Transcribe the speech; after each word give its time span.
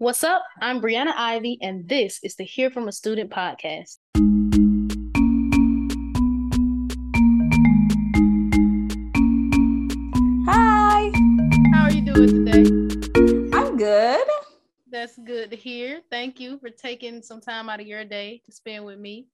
What's 0.00 0.22
up? 0.22 0.44
I'm 0.60 0.80
Brianna 0.80 1.12
Ivy, 1.16 1.58
and 1.60 1.88
this 1.88 2.20
is 2.22 2.36
the 2.36 2.44
Hear 2.44 2.70
from 2.70 2.86
a 2.86 2.92
Student 2.92 3.32
podcast. 3.32 3.96
Hi, 10.46 11.10
How 11.72 11.82
are 11.82 11.90
you 11.90 12.02
doing 12.02 12.44
today? 12.44 13.56
I'm 13.58 13.76
good. 13.76 14.24
That's 14.88 15.18
good 15.18 15.50
to 15.50 15.56
hear. 15.56 16.00
Thank 16.12 16.38
you 16.38 16.60
for 16.60 16.70
taking 16.70 17.20
some 17.20 17.40
time 17.40 17.68
out 17.68 17.80
of 17.80 17.88
your 17.88 18.04
day 18.04 18.40
to 18.46 18.52
spend 18.52 18.84
with 18.84 19.00
me. 19.00 19.26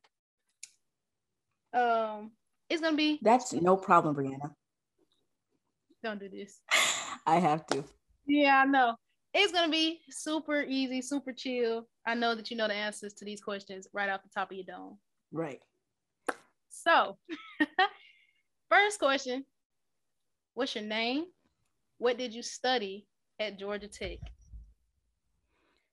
Um, 1.74 2.30
it's 2.70 2.80
gonna 2.80 2.96
be. 2.96 3.18
That's 3.20 3.52
no 3.52 3.76
problem, 3.76 4.16
Brianna. 4.16 4.54
Don't 6.02 6.18
do 6.18 6.30
this. 6.30 6.62
I 7.26 7.36
have 7.36 7.66
to. 7.66 7.84
Yeah, 8.26 8.62
I 8.62 8.64
know. 8.64 8.94
It's 9.36 9.52
gonna 9.52 9.70
be 9.70 10.00
super 10.10 10.62
easy, 10.62 11.02
super 11.02 11.32
chill. 11.32 11.88
I 12.06 12.14
know 12.14 12.36
that 12.36 12.52
you 12.52 12.56
know 12.56 12.68
the 12.68 12.75
answers 12.75 13.12
to 13.14 13.25
these 13.25 13.40
questions 13.40 13.88
right 13.92 14.08
off 14.08 14.22
the 14.22 14.29
top 14.29 14.52
of 14.52 14.56
your 14.56 14.64
dome. 14.64 14.96
Right. 15.32 15.61
So, 16.68 17.18
first 18.70 19.00
question 19.00 19.44
What's 20.54 20.76
your 20.76 20.84
name? 20.84 21.25
What 21.98 22.16
did 22.16 22.32
you 22.32 22.42
study 22.42 23.06
at 23.40 23.58
Georgia 23.58 23.89
Tech? 23.89 24.18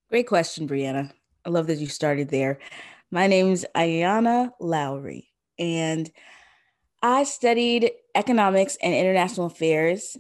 Great 0.10 0.28
question, 0.28 0.68
Brianna. 0.68 1.12
I 1.44 1.50
love 1.50 1.66
that 1.68 1.80
you 1.80 1.88
started 1.88 2.30
there. 2.30 2.60
My 3.10 3.26
name's 3.26 3.66
Aiyanna 3.76 4.52
Lowery, 4.60 5.30
and 5.58 6.12
I 7.02 7.24
studied 7.24 7.92
economics 8.14 8.78
and 8.84 8.94
international 8.94 9.48
affairs 9.48 10.16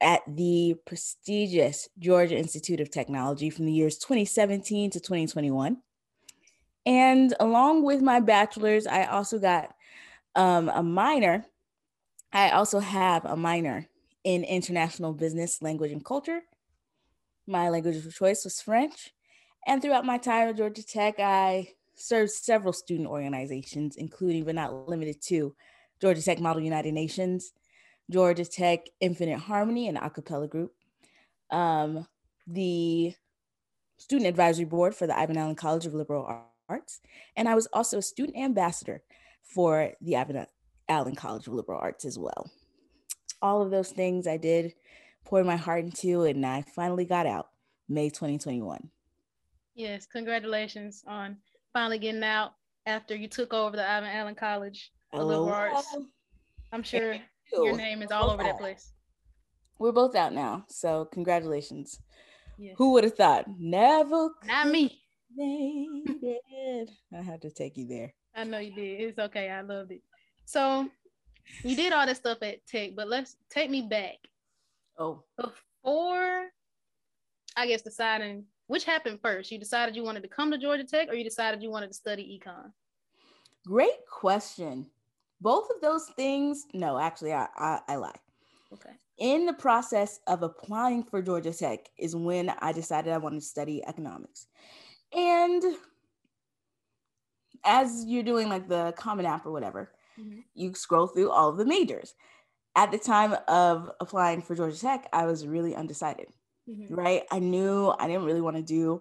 at 0.00 0.22
the 0.26 0.76
prestigious 0.84 1.88
Georgia 1.98 2.36
Institute 2.36 2.80
of 2.80 2.90
Technology 2.90 3.50
from 3.50 3.66
the 3.66 3.72
years 3.72 3.96
2017 3.98 4.90
to 4.90 5.00
2021. 5.00 5.78
And 6.84 7.34
along 7.40 7.84
with 7.84 8.02
my 8.02 8.20
bachelor's, 8.20 8.86
I 8.86 9.04
also 9.04 9.38
got 9.38 9.74
um, 10.34 10.68
a 10.68 10.82
minor. 10.82 11.46
I 12.32 12.50
also 12.50 12.78
have 12.78 13.24
a 13.24 13.36
minor 13.36 13.88
in 14.22 14.44
international 14.44 15.12
business, 15.12 15.62
language, 15.62 15.92
and 15.92 16.04
culture. 16.04 16.42
My 17.46 17.68
language 17.70 17.96
of 17.96 18.14
choice 18.14 18.44
was 18.44 18.60
French. 18.60 19.12
And 19.66 19.82
throughout 19.82 20.04
my 20.04 20.18
time 20.18 20.48
at 20.48 20.56
Georgia 20.56 20.84
Tech, 20.84 21.18
I 21.18 21.72
served 21.96 22.30
several 22.30 22.72
student 22.72 23.08
organizations, 23.08 23.96
including 23.96 24.44
but 24.44 24.54
not 24.54 24.88
limited 24.88 25.20
to 25.22 25.54
Georgia 26.00 26.22
Tech 26.22 26.40
Model 26.40 26.62
United 26.62 26.92
Nations, 26.92 27.52
Georgia 28.10 28.44
Tech 28.44 28.86
Infinite 29.00 29.38
Harmony 29.38 29.88
and 29.88 29.98
Acapella 29.98 30.48
Group, 30.48 30.72
um, 31.50 32.06
the 32.46 33.14
Student 33.98 34.28
Advisory 34.28 34.64
Board 34.64 34.94
for 34.94 35.06
the 35.06 35.18
Ivan 35.18 35.36
Allen 35.36 35.54
College 35.54 35.86
of 35.86 35.94
Liberal 35.94 36.44
Arts, 36.68 37.00
and 37.36 37.48
I 37.48 37.54
was 37.54 37.66
also 37.72 37.98
a 37.98 38.02
student 38.02 38.36
ambassador 38.36 39.02
for 39.42 39.92
the 40.00 40.16
Ivan 40.16 40.46
Allen 40.88 41.14
College 41.14 41.46
of 41.46 41.54
Liberal 41.54 41.80
Arts 41.80 42.04
as 42.04 42.18
well. 42.18 42.50
All 43.42 43.62
of 43.62 43.70
those 43.70 43.90
things 43.90 44.26
I 44.26 44.36
did 44.36 44.74
pour 45.24 45.42
my 45.44 45.56
heart 45.56 45.84
into, 45.84 46.22
and 46.22 46.44
I 46.44 46.62
finally 46.62 47.04
got 47.04 47.26
out 47.26 47.48
May 47.88 48.08
2021. 48.08 48.90
Yes, 49.74 50.06
congratulations 50.06 51.02
on 51.06 51.36
finally 51.72 51.98
getting 51.98 52.22
out 52.22 52.52
after 52.86 53.14
you 53.14 53.28
took 53.28 53.52
over 53.52 53.76
the 53.76 53.88
Ivan 53.88 54.08
Allen 54.08 54.34
College 54.34 54.92
of 55.12 55.26
Liberal 55.26 55.50
Arts. 55.50 55.96
I'm 56.72 56.82
sure 56.82 57.16
your 57.52 57.76
name 57.76 58.02
is 58.02 58.10
all 58.10 58.30
over 58.30 58.42
that 58.42 58.58
place. 58.58 58.92
We're 59.78 59.92
both 59.92 60.14
out 60.14 60.32
now, 60.32 60.64
so 60.68 61.04
congratulations. 61.06 62.00
Yes. 62.58 62.74
Who 62.78 62.92
would 62.92 63.04
have 63.04 63.14
thought? 63.14 63.44
Never 63.58 64.30
Not 64.46 64.68
me. 64.68 65.02
I 65.38 67.22
had 67.22 67.42
to 67.42 67.50
take 67.50 67.76
you 67.76 67.86
there. 67.86 68.14
I 68.34 68.44
know 68.44 68.58
you 68.58 68.74
did. 68.74 69.00
It's 69.00 69.18
okay. 69.18 69.50
I 69.50 69.60
loved 69.60 69.92
it. 69.92 70.02
So 70.46 70.88
you 71.62 71.76
did 71.76 71.92
all 71.92 72.06
that 72.06 72.16
stuff 72.16 72.38
at 72.42 72.66
Tech, 72.66 72.92
but 72.96 73.08
let's 73.08 73.36
take 73.50 73.70
me 73.70 73.82
back 73.82 74.14
Oh, 74.98 75.22
before 75.36 76.48
I 77.56 77.66
guess 77.66 77.82
deciding 77.82 78.44
which 78.66 78.84
happened 78.84 79.20
first. 79.22 79.50
You 79.52 79.58
decided 79.58 79.94
you 79.94 80.02
wanted 80.02 80.22
to 80.22 80.28
come 80.28 80.50
to 80.50 80.58
Georgia 80.58 80.84
Tech, 80.84 81.08
or 81.08 81.14
you 81.14 81.24
decided 81.24 81.62
you 81.62 81.70
wanted 81.70 81.88
to 81.88 81.94
study 81.94 82.40
econ. 82.42 82.72
great 83.66 84.06
question. 84.10 84.86
Both 85.40 85.68
of 85.74 85.80
those 85.82 86.06
things, 86.16 86.64
no, 86.72 86.98
actually, 86.98 87.32
I, 87.32 87.46
I, 87.56 87.80
I 87.88 87.96
lie. 87.96 88.14
Okay. 88.72 88.90
In 89.18 89.46
the 89.46 89.52
process 89.52 90.20
of 90.26 90.42
applying 90.42 91.02
for 91.04 91.22
Georgia 91.22 91.52
Tech 91.52 91.80
is 91.98 92.14
when 92.16 92.50
I 92.60 92.72
decided 92.72 93.12
I 93.12 93.18
wanted 93.18 93.40
to 93.40 93.46
study 93.46 93.82
economics. 93.86 94.46
And 95.14 95.62
as 97.64 98.04
you're 98.06 98.22
doing 98.22 98.48
like 98.48 98.68
the 98.68 98.92
Common 98.96 99.26
App 99.26 99.46
or 99.46 99.52
whatever, 99.52 99.92
Mhm. 100.18 100.44
you 100.54 100.74
scroll 100.74 101.06
through 101.06 101.30
all 101.30 101.48
of 101.50 101.56
the 101.56 101.64
majors. 101.64 102.14
At 102.74 102.90
the 102.90 102.98
time 102.98 103.34
of 103.48 103.90
applying 104.00 104.42
for 104.42 104.54
Georgia 104.54 104.78
Tech, 104.78 105.08
I 105.12 105.26
was 105.26 105.46
really 105.46 105.74
undecided. 105.74 106.28
Mhm. 106.68 106.96
right? 106.96 107.22
I 107.30 107.38
knew 107.38 107.94
I 107.96 108.08
didn't 108.08 108.24
really 108.24 108.40
want 108.40 108.56
to 108.56 108.62
do 108.62 109.00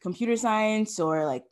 computer 0.00 0.34
science 0.34 0.98
or 0.98 1.26
like 1.26 1.44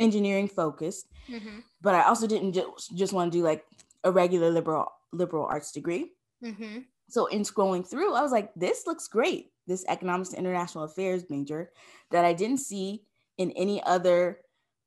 engineering 0.00 0.48
focused, 0.48 1.06
Mhm. 1.28 1.62
But 1.84 1.94
I 1.94 2.04
also 2.10 2.26
didn't 2.26 2.54
just 2.54 2.96
just 2.96 3.12
want 3.12 3.32
to 3.32 3.38
do 3.38 3.44
like 3.44 3.64
a 4.04 4.10
regular 4.12 4.50
liberal 4.50 4.88
liberal 5.12 5.46
arts 5.46 5.72
degree. 5.72 6.12
Mhm. 6.42 6.86
So 7.08 7.26
in 7.26 7.42
scrolling 7.42 7.86
through, 7.86 8.14
I 8.14 8.22
was 8.22 8.32
like, 8.32 8.52
this 8.56 8.86
looks 8.88 9.08
great. 9.08 9.52
This 9.66 9.84
economics 9.88 10.30
and 10.30 10.40
international 10.40 10.84
affairs 10.84 11.30
major 11.30 11.72
that 12.10 12.24
I 12.24 12.32
didn't 12.32 12.58
see 12.58 13.06
in 13.38 13.52
any 13.52 13.82
other 13.84 14.40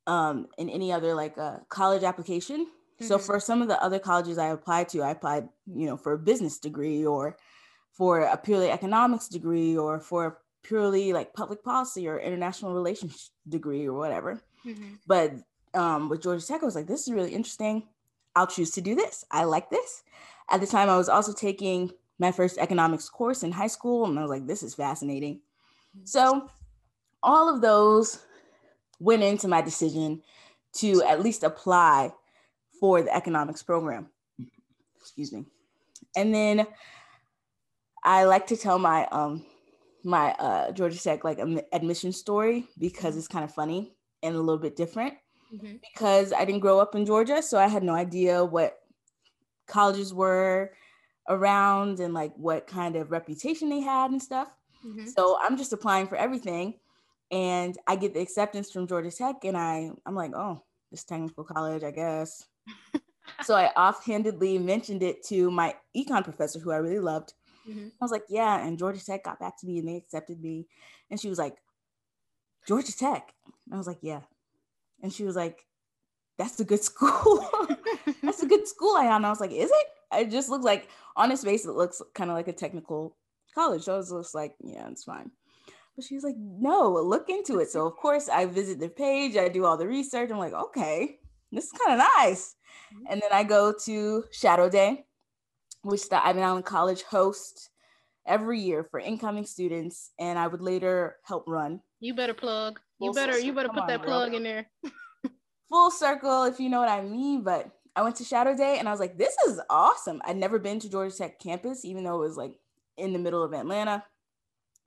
um 0.07 0.47
in 0.57 0.69
any 0.69 0.91
other 0.91 1.13
like 1.15 1.37
uh, 1.37 1.59
college 1.69 2.03
application. 2.03 2.67
So 2.99 3.17
Mhm. 3.17 3.25
for 3.27 3.39
some 3.39 3.61
of 3.61 3.67
the 3.69 3.79
other 3.83 3.99
colleges 3.99 4.37
I 4.39 4.47
applied 4.49 4.89
to, 4.89 5.03
I 5.03 5.11
applied, 5.11 5.49
you 5.67 5.85
know, 5.87 5.97
for 5.97 6.13
a 6.13 6.17
business 6.31 6.57
degree 6.59 7.05
or 7.05 7.37
for 7.91 8.21
a 8.21 8.37
purely 8.37 8.69
economics 8.71 9.27
degree 9.27 9.77
or 9.77 9.99
for 9.99 10.25
a 10.25 10.37
purely 10.63 11.13
like 11.13 11.33
public 11.33 11.63
policy 11.63 12.07
or 12.09 12.19
international 12.19 12.73
relations 12.73 13.31
degree 13.47 13.85
or 13.87 13.93
whatever. 13.93 14.41
Mhm. 14.65 14.99
But 15.05 15.27
um, 15.73 16.09
with 16.09 16.21
Georgia 16.21 16.45
Tech, 16.45 16.61
I 16.61 16.65
was 16.65 16.75
like, 16.75 16.87
this 16.87 17.07
is 17.07 17.13
really 17.13 17.33
interesting. 17.33 17.83
I'll 18.35 18.47
choose 18.47 18.71
to 18.71 18.81
do 18.81 18.95
this. 18.95 19.25
I 19.31 19.43
like 19.45 19.69
this. 19.69 20.03
At 20.49 20.61
the 20.61 20.67
time, 20.67 20.89
I 20.89 20.97
was 20.97 21.09
also 21.09 21.33
taking 21.33 21.91
my 22.19 22.31
first 22.31 22.57
economics 22.57 23.09
course 23.09 23.43
in 23.43 23.51
high 23.51 23.67
school, 23.67 24.05
and 24.05 24.17
I 24.17 24.21
was 24.21 24.29
like, 24.29 24.47
this 24.47 24.63
is 24.63 24.75
fascinating. 24.75 25.41
So, 26.03 26.49
all 27.23 27.53
of 27.53 27.61
those 27.61 28.19
went 28.99 29.23
into 29.23 29.47
my 29.47 29.61
decision 29.61 30.21
to 30.73 31.03
at 31.03 31.21
least 31.21 31.43
apply 31.43 32.13
for 32.79 33.01
the 33.01 33.15
economics 33.15 33.63
program. 33.63 34.09
Excuse 34.99 35.31
me. 35.31 35.45
And 36.15 36.33
then 36.33 36.67
I 38.03 38.25
like 38.25 38.47
to 38.47 38.57
tell 38.57 38.79
my 38.79 39.07
um 39.07 39.45
my 40.03 40.31
uh 40.33 40.71
Georgia 40.71 41.01
Tech 41.01 41.23
like 41.23 41.39
admission 41.71 42.11
story 42.11 42.67
because 42.77 43.17
it's 43.17 43.27
kind 43.27 43.43
of 43.43 43.53
funny 43.53 43.93
and 44.23 44.35
a 44.35 44.39
little 44.39 44.61
bit 44.61 44.75
different 44.75 45.15
Mhm. 45.53 45.79
because 45.81 46.33
I 46.33 46.45
didn't 46.45 46.61
grow 46.61 46.79
up 46.79 46.95
in 46.95 47.05
Georgia, 47.05 47.41
so 47.41 47.57
I 47.57 47.67
had 47.67 47.83
no 47.83 47.93
idea 47.93 48.43
what 48.43 48.79
colleges 49.67 50.13
were 50.13 50.73
around 51.29 51.99
and 51.99 52.13
like 52.13 52.33
what 52.37 52.67
kind 52.67 52.95
of 52.95 53.11
reputation 53.11 53.69
they 53.69 53.81
had 53.81 54.11
and 54.11 54.21
stuff. 54.21 54.49
Mhm. 54.85 55.07
So 55.13 55.37
I'm 55.41 55.57
just 55.57 55.73
applying 55.73 56.07
for 56.07 56.15
everything 56.15 56.79
and 57.31 57.77
I 57.87 57.95
get 57.97 58.13
the 58.13 58.21
acceptance 58.21 58.71
from 58.71 58.87
Georgia 58.87 59.11
Tech 59.11 59.43
and 59.43 59.57
I 59.57 59.91
I'm 60.05 60.15
like, 60.15 60.31
"Oh, 60.35 60.63
this 60.91 61.03
technical 61.03 61.43
college, 61.43 61.83
I 61.83 61.91
guess." 61.91 62.47
so 63.43 63.55
I 63.55 63.71
offhandedly 63.75 64.57
mentioned 64.59 65.03
it 65.03 65.23
to 65.25 65.51
my 65.51 65.75
econ 65.95 66.23
professor 66.23 66.59
who 66.59 66.71
I 66.71 66.77
really 66.77 66.99
loved. 66.99 67.33
Mhm. 67.67 67.91
I 67.91 68.05
was 68.05 68.11
like, 68.11 68.25
"Yeah," 68.29 68.65
and 68.65 68.77
Georgia 68.79 69.03
Tech 69.03 69.23
got 69.23 69.39
back 69.39 69.57
to 69.59 69.67
me 69.67 69.79
and 69.79 69.87
they 69.87 69.97
accepted 69.97 70.41
me. 70.41 70.67
And 71.09 71.19
she 71.19 71.29
was 71.29 71.39
like, 71.39 71.57
"Georgia 72.67 72.95
Tech." 72.95 73.33
And 73.65 73.73
I 73.73 73.77
was 73.77 73.87
like, 73.87 73.99
"Yeah." 74.01 74.21
And 75.01 75.13
she 75.13 75.23
was 75.23 75.35
like, 75.35 75.65
"That's 76.37 76.59
a 76.59 76.65
good 76.65 76.83
school." 76.83 77.47
That's 78.23 78.43
a 78.43 78.47
good 78.47 78.67
school, 78.67 78.95
I 78.95 79.05
Aiyanna. 79.05 79.25
I 79.25 79.29
was 79.29 79.39
like, 79.39 79.51
is 79.51 79.71
it? 79.71 79.87
It 80.13 80.31
just 80.31 80.49
looks 80.49 80.65
like 80.65 80.89
on 81.15 81.31
its 81.31 81.43
face, 81.43 81.65
it 81.65 81.71
looks 81.71 82.01
kind 82.13 82.29
of 82.29 82.35
like 82.35 82.47
a 82.47 82.53
technical 82.53 83.15
college. 83.53 83.83
So 83.83 83.93
I 83.93 83.97
was 83.97 84.11
just 84.11 84.35
like, 84.35 84.55
yeah, 84.63 84.87
it's 84.89 85.03
fine. 85.03 85.31
But 85.95 86.05
she 86.05 86.15
was 86.15 86.23
like, 86.23 86.35
no, 86.37 86.91
look 86.93 87.29
into 87.29 87.59
it. 87.59 87.69
So 87.69 87.85
of 87.87 87.95
course 87.95 88.29
I 88.29 88.45
visit 88.45 88.79
their 88.79 88.89
page, 88.89 89.35
I 89.35 89.49
do 89.49 89.65
all 89.65 89.77
the 89.77 89.87
research. 89.87 90.29
I'm 90.31 90.37
like, 90.37 90.53
okay, 90.53 91.17
this 91.51 91.65
is 91.65 91.71
kind 91.71 91.99
of 91.99 92.05
nice. 92.17 92.55
Mm-hmm. 92.93 93.05
And 93.11 93.21
then 93.21 93.31
I 93.31 93.43
go 93.43 93.73
to 93.85 94.23
Shadow 94.31 94.69
Day, 94.69 95.05
which 95.81 96.07
the 96.09 96.23
Ivan 96.23 96.43
Allen 96.43 96.63
College 96.63 97.03
hosts 97.03 97.69
every 98.25 98.59
year 98.59 98.83
for 98.83 98.99
incoming 98.99 99.45
students, 99.45 100.11
and 100.19 100.37
I 100.37 100.47
would 100.47 100.61
later 100.61 101.15
help 101.23 101.45
run. 101.47 101.81
You 101.99 102.13
better 102.13 102.33
plug. 102.33 102.79
You 102.99 103.13
better 103.13 103.37
you 103.37 103.53
better 103.53 103.69
Come 103.69 103.77
put 103.77 103.87
that 103.87 104.03
plug 104.03 104.33
in 104.33 104.43
there. 104.43 104.67
full 105.69 105.91
circle, 105.91 106.43
if 106.45 106.59
you 106.59 106.69
know 106.69 106.79
what 106.79 106.89
I 106.89 107.01
mean. 107.01 107.43
But 107.43 107.69
I 107.95 108.01
went 108.03 108.15
to 108.17 108.23
Shadow 108.23 108.55
Day 108.55 108.77
and 108.79 108.87
I 108.87 108.91
was 108.91 108.99
like, 108.99 109.17
this 109.17 109.35
is 109.47 109.59
awesome. 109.69 110.21
I'd 110.25 110.37
never 110.37 110.59
been 110.59 110.79
to 110.79 110.89
Georgia 110.89 111.15
Tech 111.15 111.39
campus, 111.39 111.85
even 111.85 112.03
though 112.03 112.15
it 112.15 112.27
was 112.27 112.37
like 112.37 112.59
in 112.97 113.13
the 113.13 113.19
middle 113.19 113.43
of 113.43 113.53
Atlanta, 113.53 114.03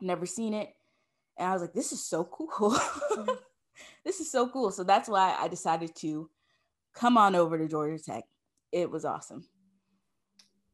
never 0.01 0.27
seen 0.27 0.55
it. 0.55 0.71
And 1.39 1.49
I 1.49 1.53
was 1.53 1.62
like, 1.62 1.73
this 1.73 1.93
is 1.93 2.05
so 2.05 2.25
cool. 2.25 2.73
Mm-hmm. 2.73 3.31
this 4.05 4.21
is 4.21 4.31
so 4.31 4.49
cool. 4.49 4.71
So 4.71 4.85
that's 4.85 5.09
why 5.09 5.37
I 5.39 5.49
decided 5.49 5.95
to 5.97 6.29
come 6.95 7.17
on 7.17 7.35
over 7.35 7.59
to 7.59 7.69
Georgia 7.69 8.03
Tech. 8.03 8.25
It 8.73 8.91
was 8.91 9.05
awesome. 9.05 9.45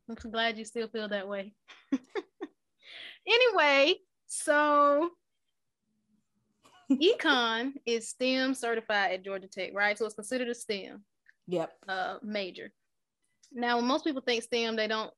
I'm 0.09 0.31
glad 0.31 0.56
you 0.56 0.65
still 0.65 0.88
feel 0.88 1.09
that 1.09 1.27
way. 1.27 1.53
anyway, 3.27 3.94
so 4.27 5.11
econ 6.91 7.73
is 7.85 8.09
STEM 8.09 8.55
certified 8.55 9.12
at 9.12 9.25
Georgia 9.25 9.49
Tech, 9.49 9.73
right? 9.75 9.97
So 9.99 10.06
it's 10.06 10.15
considered 10.15 10.49
a 10.49 10.55
STEM 10.55 11.05
yep. 11.47 11.73
uh, 11.88 12.17
major. 12.23 12.73
Now, 13.53 13.77
when 13.77 13.87
most 13.87 14.05
people 14.05 14.23
think 14.23 14.43
STEM, 14.43 14.77
they 14.77 14.88
don't 14.88 15.11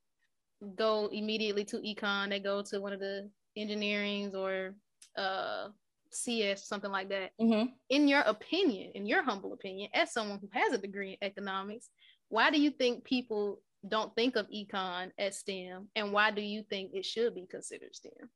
go 0.76 1.08
immediately 1.12 1.64
to 1.64 1.78
econ. 1.78 2.30
They 2.30 2.40
go 2.40 2.62
to 2.62 2.80
one 2.80 2.92
of 2.92 3.00
the 3.00 3.30
engineerings 3.56 4.34
or 4.34 4.74
uh, 5.16 5.68
CS, 6.10 6.66
something 6.66 6.90
like 6.90 7.08
that. 7.10 7.30
Mm-hmm. 7.40 7.70
In 7.90 8.08
your 8.08 8.20
opinion, 8.20 8.92
in 8.94 9.06
your 9.06 9.22
humble 9.22 9.52
opinion, 9.52 9.90
as 9.94 10.12
someone 10.12 10.38
who 10.40 10.48
has 10.52 10.72
a 10.72 10.78
degree 10.78 11.12
in 11.20 11.26
economics, 11.26 11.88
why 12.28 12.50
do 12.50 12.60
you 12.60 12.70
think 12.70 13.04
people 13.04 13.60
don't 13.86 14.14
think 14.14 14.36
of 14.36 14.48
econ 14.50 15.10
as 15.18 15.38
STEM, 15.38 15.88
and 15.94 16.12
why 16.12 16.30
do 16.30 16.42
you 16.42 16.62
think 16.68 16.90
it 16.94 17.04
should 17.04 17.34
be 17.34 17.46
considered 17.46 17.94
STEM? 17.94 18.28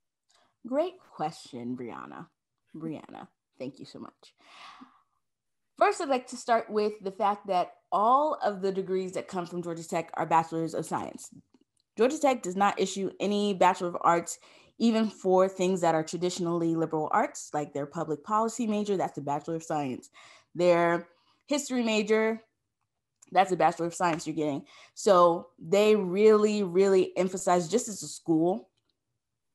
Great 0.67 0.95
question, 1.15 1.77
Brianna. 1.77 2.27
Brianna, 2.77 3.29
thank 3.59 3.79
you 3.79 3.85
so 3.85 3.99
much. 3.99 4.35
First, 5.79 6.01
I'd 6.01 6.09
like 6.09 6.27
to 6.29 6.37
start 6.37 6.71
with 6.71 6.93
the 7.03 7.11
fact 7.11 7.47
that 7.49 7.73
all 7.91 8.39
of 8.43 8.63
the 8.63 8.73
degrees 8.73 9.13
that 9.13 9.29
come 9.29 9.47
from 9.47 9.63
Georgia 9.63 9.87
Tech 9.87 10.11
are 10.15 10.27
bachelors 10.27 10.75
of 10.75 10.87
science. 10.87 11.31
Georgia 11.97 12.19
Tech 12.19 12.43
does 12.43 12.57
not 12.57 12.81
issue 12.81 13.11
any 13.21 13.53
Bachelor 13.53 13.89
of 13.89 13.97
Arts, 14.01 14.39
even 14.79 15.09
for 15.09 15.49
things 15.49 15.81
that 15.83 15.95
are 15.95 16.03
traditionally 16.03 16.75
liberal 16.75 17.09
arts, 17.13 17.51
like 17.53 17.73
their 17.73 17.87
public 17.87 18.25
policy 18.25 18.67
major, 18.67 18.97
that's 18.97 19.19
a 19.19 19.23
Bachelor 19.23 19.57
of 19.57 19.63
Science. 19.63 20.11
Their 20.55 21.09
history 21.47 21.83
major, 21.83 22.43
that's 23.31 23.53
a 23.53 23.57
Bachelor 23.57 23.87
of 23.87 23.95
Science 23.95 24.27
you're 24.27 24.37
getting. 24.37 24.65
So 24.95 25.49
they 25.59 25.97
really, 25.97 26.63
really 26.63 27.17
emphasize, 27.17 27.69
just 27.69 27.89
as 27.89 28.03
a 28.03 28.09
school, 28.09 28.71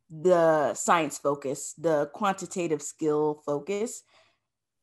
the 0.10 0.74
science 0.74 1.18
focus, 1.18 1.74
the 1.78 2.10
quantitative 2.14 2.82
skill 2.82 3.42
focus. 3.46 4.04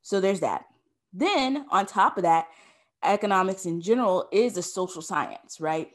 So 0.03 0.21
there's 0.21 0.41
that. 0.41 0.65
Then 1.13 1.67
on 1.71 1.87
top 1.87 2.17
of 2.17 2.25
that, 2.25 2.49
economics 3.03 3.67
in 3.67 3.81
general 3.81 4.29
is 4.33 4.57
a 4.57 4.63
social 4.63 5.03
science, 5.03 5.61
right? 5.61 5.91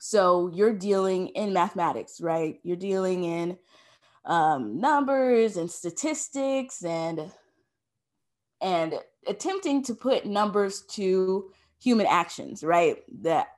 So 0.00 0.50
you're 0.52 0.72
dealing 0.72 1.28
in 1.28 1.52
mathematics, 1.52 2.20
right? 2.20 2.58
You're 2.62 2.76
dealing 2.76 3.24
in 3.24 3.58
um, 4.24 4.80
numbers 4.80 5.56
and 5.56 5.70
statistics 5.70 6.84
and 6.84 7.30
and 8.60 8.94
attempting 9.26 9.82
to 9.82 9.94
put 9.94 10.24
numbers 10.24 10.82
to 10.82 11.50
human 11.80 12.06
actions, 12.06 12.62
right? 12.62 12.98
That 13.22 13.48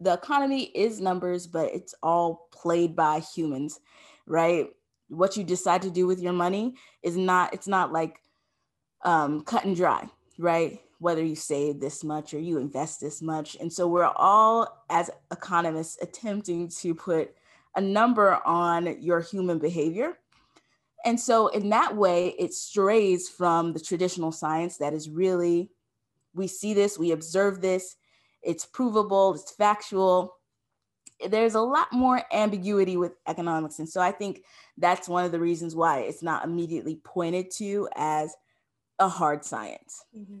the 0.00 0.12
economy 0.12 0.64
is 0.64 1.00
numbers, 1.00 1.46
but 1.46 1.72
it's 1.72 1.94
all 2.02 2.48
played 2.52 2.96
by 2.96 3.20
humans, 3.20 3.80
right? 4.28 4.68
What 5.08 5.36
you 5.36 5.44
decide 5.44 5.82
to 5.82 5.90
do 5.90 6.06
with 6.06 6.20
your 6.20 6.32
money 6.32 6.74
is 7.02 7.16
not, 7.16 7.54
it's 7.54 7.68
not 7.68 7.92
like 7.92 8.20
um, 9.04 9.42
cut 9.42 9.64
and 9.64 9.74
dry, 9.74 10.08
right? 10.38 10.80
Whether 10.98 11.24
you 11.24 11.36
save 11.36 11.80
this 11.80 12.04
much 12.04 12.34
or 12.34 12.38
you 12.38 12.58
invest 12.58 13.00
this 13.00 13.22
much. 13.22 13.56
And 13.60 13.72
so 13.72 13.88
we're 13.88 14.04
all, 14.04 14.84
as 14.90 15.10
economists, 15.30 15.98
attempting 16.02 16.68
to 16.68 16.94
put 16.94 17.34
a 17.76 17.80
number 17.80 18.40
on 18.44 19.00
your 19.00 19.20
human 19.20 19.58
behavior. 19.58 20.18
And 21.04 21.18
so, 21.18 21.46
in 21.48 21.68
that 21.70 21.96
way, 21.96 22.34
it 22.38 22.52
strays 22.52 23.28
from 23.28 23.72
the 23.72 23.78
traditional 23.78 24.32
science 24.32 24.78
that 24.78 24.92
is 24.92 25.08
really 25.08 25.70
we 26.34 26.46
see 26.46 26.74
this, 26.74 26.98
we 26.98 27.12
observe 27.12 27.60
this, 27.60 27.96
it's 28.42 28.64
provable, 28.64 29.34
it's 29.34 29.50
factual. 29.52 30.36
There's 31.26 31.54
a 31.54 31.60
lot 31.60 31.92
more 31.92 32.22
ambiguity 32.32 32.96
with 32.96 33.12
economics. 33.26 33.78
And 33.78 33.88
so 33.88 34.00
I 34.00 34.12
think 34.12 34.42
that's 34.76 35.08
one 35.08 35.24
of 35.24 35.32
the 35.32 35.40
reasons 35.40 35.74
why 35.74 36.00
it's 36.00 36.22
not 36.22 36.44
immediately 36.44 37.00
pointed 37.04 37.50
to 37.52 37.88
as 37.96 38.34
a 38.98 39.08
hard 39.08 39.44
science. 39.44 40.04
Mm-hmm. 40.16 40.38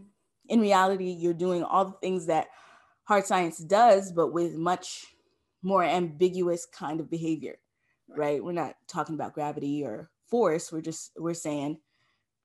In 0.48 0.60
reality, 0.60 1.10
you're 1.10 1.34
doing 1.34 1.62
all 1.62 1.84
the 1.84 1.96
things 2.00 2.26
that 2.26 2.48
hard 3.04 3.26
science 3.26 3.58
does, 3.58 4.12
but 4.12 4.32
with 4.32 4.54
much 4.54 5.06
more 5.62 5.82
ambiguous 5.82 6.66
kind 6.66 7.00
of 7.00 7.10
behavior, 7.10 7.58
right? 8.08 8.18
right? 8.18 8.44
We're 8.44 8.52
not 8.52 8.76
talking 8.86 9.14
about 9.14 9.34
gravity 9.34 9.84
or 9.84 10.10
force. 10.26 10.70
We're 10.70 10.80
just, 10.80 11.12
we're 11.16 11.34
saying 11.34 11.78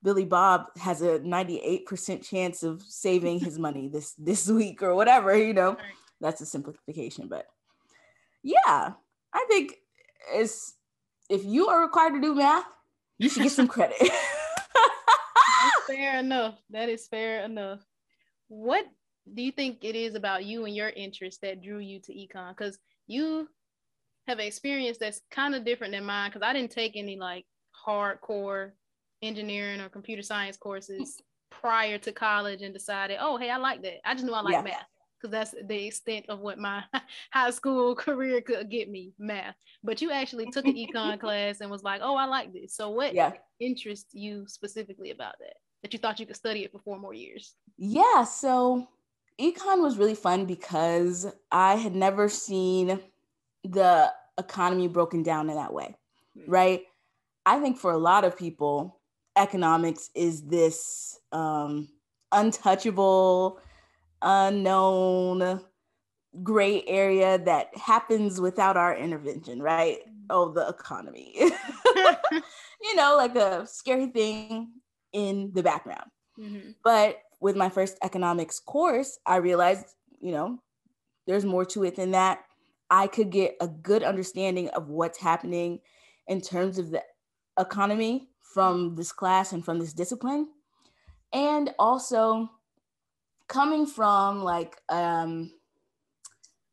Billy 0.04 0.26
Bob 0.26 0.66
has 0.78 1.02
a 1.02 1.20
98% 1.20 2.28
chance 2.28 2.62
of 2.62 2.82
saving 2.82 3.40
his 3.40 3.58
money 3.58 3.88
this 3.88 4.14
this 4.18 4.50
week 4.50 4.84
or 4.84 4.96
whatever, 4.96 5.36
you 5.36 5.54
know. 5.54 5.78
That's 6.20 6.42
a 6.42 6.46
simplification, 6.46 7.28
but 7.28 7.48
yeah, 8.44 8.94
I 9.34 9.46
think 9.50 9.76
it's 10.34 10.76
if 11.30 11.44
you 11.46 11.68
are 11.68 11.82
required 11.82 12.14
to 12.14 12.22
do 12.22 12.36
math, 12.36 12.66
you 13.18 13.30
should 13.30 13.44
get 13.44 13.52
some 13.52 13.68
credit. 13.68 13.98
fair 15.88 16.20
enough. 16.20 16.56
That 16.70 16.90
is 16.90 17.08
fair 17.08 17.44
enough. 17.44 17.80
What 18.50 18.86
do 19.34 19.42
you 19.42 19.52
think 19.52 19.84
it 19.84 19.96
is 19.96 20.16
about 20.16 20.46
you 20.46 20.66
and 20.66 20.76
your 20.76 20.90
interest 20.90 21.42
that 21.42 21.62
drew 21.62 21.80
you 21.80 22.00
to 22.02 22.14
econ? 22.14 22.50
Because 22.50 22.78
you 23.08 23.48
have 24.28 24.40
an 24.40 24.46
experience 24.46 24.98
that's 24.98 25.22
kind 25.32 25.56
of 25.56 25.66
different 25.66 25.94
than 25.94 26.06
mine. 26.06 26.30
Because 26.30 26.46
I 26.46 26.54
didn't 26.54 26.72
take 26.72 26.94
any 26.96 27.18
like 27.18 27.46
hardcore 27.88 28.72
engineering 29.22 29.80
or 29.80 29.90
computer 29.90 30.22
science 30.22 30.58
courses 30.58 31.22
prior 31.50 31.98
to 32.00 32.12
college 32.12 32.62
and 32.62 32.74
decided, 32.74 33.18
oh, 33.22 33.38
hey, 33.38 33.50
I 33.50 33.58
like 33.58 33.82
that. 33.84 34.08
I 34.08 34.14
just 34.14 34.26
knew 34.26 34.34
I 34.34 34.42
like 34.42 34.54
yeah. 34.54 34.62
math 34.62 34.88
because 35.24 35.32
that's 35.32 35.56
the 35.68 35.88
extent 35.88 36.26
of 36.28 36.40
what 36.40 36.60
my 36.60 36.84
high 37.32 37.50
school 37.52 37.96
career 38.08 38.42
could 38.42 38.70
get 38.70 38.90
me 38.90 39.14
math. 39.18 39.56
But 39.84 40.02
you 40.02 40.12
actually 40.12 40.52
took 40.52 40.66
an 40.66 40.76
econ 40.76 41.20
class 41.20 41.62
and 41.62 41.72
was 41.72 41.84
like, 41.84 42.02
oh, 42.04 42.16
I 42.16 42.26
like 42.26 42.54
this. 42.54 42.76
So 42.76 42.90
what 42.90 43.14
yeah. 43.14 43.32
interests 43.60 44.14
you 44.14 44.46
specifically 44.48 45.12
about 45.12 45.36
that? 45.40 45.56
That 45.82 45.94
you 45.94 46.00
thought 46.00 46.20
you 46.20 46.26
could 46.26 46.36
study 46.36 46.64
it 46.64 46.72
for 46.72 46.80
four 46.80 47.00
more 47.00 47.14
years? 47.14 47.56
Yeah. 47.78 48.24
So 48.24 48.88
econ 49.40 49.82
was 49.82 49.98
really 49.98 50.16
fun 50.16 50.46
because 50.46 51.26
I 51.52 51.76
had 51.76 51.96
never 51.96 52.30
seen 52.30 53.00
the 53.64 54.12
economy 54.38 54.88
broken 54.88 55.24
down 55.24 55.50
in 55.50 55.56
that 55.56 55.74
way, 55.74 55.96
mm-hmm. 56.38 56.52
right? 56.52 56.82
I 57.46 57.60
think 57.60 57.78
for 57.78 57.92
a 57.92 57.98
lot 57.98 58.24
of 58.24 58.38
people, 58.38 59.00
economics 59.36 60.10
is 60.16 60.44
this 60.44 61.20
um, 61.32 61.90
untouchable, 62.32 63.60
unknown 64.24 65.62
gray 66.42 66.84
area 66.88 67.38
that 67.38 67.76
happens 67.78 68.42
without 68.42 68.78
our 68.78 68.96
intervention, 68.96 69.62
right? 69.62 70.00
Oh, 70.30 70.52
the 70.52 70.68
economy. 70.68 71.34
you 71.38 72.96
know, 72.96 73.16
like 73.16 73.36
a 73.36 73.68
scary 73.68 74.08
thing 74.08 74.72
in 75.12 75.52
the 75.54 75.62
background. 75.62 76.10
Mm-hmm. 76.40 76.72
But 76.84 77.20
with 77.40 77.56
my 77.56 77.70
first 77.70 77.98
economics 78.02 78.60
course, 78.60 79.20
I 79.26 79.36
realized, 79.38 79.86
you 80.20 80.32
know, 80.32 80.60
there's 81.28 81.46
more 81.46 81.66
to 81.66 81.84
it 81.84 81.96
than 81.96 82.12
that. 82.12 82.40
I 82.90 83.08
could 83.08 83.30
get 83.30 83.56
a 83.62 83.68
good 83.68 84.04
understanding 84.04 84.70
of 84.70 84.90
what's 84.90 85.20
happening 85.20 85.80
in 86.28 86.42
terms 86.42 86.80
of 86.80 86.92
the 86.92 87.04
economy 87.60 88.30
from 88.42 88.96
this 88.96 89.12
class 89.12 89.52
and 89.52 89.64
from 89.64 89.80
this 89.80 89.94
discipline. 89.94 90.48
And 91.34 91.72
also 91.80 92.50
coming 93.54 93.86
from 93.86 94.44
like 94.44 94.76
um 94.90 95.52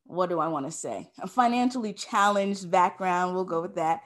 what 0.04 0.28
do 0.28 0.40
I 0.40 0.48
want 0.48 0.66
to 0.66 0.72
say? 0.72 1.08
A 1.20 1.28
financially 1.28 1.92
challenged 1.92 2.68
background, 2.68 3.32
we'll 3.32 3.44
go 3.44 3.62
with 3.62 3.76
that, 3.76 4.00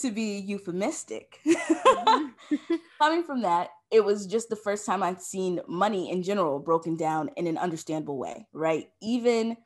to 0.00 0.10
be 0.10 0.36
euphemistic. 0.38 1.40
Coming 2.98 3.22
from 3.24 3.40
that, 3.40 3.70
it 3.90 4.04
was 4.04 4.26
just 4.26 4.50
the 4.50 4.56
first 4.56 4.84
time 4.84 5.02
I'd 5.02 5.22
seen 5.22 5.60
money 5.66 6.10
in 6.10 6.22
general 6.22 6.58
broken 6.58 6.94
down 6.94 7.30
in 7.38 7.46
an 7.46 7.56
understandable 7.56 8.18
way, 8.18 8.46
right? 8.52 8.88
Even 9.00 9.56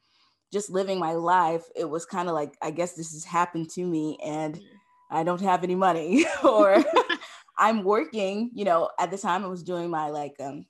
just 0.53 0.71
living 0.71 1.01
my 1.01 1.15
life, 1.15 1.65
it 1.75 1.91
was 1.91 2.07
kind 2.07 2.29
of 2.29 2.37
like, 2.37 2.57
I 2.63 2.71
guess 2.71 2.93
this 2.93 3.13
has 3.13 3.25
happened 3.25 3.71
to 3.71 3.85
me 3.85 4.17
and 4.25 4.55
mm. 4.55 4.63
I 5.11 5.25
don't 5.25 5.41
have 5.41 5.65
any 5.65 5.75
money, 5.75 6.25
or 6.45 6.85
I'm 7.59 7.83
working, 7.83 8.53
you 8.55 8.65
know, 8.65 8.91
at 9.01 9.11
the 9.11 9.19
time 9.19 9.45
I 9.45 9.49
was 9.49 9.65
doing 9.65 9.91
my 9.91 10.11
like 10.11 10.37
um, 10.39 10.67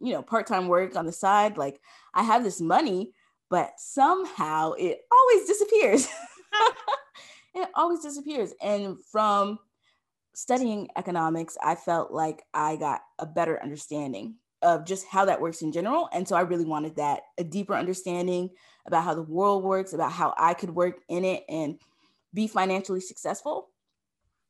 you 0.00 0.12
know, 0.12 0.22
part-time 0.22 0.68
work 0.68 0.96
on 0.96 1.06
the 1.06 1.12
side. 1.12 1.58
Like 1.58 1.80
I 2.14 2.22
have 2.22 2.42
this 2.42 2.60
money, 2.60 3.12
but 3.48 3.72
somehow 3.78 4.72
it 4.72 5.00
always 5.12 5.46
disappears. 5.46 6.08
it 7.54 7.68
always 7.74 8.00
disappears. 8.00 8.52
And 8.62 8.96
from 9.12 9.58
studying 10.34 10.88
economics, 10.96 11.56
I 11.62 11.74
felt 11.74 12.12
like 12.12 12.42
I 12.54 12.76
got 12.76 13.02
a 13.18 13.26
better 13.26 13.62
understanding 13.62 14.36
of 14.62 14.84
just 14.84 15.06
how 15.06 15.24
that 15.24 15.40
works 15.40 15.62
in 15.62 15.72
general. 15.72 16.08
And 16.12 16.26
so 16.26 16.36
I 16.36 16.42
really 16.42 16.64
wanted 16.64 16.96
that 16.96 17.22
a 17.38 17.44
deeper 17.44 17.74
understanding 17.74 18.50
about 18.86 19.04
how 19.04 19.14
the 19.14 19.22
world 19.22 19.64
works, 19.64 19.92
about 19.92 20.12
how 20.12 20.34
I 20.36 20.54
could 20.54 20.70
work 20.70 21.00
in 21.08 21.24
it 21.24 21.44
and 21.48 21.78
be 22.34 22.46
financially 22.46 23.00
successful. 23.00 23.68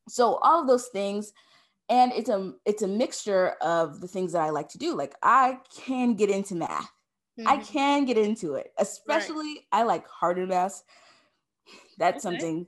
So 0.09 0.37
all 0.43 0.61
of 0.61 0.67
those 0.67 0.89
things 0.89 1.33
and 1.91 2.13
it's 2.13 2.31
a 2.31 2.53
it's 2.65 2.83
a 2.83 2.89
mixture 2.89 3.51
of 3.61 4.01
the 4.01 4.09
things 4.09 4.33
that 4.33 4.43
I 4.43 4.51
like 4.51 4.69
to 4.71 4.79
do. 4.79 4.97
Like 4.97 5.15
I 5.23 5.59
can 5.77 6.15
get 6.15 6.31
into 6.31 6.55
math. 6.55 6.91
Mm-hmm. 7.39 7.49
I 7.49 7.57
can 7.59 8.05
get 8.05 8.17
into 8.17 8.55
it. 8.55 8.73
Especially 8.79 9.55
right. 9.55 9.65
I 9.73 9.83
like 9.83 10.07
harder 10.09 10.47
math. 10.47 10.83
That's 11.99 12.25
okay. 12.25 12.39
something 12.39 12.67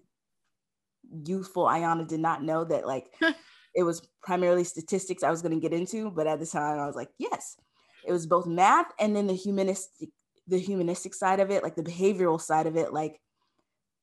youthful 1.24 1.64
Aiyanna 1.66 2.06
did 2.08 2.20
not 2.20 2.42
know 2.42 2.64
that 2.64 2.86
like 2.86 3.14
it 3.74 3.84
was 3.84 4.06
primarily 4.22 4.64
statistics 4.64 5.22
I 5.22 5.30
was 5.30 5.40
going 5.40 5.54
to 5.54 5.60
get 5.60 5.72
into, 5.76 6.10
but 6.10 6.26
at 6.26 6.40
the 6.40 6.46
time 6.46 6.78
I 6.78 6.86
was 6.86 6.96
like, 6.96 7.10
yes. 7.18 7.56
It 8.04 8.10
was 8.10 8.26
both 8.26 8.46
math 8.46 8.86
and 8.98 9.14
then 9.14 9.28
the 9.28 9.34
humanistic 9.34 10.08
the 10.48 10.58
humanistic 10.58 11.14
side 11.14 11.38
of 11.38 11.52
it, 11.52 11.62
like 11.62 11.76
the 11.76 11.84
behavioral 11.84 12.40
side 12.40 12.66
of 12.66 12.76
it, 12.76 12.92
like 12.92 13.20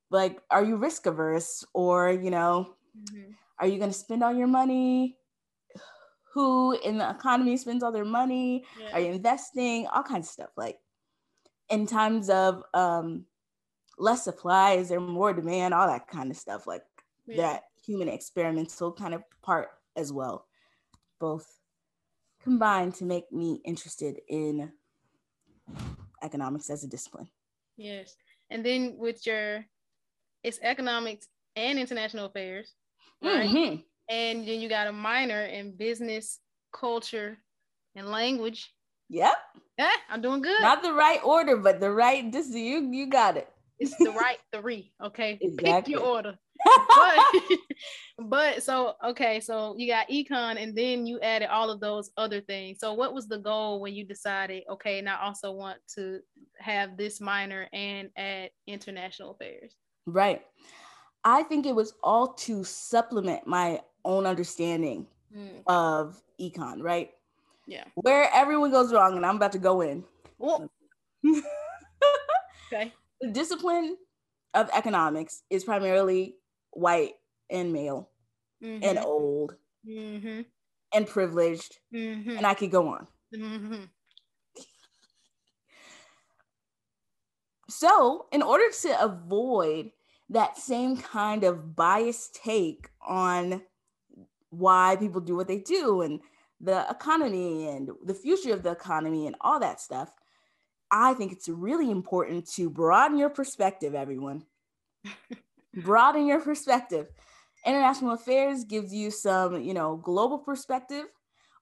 like 0.09 0.41
are 0.49 0.63
you 0.63 0.77
risk 0.77 1.05
averse 1.05 1.65
or, 1.73 2.09
you 2.09 2.31
know, 2.31 2.75
mm-hmm. 2.97 3.31
Are 3.59 3.67
you 3.67 3.77
going 3.77 3.91
to 3.91 3.97
spend 3.97 4.23
all 4.23 4.33
your 4.33 4.47
money? 4.47 5.17
Who 6.33 6.77
in 6.83 6.97
the 6.97 7.09
economy 7.09 7.57
spends 7.57 7.83
all 7.83 7.91
their 7.91 8.05
money? 8.05 8.63
Yeah. 8.79 8.93
Are 8.93 8.99
you 8.99 9.11
investing? 9.11 9.87
All 9.87 10.03
kinds 10.03 10.27
of 10.27 10.31
stuff. 10.31 10.49
Like 10.55 10.77
in 11.69 11.87
times 11.87 12.29
of 12.29 12.63
um 12.73 13.25
less 13.97 14.23
supply, 14.23 14.73
is 14.73 14.89
there 14.89 14.99
more 14.99 15.33
demand? 15.33 15.73
All 15.73 15.87
that 15.87 16.07
kind 16.07 16.31
of 16.31 16.37
stuff. 16.37 16.67
Like 16.67 16.83
yeah. 17.27 17.37
that 17.37 17.63
human 17.83 18.07
experimental 18.07 18.91
kind 18.91 19.13
of 19.13 19.23
part 19.41 19.69
as 19.95 20.13
well. 20.13 20.45
Both 21.19 21.47
combined 22.43 22.95
to 22.95 23.05
make 23.05 23.31
me 23.31 23.61
interested 23.65 24.21
in 24.27 24.71
economics 26.21 26.69
as 26.69 26.83
a 26.83 26.87
discipline. 26.87 27.27
Yes. 27.75 28.15
And 28.49 28.65
then 28.65 28.95
with 28.97 29.25
your 29.25 29.65
it's 30.43 30.59
economics 30.61 31.27
and 31.55 31.77
international 31.77 32.25
affairs, 32.25 32.73
right? 33.23 33.49
Mm-hmm. 33.49 33.75
And 34.09 34.47
then 34.47 34.59
you 34.59 34.69
got 34.69 34.87
a 34.87 34.91
minor 34.91 35.43
in 35.43 35.75
business, 35.75 36.39
culture, 36.73 37.37
and 37.95 38.09
language. 38.09 38.73
Yep. 39.09 39.33
Yeah, 39.77 39.89
I'm 40.09 40.21
doing 40.21 40.41
good. 40.41 40.61
Not 40.61 40.83
the 40.83 40.93
right 40.93 41.19
order, 41.23 41.57
but 41.57 41.79
the 41.79 41.91
right 41.91 42.31
this 42.31 42.49
you 42.49 42.89
you 42.91 43.07
got 43.07 43.37
it. 43.37 43.47
It's 43.79 43.95
the 43.97 44.11
right 44.19 44.37
three. 44.53 44.91
Okay. 45.03 45.37
Exactly. 45.41 45.73
Pick 45.73 45.87
your 45.87 46.01
order. 46.01 46.37
but, 46.89 47.25
but 48.27 48.63
so 48.63 48.93
okay, 49.05 49.39
so 49.39 49.75
you 49.77 49.87
got 49.87 50.09
econ 50.09 50.61
and 50.61 50.75
then 50.75 51.05
you 51.05 51.19
added 51.21 51.49
all 51.49 51.69
of 51.69 51.79
those 51.79 52.11
other 52.17 52.41
things. 52.41 52.79
So 52.79 52.93
what 52.93 53.13
was 53.13 53.27
the 53.27 53.37
goal 53.37 53.79
when 53.79 53.93
you 53.93 54.03
decided, 54.03 54.63
okay, 54.69 55.01
now 55.01 55.17
I 55.21 55.27
also 55.27 55.51
want 55.51 55.77
to 55.95 56.19
have 56.59 56.97
this 56.97 57.21
minor 57.21 57.67
and 57.71 58.09
add 58.17 58.49
international 58.67 59.31
affairs? 59.31 59.73
Right. 60.05 60.41
I 61.29 61.43
think 61.43 61.65
it 61.65 61.75
was 61.75 61.93
all 62.03 62.29
to 62.33 62.63
supplement 62.63 63.45
my 63.45 63.81
own 64.03 64.25
understanding 64.25 65.05
mm. 65.35 65.61
of 65.67 66.21
econ, 66.41 66.81
right? 66.81 67.11
Yeah. 67.67 67.83
Where 67.95 68.29
everyone 68.33 68.71
goes 68.71 68.91
wrong, 68.91 69.15
and 69.15 69.25
I'm 69.25 69.35
about 69.35 69.51
to 69.51 69.59
go 69.59 69.81
in. 69.81 70.03
okay. 72.73 72.91
The 73.21 73.31
discipline 73.31 73.95
of 74.55 74.69
economics 74.75 75.43
is 75.51 75.63
primarily 75.63 76.35
white 76.71 77.13
and 77.51 77.71
male 77.71 78.09
mm-hmm. 78.63 78.83
and 78.83 78.97
old 78.97 79.55
mm-hmm. 79.87 80.41
and 80.93 81.07
privileged, 81.07 81.77
mm-hmm. 81.93 82.37
and 82.37 82.47
I 82.47 82.55
could 82.55 82.71
go 82.71 82.87
on. 82.87 83.07
Mm-hmm. 83.35 83.83
So, 87.69 88.25
in 88.31 88.41
order 88.41 88.71
to 88.81 89.03
avoid 89.03 89.91
that 90.29 90.57
same 90.57 90.97
kind 90.97 91.43
of 91.43 91.75
biased 91.75 92.35
take 92.35 92.89
on 93.07 93.61
why 94.49 94.95
people 94.99 95.21
do 95.21 95.35
what 95.35 95.47
they 95.47 95.59
do 95.59 96.01
and 96.01 96.19
the 96.61 96.85
economy 96.89 97.67
and 97.67 97.89
the 98.03 98.13
future 98.13 98.53
of 98.53 98.63
the 98.63 98.71
economy 98.71 99.27
and 99.27 99.35
all 99.41 99.59
that 99.59 99.79
stuff, 99.79 100.11
I 100.91 101.13
think 101.13 101.31
it's 101.31 101.47
really 101.47 101.89
important 101.89 102.49
to 102.53 102.69
broaden 102.69 103.17
your 103.17 103.29
perspective, 103.29 103.95
everyone. 103.95 104.43
broaden 105.75 106.25
your 106.25 106.41
perspective. 106.41 107.07
International 107.65 108.13
affairs 108.13 108.63
gives 108.63 108.93
you 108.93 109.11
some, 109.11 109.61
you 109.61 109.73
know, 109.73 109.97
global 109.97 110.39
perspective 110.39 111.05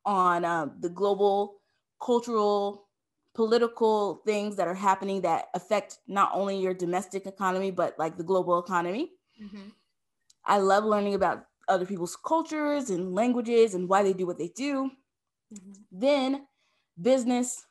on 0.06 0.46
um, 0.46 0.78
the 0.80 0.90
global 0.90 1.56
cultural, 2.02 2.87
political 3.38 4.24
things 4.26 4.56
that 4.56 4.68
are 4.68 4.74
happening 4.74 5.22
that 5.22 5.46
affect 5.54 6.00
not 6.08 6.32
only 6.34 6.58
your 6.58 6.74
domestic 6.74 7.28
economy 7.28 7.70
but 7.70 7.94
like 8.00 8.18
the 8.18 8.24
global 8.24 8.58
economy. 8.58 9.12
Mm-hmm. 9.42 9.70
I 10.44 10.58
love 10.58 10.84
learning 10.84 11.14
about 11.14 11.46
other 11.68 11.86
people's 11.86 12.16
cultures 12.16 12.90
and 12.90 13.14
languages 13.14 13.76
and 13.76 13.88
why 13.88 14.02
they 14.02 14.14
do 14.14 14.26
what 14.26 14.40
they 14.40 14.52
do. 14.56 14.90
Mm-hmm. 15.54 15.72
Then 15.92 16.48
business, 17.00 17.64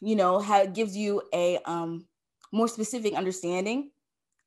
you 0.00 0.16
know, 0.16 0.38
how 0.38 0.62
it 0.62 0.72
gives 0.72 0.96
you 0.96 1.20
a 1.34 1.58
um, 1.66 2.06
more 2.50 2.66
specific 2.68 3.12
understanding 3.12 3.90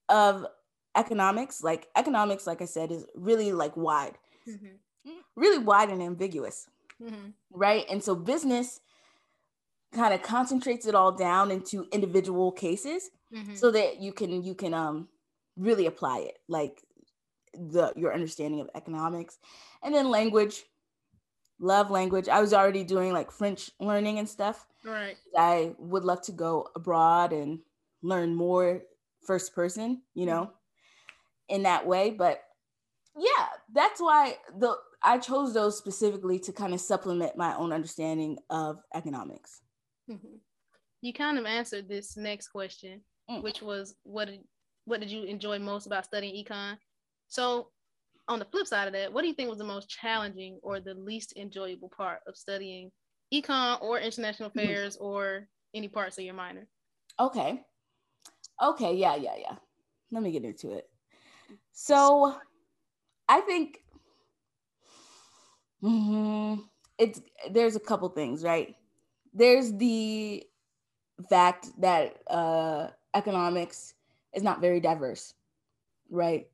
of 0.10 0.48
economics 0.96 1.62
like 1.62 1.88
economics 1.98 2.48
like 2.48 2.62
i 2.62 2.66
said 2.66 2.90
is 2.90 3.06
really 3.16 3.52
like 3.52 3.76
wide 3.76 4.18
mm-hmm. 4.48 5.12
really 5.36 5.58
wide 5.58 5.90
and 5.90 6.02
ambiguous 6.02 6.68
mm-hmm. 7.04 7.32
right 7.52 7.86
and 7.90 8.02
so 8.02 8.16
business 8.16 8.80
kind 9.96 10.14
of 10.14 10.22
concentrates 10.22 10.86
it 10.86 10.96
all 10.96 11.12
down 11.12 11.52
into 11.52 11.88
individual 11.92 12.52
cases 12.52 13.10
mm-hmm. 13.34 13.56
so 13.56 13.72
that 13.72 14.00
you 14.02 14.12
can 14.12 14.44
you 14.44 14.54
can 14.54 14.74
um 14.74 15.08
really 15.58 15.86
apply 15.86 16.20
it 16.20 16.38
like 16.48 16.82
the 17.54 17.94
your 17.96 18.14
understanding 18.14 18.60
of 18.60 18.70
economics 18.76 19.38
and 19.84 19.96
then 19.96 20.10
language 20.10 20.64
love 21.60 21.90
language 21.90 22.28
i 22.28 22.42
was 22.42 22.54
already 22.54 22.84
doing 22.84 23.14
like 23.14 23.32
french 23.32 23.72
learning 23.80 24.20
and 24.20 24.28
stuff 24.28 24.68
right 24.84 25.16
i 25.38 25.74
would 25.80 26.04
love 26.04 26.22
to 26.22 26.34
go 26.34 26.68
abroad 26.76 27.32
and 27.32 27.60
learn 28.04 28.36
more 28.36 28.82
first 29.26 29.56
person 29.56 30.02
you 30.14 30.26
know 30.26 30.52
in 31.50 31.64
that 31.64 31.86
way. 31.86 32.12
But 32.12 32.42
yeah, 33.18 33.48
that's 33.74 34.02
why 34.02 34.36
the 34.58 34.76
I 35.04 35.18
chose 35.20 35.54
those 35.54 35.78
specifically 35.78 36.40
to 36.40 36.52
kind 36.52 36.74
of 36.74 36.82
supplement 36.82 37.38
my 37.38 37.56
own 37.56 37.72
understanding 37.72 38.38
of 38.50 38.80
economics. 38.94 39.62
Mm-hmm. 40.10 40.38
You 41.02 41.14
kind 41.14 41.38
of 41.38 41.46
answered 41.46 41.88
this 41.88 42.18
next 42.18 42.50
question, 42.50 43.02
mm. 43.30 43.44
which 43.44 43.62
was 43.62 43.96
what 44.04 44.26
did, 44.26 44.42
what 44.86 45.00
did 45.00 45.12
you 45.12 45.24
enjoy 45.24 45.60
most 45.60 45.86
about 45.86 46.06
studying 46.06 46.44
econ? 46.44 46.78
So 47.28 47.70
on 48.28 48.40
the 48.40 48.46
flip 48.46 48.68
side 48.68 48.88
of 48.88 48.94
that, 48.94 49.12
what 49.12 49.22
do 49.22 49.28
you 49.28 49.34
think 49.34 49.50
was 49.50 49.60
the 49.60 49.66
most 49.66 49.90
challenging 49.90 50.60
or 50.64 50.80
the 50.80 50.94
least 50.94 51.34
enjoyable 51.38 51.92
part 51.96 52.20
of 52.28 52.36
studying 52.36 52.92
econ 53.34 53.82
or 53.82 54.00
international 54.00 54.50
mm-hmm. 54.50 54.60
affairs 54.60 54.96
mm-hmm. 54.96 55.06
or 55.06 55.48
any 55.74 55.88
parts 55.88 56.18
of 56.18 56.24
your 56.24 56.34
minor? 56.34 56.68
Okay. 57.20 57.62
Okay, 58.62 58.96
yeah, 58.96 59.16
yeah, 59.16 59.36
yeah. 59.40 59.56
Let 60.12 60.24
me 60.24 60.32
get 60.32 60.46
into 60.46 60.72
it. 60.72 60.86
So 61.72 62.36
I 63.28 63.42
think 63.42 63.80
mm-hmm, 65.84 66.62
it's 66.98 67.22
there's 67.52 67.76
a 67.76 67.82
couple 67.82 68.10
things, 68.10 68.44
right? 68.44 68.76
There's 69.36 69.74
the 69.74 70.44
fact 71.30 71.68
that 71.80 72.18
uh, 72.28 72.88
economics 73.14 73.94
is 74.34 74.44
not 74.44 74.62
very 74.62 74.80
diverse, 74.80 75.34
right? 76.10 76.48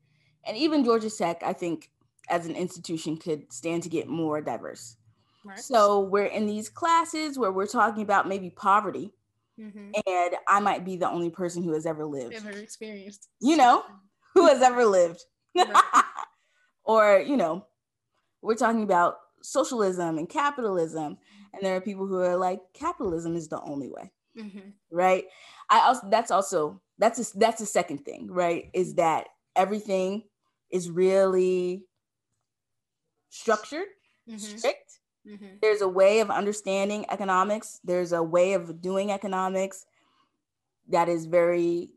And 0.45 0.57
even 0.57 0.83
Georgia 0.83 1.09
Tech, 1.09 1.43
I 1.43 1.53
think, 1.53 1.89
as 2.29 2.45
an 2.45 2.55
institution, 2.55 3.17
could 3.17 3.53
stand 3.53 3.83
to 3.83 3.89
get 3.89 4.07
more 4.07 4.41
diverse. 4.41 4.97
Right. 5.45 5.59
So 5.59 6.01
we're 6.01 6.25
in 6.25 6.45
these 6.45 6.69
classes 6.69 7.37
where 7.37 7.51
we're 7.51 7.67
talking 7.67 8.03
about 8.03 8.27
maybe 8.27 8.49
poverty, 8.49 9.11
mm-hmm. 9.59 9.91
and 10.07 10.35
I 10.47 10.59
might 10.59 10.85
be 10.85 10.97
the 10.97 11.09
only 11.09 11.29
person 11.29 11.63
who 11.63 11.73
has 11.73 11.85
ever 11.85 12.05
lived, 12.05 12.33
ever 12.33 12.51
experienced. 12.51 13.29
You 13.39 13.57
know, 13.57 13.83
who 14.33 14.47
has 14.47 14.61
ever 14.61 14.85
lived. 14.85 15.23
or, 16.83 17.19
you 17.19 17.37
know, 17.37 17.65
we're 18.41 18.55
talking 18.55 18.83
about 18.83 19.17
socialism 19.41 20.17
and 20.17 20.29
capitalism. 20.29 21.17
And 21.53 21.63
there 21.63 21.75
are 21.75 21.81
people 21.81 22.07
who 22.07 22.19
are 22.19 22.37
like, 22.37 22.59
capitalism 22.73 23.35
is 23.35 23.47
the 23.47 23.61
only 23.61 23.89
way. 23.89 24.11
Mm-hmm. 24.37 24.69
Right. 24.91 25.25
I 25.69 25.81
also, 25.81 26.07
that's 26.09 26.31
also, 26.31 26.81
that's 26.97 27.19
a, 27.19 27.37
that's 27.37 27.59
the 27.59 27.65
second 27.65 28.05
thing, 28.05 28.29
right? 28.31 28.69
Is 28.73 28.95
that 28.95 29.27
everything 29.55 30.23
is 30.69 30.89
really 30.89 31.83
structured, 33.29 33.87
mm-hmm. 34.29 34.37
strict. 34.37 34.99
Mm-hmm. 35.27 35.57
There's 35.61 35.81
a 35.81 35.87
way 35.87 36.19
of 36.19 36.29
understanding 36.29 37.05
economics. 37.09 37.79
There's 37.83 38.11
a 38.11 38.23
way 38.23 38.53
of 38.53 38.81
doing 38.81 39.11
economics 39.11 39.85
that 40.89 41.09
is 41.09 41.25
very 41.25 41.89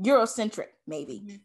Eurocentric, 0.00 0.68
maybe. 0.86 1.22
Mm-hmm. 1.24 1.36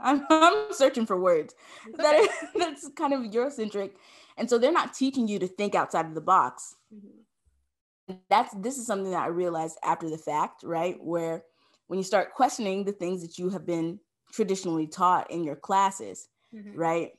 I'm, 0.00 0.26
I'm 0.30 0.72
searching 0.72 1.06
for 1.06 1.20
words 1.20 1.54
that 1.94 2.14
is, 2.16 2.28
that's 2.56 2.88
kind 2.96 3.12
of 3.12 3.20
Eurocentric. 3.20 3.92
And 4.36 4.48
so 4.48 4.58
they're 4.58 4.72
not 4.72 4.94
teaching 4.94 5.28
you 5.28 5.38
to 5.38 5.46
think 5.46 5.74
outside 5.74 6.06
of 6.06 6.14
the 6.14 6.20
box. 6.20 6.74
Mm-hmm. 6.94 8.14
That's 8.28 8.54
this 8.54 8.78
is 8.78 8.86
something 8.86 9.10
that 9.10 9.22
I 9.22 9.28
realized 9.28 9.78
after 9.82 10.10
the 10.10 10.18
fact, 10.18 10.62
right? 10.64 10.96
Where 11.00 11.44
when 11.86 11.98
you 11.98 12.04
start 12.04 12.34
questioning 12.34 12.84
the 12.84 12.92
things 12.92 13.22
that 13.22 13.38
you 13.38 13.50
have 13.50 13.66
been 13.66 14.00
traditionally 14.32 14.86
taught 14.86 15.30
in 15.30 15.44
your 15.44 15.56
classes, 15.56 16.28
mm-hmm. 16.54 16.78
right? 16.78 17.12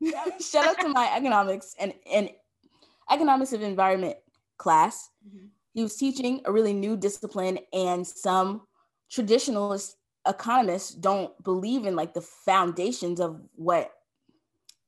shout 0.40 0.66
out 0.66 0.80
to 0.80 0.88
my 0.88 1.10
economics 1.16 1.74
and, 1.80 1.94
and 2.12 2.30
economics 3.10 3.52
of 3.52 3.62
environment 3.62 4.16
class. 4.58 5.10
Mm-hmm. 5.26 5.46
He 5.72 5.82
was 5.82 5.96
teaching 5.96 6.40
a 6.44 6.52
really 6.52 6.72
new 6.72 6.96
discipline, 6.96 7.58
and 7.72 8.06
some 8.06 8.62
traditionalist 9.10 9.94
economists 10.26 10.94
don't 10.94 11.32
believe 11.42 11.86
in 11.86 11.96
like 11.96 12.14
the 12.14 12.20
foundations 12.20 13.20
of 13.20 13.40
what 13.56 13.90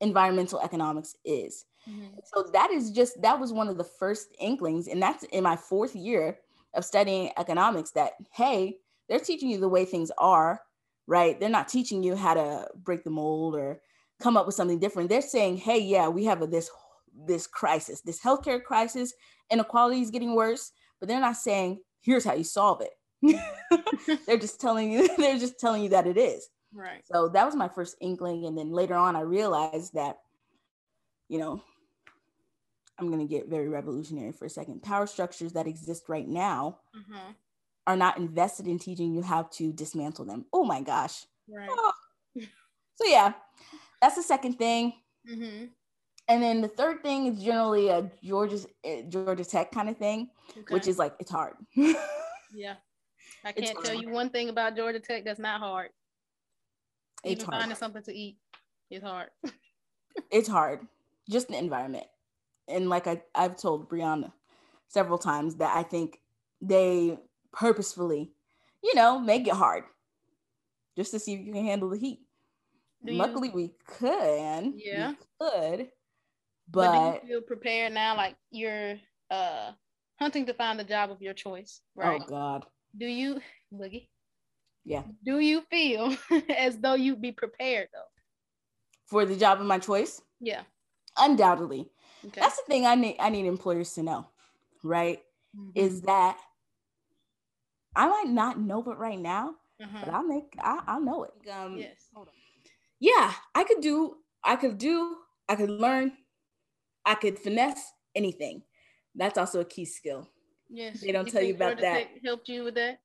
environmental 0.01 0.59
economics 0.61 1.15
is. 1.25 1.65
Mm-hmm. 1.89 2.17
So 2.33 2.49
that 2.53 2.71
is 2.71 2.91
just 2.91 3.21
that 3.21 3.39
was 3.39 3.53
one 3.53 3.67
of 3.67 3.77
the 3.77 3.83
first 3.83 4.27
inklings, 4.39 4.87
and 4.87 5.01
that's 5.01 5.23
in 5.25 5.43
my 5.43 5.55
fourth 5.55 5.95
year 5.95 6.39
of 6.73 6.85
studying 6.85 7.31
economics. 7.37 7.91
That 7.91 8.13
hey, 8.33 8.77
they're 9.07 9.19
teaching 9.19 9.49
you 9.49 9.59
the 9.59 9.69
way 9.69 9.85
things 9.85 10.11
are, 10.17 10.61
right? 11.07 11.39
They're 11.39 11.49
not 11.49 11.69
teaching 11.69 12.03
you 12.03 12.15
how 12.15 12.33
to 12.33 12.67
break 12.83 13.03
the 13.03 13.09
mold 13.09 13.55
or 13.55 13.81
come 14.21 14.37
up 14.37 14.45
with 14.45 14.55
something 14.55 14.79
different. 14.79 15.09
They're 15.09 15.21
saying, 15.21 15.57
hey, 15.57 15.79
yeah, 15.79 16.07
we 16.07 16.25
have 16.25 16.41
a, 16.41 16.47
this 16.47 16.69
this 17.25 17.47
crisis, 17.47 18.01
this 18.01 18.19
healthcare 18.19 18.61
crisis, 18.61 19.13
inequality 19.49 20.01
is 20.01 20.11
getting 20.11 20.35
worse, 20.35 20.71
but 20.99 21.07
they're 21.07 21.19
not 21.19 21.37
saying 21.37 21.79
here's 22.01 22.25
how 22.25 22.33
you 22.33 22.43
solve 22.43 22.81
it. 22.81 22.91
they're 24.27 24.37
just 24.37 24.61
telling 24.61 24.91
you 24.91 25.09
they're 25.17 25.39
just 25.39 25.59
telling 25.59 25.83
you 25.83 25.89
that 25.89 26.07
it 26.07 26.17
is. 26.17 26.47
Right. 26.73 27.03
So 27.05 27.29
that 27.29 27.45
was 27.45 27.55
my 27.55 27.67
first 27.67 27.95
inkling. 28.01 28.45
And 28.45 28.57
then 28.57 28.71
later 28.71 28.95
on, 28.95 29.15
I 29.15 29.21
realized 29.21 29.93
that, 29.93 30.19
you 31.29 31.39
know, 31.39 31.61
I'm 32.99 33.07
going 33.07 33.25
to 33.25 33.31
get 33.31 33.47
very 33.47 33.67
revolutionary 33.67 34.31
for 34.31 34.45
a 34.45 34.49
second. 34.49 34.81
Power 34.83 35.07
structures 35.07 35.53
that 35.53 35.67
exist 35.67 36.03
right 36.07 36.27
now 36.27 36.79
mm-hmm. 36.95 37.31
are 37.85 37.95
not 37.95 38.17
invested 38.17 38.67
in 38.67 38.79
teaching 38.79 39.13
you 39.13 39.21
how 39.21 39.43
to 39.53 39.71
dismantle 39.71 40.25
them. 40.25 40.45
Oh 40.51 40.63
my 40.63 40.81
gosh. 40.81 41.25
Right. 41.49 41.69
Oh. 41.71 41.91
So, 42.95 43.05
yeah, 43.05 43.33
that's 44.01 44.15
the 44.15 44.23
second 44.23 44.53
thing. 44.53 44.93
Mm-hmm. 45.29 45.65
And 46.29 46.43
then 46.43 46.61
the 46.61 46.67
third 46.67 47.03
thing 47.03 47.27
is 47.27 47.43
generally 47.43 47.89
a 47.89 48.09
Georgia, 48.23 48.59
eh, 48.83 49.03
Georgia 49.07 49.45
Tech 49.45 49.71
kind 49.71 49.87
of 49.87 49.97
thing, 49.97 50.29
okay. 50.51 50.73
which 50.73 50.87
is 50.87 50.97
like, 50.97 51.13
it's 51.19 51.31
hard. 51.31 51.53
yeah. 51.75 52.73
I 53.45 53.51
can't 53.51 53.77
tell 53.83 53.95
you 53.95 54.09
one 54.09 54.29
thing 54.29 54.49
about 54.49 54.75
Georgia 54.75 54.99
Tech 54.99 55.23
that's 55.23 55.39
not 55.39 55.59
hard. 55.59 55.89
It's 57.23 57.41
Even 57.41 57.45
hard. 57.45 57.61
finding 57.61 57.77
something 57.77 58.03
to 58.03 58.13
eat 58.13 58.37
is 58.89 59.01
hard. 59.01 59.29
it's 60.31 60.47
hard. 60.47 60.87
Just 61.29 61.47
the 61.47 61.57
environment. 61.57 62.05
And 62.67 62.89
like 62.89 63.07
I, 63.07 63.21
I've 63.33 63.57
told 63.57 63.89
Brianna 63.89 64.31
several 64.87 65.17
times 65.17 65.55
that 65.55 65.75
I 65.75 65.83
think 65.83 66.19
they 66.61 67.17
purposefully, 67.51 68.31
you 68.83 68.95
know, 68.95 69.19
make 69.19 69.47
it 69.47 69.53
hard 69.53 69.83
just 70.95 71.11
to 71.11 71.19
see 71.19 71.33
if 71.33 71.45
you 71.45 71.53
can 71.53 71.65
handle 71.65 71.89
the 71.89 71.97
heat. 71.97 72.19
Do 73.05 73.13
Luckily, 73.13 73.49
you, 73.49 73.53
we 73.53 73.73
could. 73.87 74.73
Yeah. 74.75 75.11
We 75.11 75.15
could. 75.39 75.87
But, 76.69 76.91
but 76.91 77.21
do 77.21 77.27
you 77.27 77.33
feel 77.33 77.41
prepared 77.41 77.93
now? 77.93 78.15
Like 78.17 78.35
you're 78.51 78.95
uh 79.31 79.71
hunting 80.19 80.45
to 80.47 80.53
find 80.53 80.79
the 80.79 80.83
job 80.83 81.11
of 81.11 81.21
your 81.21 81.33
choice, 81.33 81.81
right? 81.95 82.21
Oh 82.21 82.25
God. 82.27 82.65
Do 82.97 83.05
you, 83.05 83.39
Boogie? 83.73 84.07
Yeah. 84.87 85.03
Do 85.25 85.39
you 85.39 85.63
feel 85.69 86.15
as 86.57 86.77
though 86.77 86.93
you'd 86.93 87.21
be 87.21 87.33
prepared 87.33 87.89
though? 87.93 88.07
For 89.05 89.25
the 89.25 89.35
job 89.35 89.59
of 89.59 89.67
my 89.67 89.79
choice? 89.79 90.21
Yeah. 90.39 90.61
Undoubtedly. 91.17 91.89
Okay. 92.25 92.39
That's 92.39 92.55
the 92.55 92.63
thing 92.67 92.85
I 92.85 92.95
need 92.95 93.17
I 93.19 93.29
need 93.29 93.45
employers 93.45 93.91
to 93.93 94.03
know, 94.03 94.27
right? 94.83 95.19
Mm-hmm. 95.57 95.71
Is 95.75 96.01
that 96.03 96.37
I 97.97 98.07
might 98.07 98.29
not 98.29 98.61
know 98.61 98.79
it 98.89 98.97
right 98.97 99.19
now, 99.19 99.55
uh-huh. 99.83 99.97
but 100.05 100.13
I'll 100.13 100.23
make 100.23 100.55
I, 100.57 100.79
I'll 100.87 101.01
know 101.01 101.25
it. 101.25 101.49
Um, 101.51 101.77
yes. 101.77 102.07
Hold 102.15 102.29
on. 102.29 102.33
Yeah, 103.01 103.33
I 103.53 103.65
could 103.65 103.81
do 103.81 104.15
I 104.41 104.55
could 104.55 104.77
do 104.77 105.17
I 105.49 105.55
could 105.55 105.69
learn 105.69 106.13
I 107.05 107.15
could 107.15 107.37
finesse 107.37 107.91
anything. 108.15 108.63
That's 109.15 109.37
also 109.37 109.59
a 109.59 109.65
key 109.65 109.83
skill. 109.83 110.29
Yes. 110.69 111.01
They 111.01 111.11
don't 111.11 111.25
you 111.25 111.31
tell 111.33 111.43
you 111.43 111.55
about 111.55 111.81
that. 111.81 112.07
Helped 112.23 112.47
you 112.47 112.63
with 112.63 112.75
that? 112.75 112.99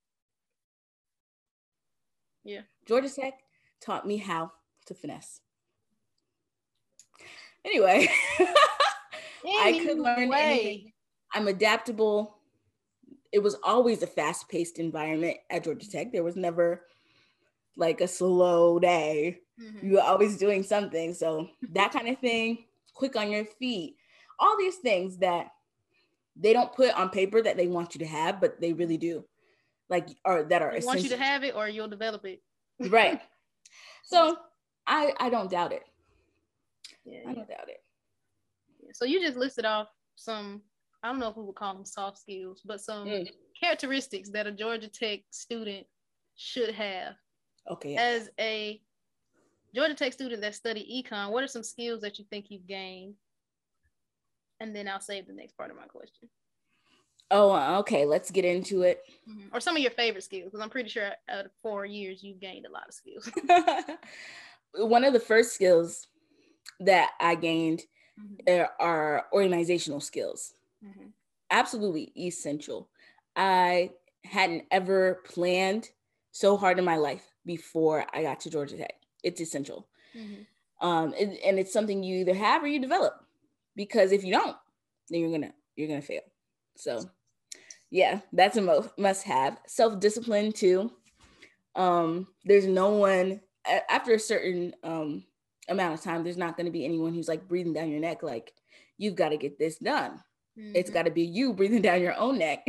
Yeah. 2.44 2.62
Georgia 2.86 3.08
Tech 3.08 3.34
taught 3.80 4.06
me 4.06 4.16
how 4.16 4.52
to 4.86 4.94
finesse. 4.94 5.40
Anyway, 7.64 8.08
I 9.44 9.80
could 9.84 9.98
learn 9.98 10.32
anything. 10.32 10.92
I'm 11.32 11.48
adaptable. 11.48 12.38
It 13.30 13.38
was 13.38 13.56
always 13.62 14.02
a 14.02 14.06
fast 14.06 14.48
paced 14.48 14.78
environment 14.78 15.38
at 15.48 15.64
Georgia 15.64 15.88
Tech. 15.88 16.12
There 16.12 16.24
was 16.24 16.36
never 16.36 16.82
like 17.76 18.00
a 18.00 18.08
slow 18.08 18.78
day. 18.78 19.38
Mm-hmm. 19.60 19.86
You 19.86 19.92
were 19.94 20.02
always 20.02 20.36
doing 20.36 20.62
something. 20.62 21.14
So, 21.14 21.48
that 21.70 21.92
kind 21.92 22.08
of 22.08 22.18
thing, 22.18 22.64
quick 22.94 23.16
on 23.16 23.30
your 23.30 23.44
feet, 23.44 23.96
all 24.38 24.56
these 24.58 24.76
things 24.76 25.18
that 25.18 25.48
they 26.36 26.52
don't 26.52 26.74
put 26.74 26.94
on 26.94 27.10
paper 27.10 27.40
that 27.42 27.56
they 27.56 27.68
want 27.68 27.94
you 27.94 28.00
to 28.00 28.06
have, 28.06 28.40
but 28.40 28.60
they 28.60 28.72
really 28.72 28.96
do 28.96 29.24
like 29.92 30.08
or 30.24 30.44
that 30.44 30.62
are 30.62 30.74
want 30.80 31.02
you 31.02 31.10
to 31.10 31.18
have 31.18 31.44
it 31.44 31.54
or 31.54 31.68
you'll 31.68 31.86
develop 31.86 32.24
it. 32.24 32.40
Right. 32.80 33.20
So 34.04 34.36
i 34.86 35.12
i 35.20 35.30
don't 35.30 35.50
doubt 35.50 35.72
it. 35.72 35.84
Yeah 37.04 37.20
i 37.28 37.32
don't 37.32 37.48
doubt 37.48 37.68
it. 37.68 37.80
So 38.94 39.04
you 39.04 39.24
just 39.24 39.38
listed 39.38 39.64
off 39.64 39.88
some 40.16 40.60
i 41.02 41.08
don't 41.08 41.20
know 41.20 41.28
if 41.28 41.36
we 41.36 41.44
would 41.44 41.54
call 41.54 41.72
them 41.72 41.84
soft 41.84 42.18
skills 42.18 42.62
but 42.64 42.80
some 42.80 43.06
mm. 43.06 43.30
characteristics 43.58 44.28
that 44.30 44.48
a 44.48 44.52
georgia 44.52 44.88
tech 44.88 45.20
student 45.30 45.86
should 46.36 46.74
have. 46.74 47.14
Okay. 47.70 47.96
As 47.96 48.28
a 48.40 48.82
georgia 49.74 49.94
tech 49.94 50.12
student 50.12 50.42
that 50.42 50.56
study 50.56 50.82
econ 50.98 51.30
what 51.30 51.44
are 51.44 51.48
some 51.48 51.62
skills 51.62 52.00
that 52.00 52.18
you 52.18 52.24
think 52.28 52.46
you've 52.50 52.66
gained? 52.66 53.14
And 54.60 54.74
then 54.74 54.88
i'll 54.88 55.00
save 55.00 55.26
the 55.26 55.32
next 55.32 55.56
part 55.56 55.70
of 55.70 55.76
my 55.76 55.86
question 55.86 56.28
Oh, 57.32 57.78
okay. 57.78 58.04
Let's 58.04 58.30
get 58.30 58.44
into 58.44 58.82
it. 58.82 59.02
Mm-hmm. 59.28 59.56
Or 59.56 59.60
some 59.60 59.74
of 59.74 59.82
your 59.82 59.90
favorite 59.90 60.22
skills, 60.22 60.44
because 60.44 60.60
I'm 60.60 60.70
pretty 60.70 60.90
sure 60.90 61.10
out 61.30 61.46
of 61.46 61.50
four 61.62 61.86
years 61.86 62.22
you've 62.22 62.40
gained 62.40 62.66
a 62.66 62.70
lot 62.70 62.86
of 62.86 62.94
skills. 62.94 63.30
One 64.74 65.02
of 65.02 65.14
the 65.14 65.20
first 65.20 65.54
skills 65.54 66.06
that 66.80 67.12
I 67.20 67.34
gained 67.34 67.82
mm-hmm. 68.20 68.64
are 68.78 69.26
organizational 69.32 70.00
skills. 70.00 70.52
Mm-hmm. 70.84 71.06
Absolutely 71.50 72.12
essential. 72.16 72.88
I 73.34 73.90
hadn't 74.24 74.64
ever 74.70 75.22
planned 75.24 75.88
so 76.32 76.58
hard 76.58 76.78
in 76.78 76.84
my 76.84 76.96
life 76.96 77.24
before 77.46 78.06
I 78.12 78.22
got 78.22 78.40
to 78.40 78.50
Georgia 78.50 78.76
Tech. 78.76 78.94
It's 79.22 79.40
essential. 79.40 79.88
Mm-hmm. 80.14 80.86
Um, 80.86 81.14
and, 81.18 81.38
and 81.44 81.58
it's 81.58 81.72
something 81.72 82.02
you 82.02 82.20
either 82.20 82.34
have 82.34 82.62
or 82.62 82.66
you 82.66 82.80
develop. 82.80 83.14
Because 83.74 84.12
if 84.12 84.22
you 84.22 84.32
don't, 84.32 84.56
then 85.08 85.20
you're 85.20 85.30
gonna 85.30 85.54
you're 85.76 85.88
gonna 85.88 86.02
fail. 86.02 86.20
So 86.76 87.08
yeah, 87.92 88.20
that's 88.32 88.56
a 88.56 88.62
mo- 88.62 88.90
must 88.96 89.24
have. 89.24 89.58
Self 89.66 90.00
discipline 90.00 90.50
too. 90.50 90.90
Um, 91.76 92.26
there's 92.44 92.66
no 92.66 92.88
one 92.88 93.42
after 93.88 94.14
a 94.14 94.18
certain 94.18 94.74
um, 94.82 95.24
amount 95.68 95.94
of 95.94 96.00
time. 96.00 96.24
There's 96.24 96.38
not 96.38 96.56
going 96.56 96.64
to 96.64 96.72
be 96.72 96.86
anyone 96.86 97.12
who's 97.12 97.28
like 97.28 97.46
breathing 97.46 97.74
down 97.74 97.90
your 97.90 98.00
neck. 98.00 98.22
Like 98.22 98.54
you've 98.96 99.14
got 99.14 99.28
to 99.28 99.36
get 99.36 99.58
this 99.58 99.76
done. 99.76 100.12
Mm-hmm. 100.58 100.72
It's 100.74 100.88
got 100.88 101.04
to 101.04 101.10
be 101.10 101.22
you 101.22 101.52
breathing 101.52 101.82
down 101.82 102.00
your 102.00 102.16
own 102.16 102.38
neck. 102.38 102.66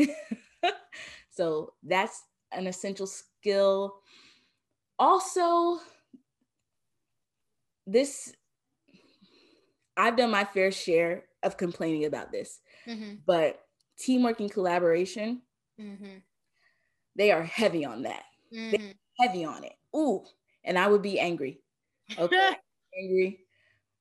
so 1.31 1.71
that's 1.83 2.21
an 2.51 2.67
essential 2.67 3.07
skill. 3.07 3.95
Also, 4.99 5.79
this 7.87 8.33
I've 9.95 10.17
done 10.17 10.31
my 10.31 10.43
fair 10.43 10.71
share 10.71 11.23
of 11.43 11.55
complaining 11.55 12.03
about 12.03 12.33
this, 12.33 12.59
mm-hmm. 12.85 13.15
but 13.25 13.62
teamwork 14.03 14.39
and 14.39 14.51
collaboration, 14.51 15.41
mm-hmm. 15.79 16.17
they 17.15 17.31
are 17.31 17.43
heavy 17.43 17.85
on 17.85 18.03
that. 18.03 18.23
Mm-hmm. 18.53 18.91
heavy 19.19 19.45
on 19.45 19.63
it. 19.63 19.73
Ooh, 19.95 20.23
and 20.63 20.77
I 20.77 20.87
would 20.87 21.01
be 21.01 21.19
angry. 21.19 21.61
Okay, 22.17 22.51
angry. 22.99 23.39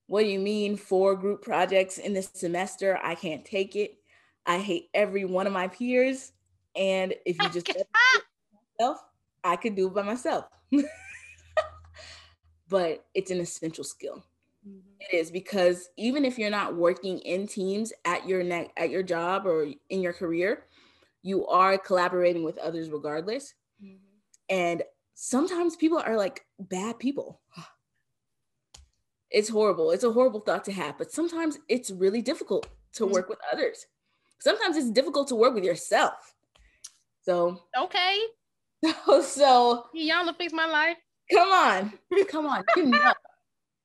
What 0.06 0.22
do 0.22 0.28
you 0.28 0.40
mean 0.40 0.76
four 0.76 1.14
group 1.14 1.42
projects 1.42 1.98
in 1.98 2.12
this 2.12 2.30
semester? 2.34 2.98
I 3.02 3.14
can't 3.14 3.44
take 3.44 3.76
it. 3.76 3.96
I 4.44 4.58
hate 4.58 4.88
every 4.92 5.24
one 5.24 5.46
of 5.46 5.52
my 5.52 5.68
peers. 5.68 6.32
And 6.76 7.14
if 7.24 7.40
you 7.40 7.48
just 7.50 7.68
myself, 8.78 8.98
I 9.44 9.56
could 9.56 9.74
do 9.74 9.86
it 9.86 9.94
by 9.94 10.02
myself. 10.02 10.46
but 12.68 13.06
it's 13.14 13.30
an 13.30 13.40
essential 13.40 13.84
skill. 13.84 14.24
Mm-hmm. 14.66 14.78
It 15.00 15.16
is 15.16 15.30
because 15.30 15.88
even 15.96 16.24
if 16.24 16.38
you're 16.38 16.50
not 16.50 16.76
working 16.76 17.18
in 17.20 17.46
teams 17.46 17.92
at 18.04 18.26
your 18.28 18.42
neck 18.44 18.70
at 18.76 18.90
your 18.90 19.02
job 19.02 19.46
or 19.46 19.66
in 19.90 20.00
your 20.00 20.12
career, 20.12 20.64
you 21.22 21.46
are 21.48 21.78
collaborating 21.78 22.44
with 22.44 22.58
others 22.58 22.90
regardless. 22.90 23.54
Mm-hmm. 23.82 23.96
And 24.48 24.82
sometimes 25.14 25.76
people 25.76 25.98
are 25.98 26.16
like 26.16 26.44
bad 26.58 26.98
people. 26.98 27.40
It's 29.30 29.48
horrible. 29.48 29.90
It's 29.90 30.04
a 30.04 30.12
horrible 30.12 30.40
thought 30.40 30.64
to 30.66 30.72
have, 30.72 30.98
but 30.98 31.10
sometimes 31.10 31.58
it's 31.68 31.90
really 31.90 32.20
difficult 32.20 32.68
to 32.94 33.06
work 33.06 33.30
with 33.30 33.38
others. 33.50 33.86
Sometimes 34.40 34.76
it's 34.76 34.90
difficult 34.90 35.28
to 35.28 35.36
work 35.36 35.54
with 35.54 35.64
yourself. 35.64 36.34
So 37.22 37.62
okay. 37.76 38.18
So, 38.84 39.22
so 39.22 39.86
y'all 39.94 40.26
to 40.26 40.34
fix 40.34 40.52
my 40.52 40.66
life. 40.66 40.98
Come 41.32 41.48
on, 41.48 41.92
come 42.28 42.46
on. 42.46 42.62
You 42.76 42.86
know 42.86 43.12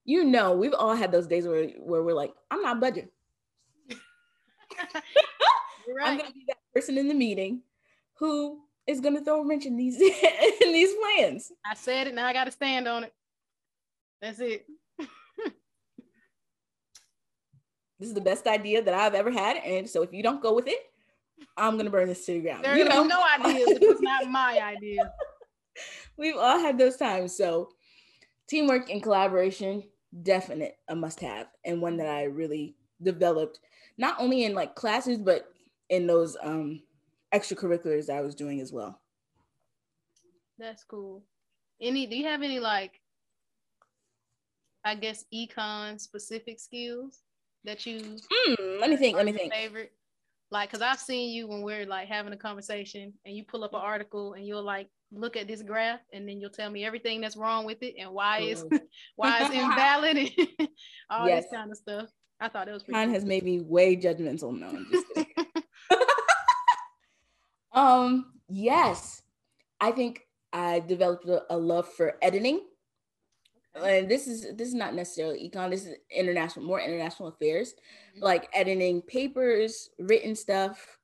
you 0.08 0.24
know, 0.24 0.54
we've 0.54 0.74
all 0.74 0.96
had 0.96 1.12
those 1.12 1.28
days 1.28 1.46
where, 1.46 1.68
where 1.68 2.02
we're 2.02 2.14
like, 2.14 2.34
I'm 2.50 2.62
not 2.62 2.80
budging. 2.80 3.10
right. 3.92 5.04
I'm 6.04 6.18
gonna 6.18 6.32
be 6.32 6.46
that 6.48 6.58
person 6.74 6.98
in 6.98 7.10
the 7.10 7.14
meeting 7.14 7.62
who 8.14 8.62
is 8.88 9.02
gonna 9.02 9.24
throw 9.24 9.42
a 9.42 9.46
wrench 9.46 9.66
in 9.66 9.76
these 9.76 10.00
in 10.62 10.72
these 10.72 10.94
plans. 10.96 11.52
I 11.70 11.76
said 11.76 12.08
it, 12.08 12.16
now 12.16 12.26
I 12.26 12.32
gotta 12.32 12.52
stand 12.52 12.88
on 12.88 13.04
it. 13.04 13.14
That's 14.22 14.40
it. 14.40 14.66
this 18.00 18.08
is 18.08 18.14
the 18.14 18.22
best 18.22 18.48
idea 18.48 18.82
that 18.82 18.94
I've 18.94 19.14
ever 19.14 19.30
had. 19.30 19.58
And 19.58 19.90
so 19.90 20.04
if 20.04 20.14
you 20.14 20.24
don't 20.24 20.42
go 20.42 20.54
with 20.54 20.68
it, 20.68 20.80
I'm 21.58 21.76
gonna 21.76 21.90
burn 21.90 22.08
this 22.08 22.26
to 22.28 22.32
the 22.32 22.40
ground. 22.40 22.64
There 22.64 22.78
you 22.78 22.86
know? 22.86 23.04
no 23.04 23.22
ideas. 23.40 23.78
It's 23.82 24.02
not 24.02 24.30
my 24.30 24.58
idea. 24.62 25.12
We've 26.16 26.38
all 26.38 26.60
had 26.60 26.78
those 26.78 26.96
times. 26.96 27.36
So 27.36 27.72
teamwork 28.48 28.90
and 28.90 29.04
collaboration, 29.04 29.84
definite 30.24 30.78
a 30.88 30.96
must-have, 30.96 31.48
and 31.66 31.82
one 31.82 31.98
that 31.98 32.08
I 32.08 32.24
really 32.24 32.76
developed, 33.02 33.60
not 33.98 34.20
only 34.20 34.46
in 34.46 34.54
like 34.54 34.76
classes, 34.76 35.18
but 35.20 35.48
in 35.90 36.08
those 36.08 36.38
um 36.42 36.82
extracurriculars 37.34 38.10
I 38.10 38.22
was 38.22 38.36
doing 38.36 38.62
as 38.62 38.72
well. 38.72 39.02
That's 40.58 40.84
cool. 40.84 41.24
Any 41.82 42.08
do 42.08 42.16
you 42.16 42.26
have 42.26 42.42
any 42.42 42.60
like 42.60 43.00
I 44.84 44.96
guess 44.96 45.26
econ 45.34 46.00
specific 46.00 46.60
skills 46.60 47.20
that 47.66 47.86
you 47.86 48.00
mm, 48.00 48.80
let 48.80 48.90
me 48.90 48.96
think, 48.96 49.18
let 49.18 49.26
me 49.26 49.34
think. 49.34 49.54
Favorite? 49.54 49.92
Like 50.50 50.72
cuz 50.72 50.82
I've 50.82 51.00
seen 51.00 51.32
you 51.32 51.48
when 51.48 51.62
we're 51.62 51.86
like 51.86 52.08
having 52.08 52.34
a 52.34 52.38
conversation 52.38 53.14
and 53.26 53.36
you 53.36 53.44
pull 53.44 53.64
up 53.64 53.74
an 53.74 53.82
article 53.82 54.34
and 54.34 54.46
you'll 54.48 54.64
like 54.64 54.90
look 55.12 55.38
at 55.38 55.48
this 55.48 55.62
graph 55.62 56.02
and 56.12 56.28
then 56.28 56.40
you'll 56.40 56.50
tell 56.50 56.70
me 56.70 56.86
everything 56.86 57.22
that's 57.22 57.38
wrong 57.38 57.66
with 57.66 57.82
it 57.82 57.96
and 57.98 58.12
why 58.12 58.40
it's 58.40 58.64
why 59.16 59.40
it's 59.42 59.54
invalid 59.54 60.18
and 60.18 60.68
all 61.10 61.28
yes. 61.28 61.44
this 61.44 61.54
kind 61.54 61.72
of 61.72 61.78
stuff. 61.78 62.10
I 62.40 62.50
thought 62.50 62.68
it 62.68 62.72
was 62.72 62.84
pretty. 62.84 63.04
Cool. 63.04 63.14
has 63.14 63.26
made 63.26 63.44
me 63.44 63.62
way 63.62 63.96
judgmental. 63.96 64.58
No, 64.58 64.68
I'm 64.68 64.88
just 64.92 65.08
kidding. 65.14 65.34
um, 67.72 68.34
yes, 68.48 69.24
I 69.80 69.92
think 69.92 70.22
I 70.54 70.82
developed 70.82 71.28
a, 71.28 71.44
a 71.50 71.58
love 71.58 71.92
for 71.92 72.16
editing. 72.22 72.62
Okay. 73.76 74.00
And 74.00 74.10
this 74.10 74.28
is 74.28 74.56
this 74.56 74.68
is 74.68 74.76
not 74.76 74.94
necessarily 74.94 75.50
econ. 75.50 75.72
This 75.72 75.86
is 75.86 75.96
international, 76.16 76.66
more 76.66 76.80
international 76.80 77.30
affairs, 77.30 77.74
mm-hmm. 77.74 78.24
like 78.24 78.50
editing 78.54 79.02
papers, 79.02 79.90
written 79.98 80.36
stuff, 80.36 81.00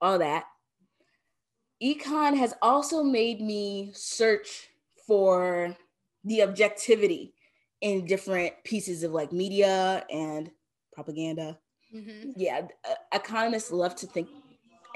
all 0.00 0.18
that. 0.18 0.44
Econ 1.82 2.36
has 2.36 2.54
also 2.62 3.02
made 3.02 3.40
me 3.40 3.90
search 3.94 4.68
for 5.06 5.76
the 6.24 6.42
objectivity 6.42 7.34
in 7.80 8.06
different 8.06 8.52
pieces 8.64 9.02
of 9.02 9.12
like 9.12 9.32
media 9.32 10.04
and 10.10 10.50
propaganda. 10.92 11.58
Mm-hmm. 11.94 12.30
Yeah, 12.36 12.62
uh, 12.88 12.94
economists 13.12 13.70
love 13.70 13.94
to 13.96 14.06
think 14.06 14.28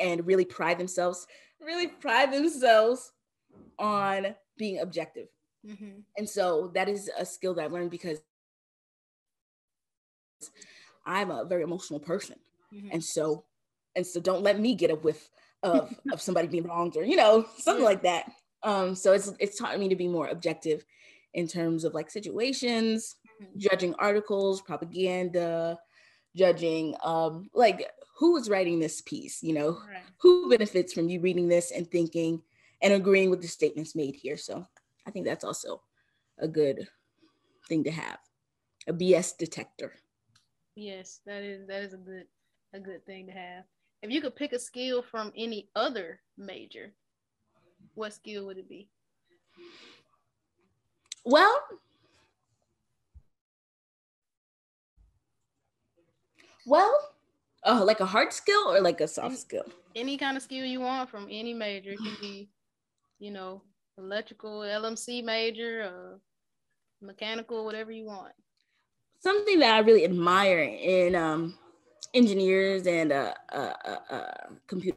and 0.00 0.26
really 0.26 0.44
pride 0.44 0.78
themselves, 0.78 1.26
really 1.60 1.88
pride 1.88 2.32
themselves 2.32 3.12
on 3.78 4.34
being 4.56 4.80
objective. 4.80 5.28
Mm-hmm. 5.66 6.00
And 6.16 6.28
so 6.28 6.70
that 6.74 6.88
is 6.88 7.10
a 7.18 7.26
skill 7.26 7.54
that 7.54 7.64
I've 7.64 7.72
learned 7.72 7.90
because 7.90 8.20
I'm 11.04 11.30
a 11.30 11.44
very 11.44 11.62
emotional 11.62 12.00
person. 12.00 12.36
Mm-hmm. 12.72 12.88
And 12.92 13.04
so, 13.04 13.44
and 13.96 14.06
so 14.06 14.20
don't 14.20 14.42
let 14.42 14.60
me 14.60 14.74
get 14.74 14.90
up 14.90 15.04
whiff 15.04 15.28
of, 15.62 15.94
of 16.12 16.20
somebody 16.20 16.48
being 16.48 16.64
wronged 16.64 16.96
or, 16.96 17.04
you 17.04 17.16
know, 17.16 17.46
something 17.58 17.84
like 17.84 18.02
that. 18.02 18.30
Um, 18.62 18.94
so 18.94 19.12
it's, 19.12 19.32
it's 19.38 19.58
taught 19.58 19.78
me 19.78 19.88
to 19.88 19.96
be 19.96 20.08
more 20.08 20.28
objective 20.28 20.84
in 21.34 21.46
terms 21.46 21.84
of 21.84 21.94
like 21.94 22.10
situations, 22.10 23.16
mm-hmm. 23.40 23.58
judging 23.58 23.94
articles, 23.94 24.60
propaganda, 24.60 25.78
judging 26.36 26.94
um, 27.02 27.48
like 27.54 27.90
who 28.18 28.36
is 28.36 28.50
writing 28.50 28.80
this 28.80 29.00
piece, 29.02 29.42
you 29.42 29.52
know, 29.52 29.78
right. 29.88 30.02
who 30.20 30.50
benefits 30.50 30.92
from 30.92 31.08
you 31.08 31.20
reading 31.20 31.48
this 31.48 31.70
and 31.70 31.90
thinking 31.90 32.42
and 32.82 32.92
agreeing 32.92 33.30
with 33.30 33.40
the 33.42 33.48
statements 33.48 33.94
made 33.94 34.14
here. 34.16 34.36
So 34.36 34.66
I 35.06 35.10
think 35.10 35.26
that's 35.26 35.44
also 35.44 35.82
a 36.38 36.48
good 36.48 36.88
thing 37.68 37.84
to 37.84 37.90
have, 37.90 38.18
a 38.86 38.92
BS 38.92 39.36
detector. 39.36 39.94
Yes, 40.74 41.20
that 41.26 41.42
is 41.42 41.66
that 41.66 41.82
is 41.82 41.92
a 41.92 41.96
good 41.96 42.26
a 42.72 42.80
good 42.80 43.04
thing 43.04 43.26
to 43.26 43.32
have. 43.32 43.64
If 44.02 44.10
you 44.10 44.20
could 44.20 44.36
pick 44.36 44.52
a 44.52 44.58
skill 44.58 45.02
from 45.02 45.32
any 45.36 45.68
other 45.74 46.20
major, 46.36 46.94
what 47.94 48.12
skill 48.12 48.46
would 48.46 48.58
it 48.58 48.68
be? 48.68 48.88
Well, 51.24 51.60
well, 56.64 57.14
oh, 57.64 57.84
like 57.84 58.00
a 58.00 58.06
hard 58.06 58.32
skill 58.32 58.68
or 58.68 58.80
like 58.80 59.00
a 59.00 59.08
soft 59.08 59.30
any, 59.30 59.36
skill? 59.36 59.64
Any 59.96 60.16
kind 60.16 60.36
of 60.36 60.42
skill 60.42 60.64
you 60.64 60.80
want 60.80 61.10
from 61.10 61.26
any 61.30 61.54
major. 61.54 61.90
It 61.90 61.98
can 61.98 62.16
be, 62.20 62.50
you 63.18 63.32
know, 63.32 63.62
electrical, 63.96 64.62
LMC 64.62 65.22
major, 65.22 65.82
uh, 65.82 66.18
mechanical, 67.04 67.64
whatever 67.64 67.90
you 67.90 68.04
want. 68.04 68.32
Something 69.20 69.58
that 69.58 69.74
I 69.74 69.80
really 69.80 70.04
admire 70.04 70.60
in 70.60 71.16
um, 71.16 71.58
engineers 72.14 72.86
and 72.86 73.12
uh, 73.12 73.34
uh, 73.52 73.72
uh, 73.84 74.14
uh 74.14 74.32
computer 74.66 74.96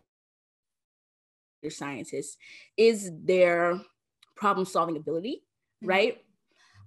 scientists 1.70 2.38
is 2.78 3.12
their 3.24 3.80
problem 4.36 4.66
solving 4.66 4.98
ability, 4.98 5.44
mm-hmm. 5.84 5.90
right? 5.90 6.24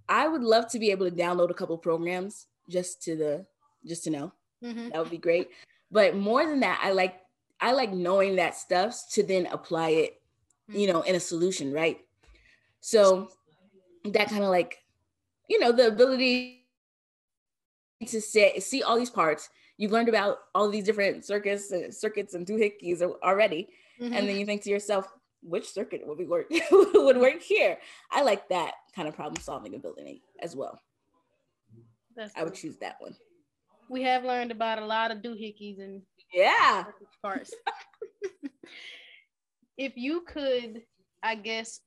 I 0.08 0.28
would 0.28 0.42
love 0.42 0.68
to 0.70 0.78
be 0.78 0.90
able 0.90 1.08
to 1.08 1.16
download 1.16 1.50
a 1.50 1.54
couple 1.54 1.78
programs 1.78 2.46
just 2.68 3.02
to 3.04 3.16
the 3.16 3.46
just 3.87 4.04
to 4.04 4.10
know. 4.10 4.32
Mm-hmm. 4.62 4.90
That 4.90 4.98
would 4.98 5.10
be 5.10 5.18
great. 5.18 5.48
But 5.90 6.16
more 6.16 6.44
than 6.46 6.60
that, 6.60 6.80
I 6.82 6.92
like 6.92 7.20
I 7.60 7.72
like 7.72 7.92
knowing 7.92 8.37
that 8.37 8.56
stuff 8.56 9.08
to 9.12 9.22
then 9.22 9.46
apply 9.46 9.90
it, 9.90 10.20
you 10.68 10.92
know, 10.92 11.02
in 11.02 11.14
a 11.14 11.20
solution, 11.20 11.72
right? 11.72 11.98
So 12.80 13.30
that 14.04 14.28
kind 14.28 14.42
of 14.44 14.50
like, 14.50 14.82
you 15.48 15.58
know, 15.58 15.72
the 15.72 15.87
ability 15.87 16.66
to 18.06 18.20
say, 18.20 18.58
see 18.58 18.82
all 18.82 18.98
these 18.98 19.10
parts. 19.10 19.48
You've 19.76 19.92
learned 19.92 20.08
about 20.08 20.38
all 20.54 20.68
these 20.68 20.84
different 20.84 21.24
circuits, 21.24 21.72
uh, 21.72 21.90
circuits 21.90 22.34
and 22.34 22.46
doohickeys 22.46 23.02
already, 23.02 23.68
mm-hmm. 24.00 24.12
and 24.12 24.28
then 24.28 24.37
you 24.37 24.46
think 24.46 24.62
to 24.62 24.70
yourself, 24.70 25.08
which 25.42 25.68
circuit 25.68 26.02
would 26.06 26.18
be 26.18 26.26
work 26.26 26.46
would 26.70 27.16
work 27.16 27.42
here? 27.42 27.78
I 28.10 28.22
like 28.22 28.48
that 28.48 28.72
kind 28.94 29.08
of 29.08 29.14
problem 29.14 29.42
solving 29.42 29.74
ability 29.74 30.22
as 30.40 30.54
well. 30.54 30.78
That's 32.16 32.32
I 32.37 32.44
would 32.44 32.54
choose 32.54 32.76
that 32.78 32.96
one 33.00 33.16
we 33.88 34.02
have 34.02 34.24
learned 34.24 34.50
about 34.50 34.78
a 34.78 34.87
lot 34.87 35.10
of 35.10 35.18
doohickeys 35.18 35.80
and 35.80 36.02
yeah 36.32 36.84
parts. 37.22 37.52
if 39.78 39.96
you 39.96 40.22
could, 40.26 40.82
I 41.22 41.34
guess, 41.34 41.80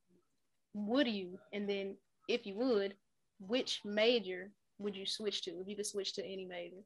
would 0.74 1.08
you? 1.08 1.38
And 1.54 1.70
then 1.70 1.96
if 2.28 2.46
you 2.46 2.56
would, 2.56 2.96
which 3.40 3.82
major 3.84 4.52
would 4.80 4.96
you 4.96 5.06
switch 5.06 5.44
to 5.44 5.52
if 5.52 5.68
you 5.68 5.76
could 5.76 5.86
switch 5.86 6.14
to 6.14 6.26
any 6.26 6.46
major? 6.46 6.82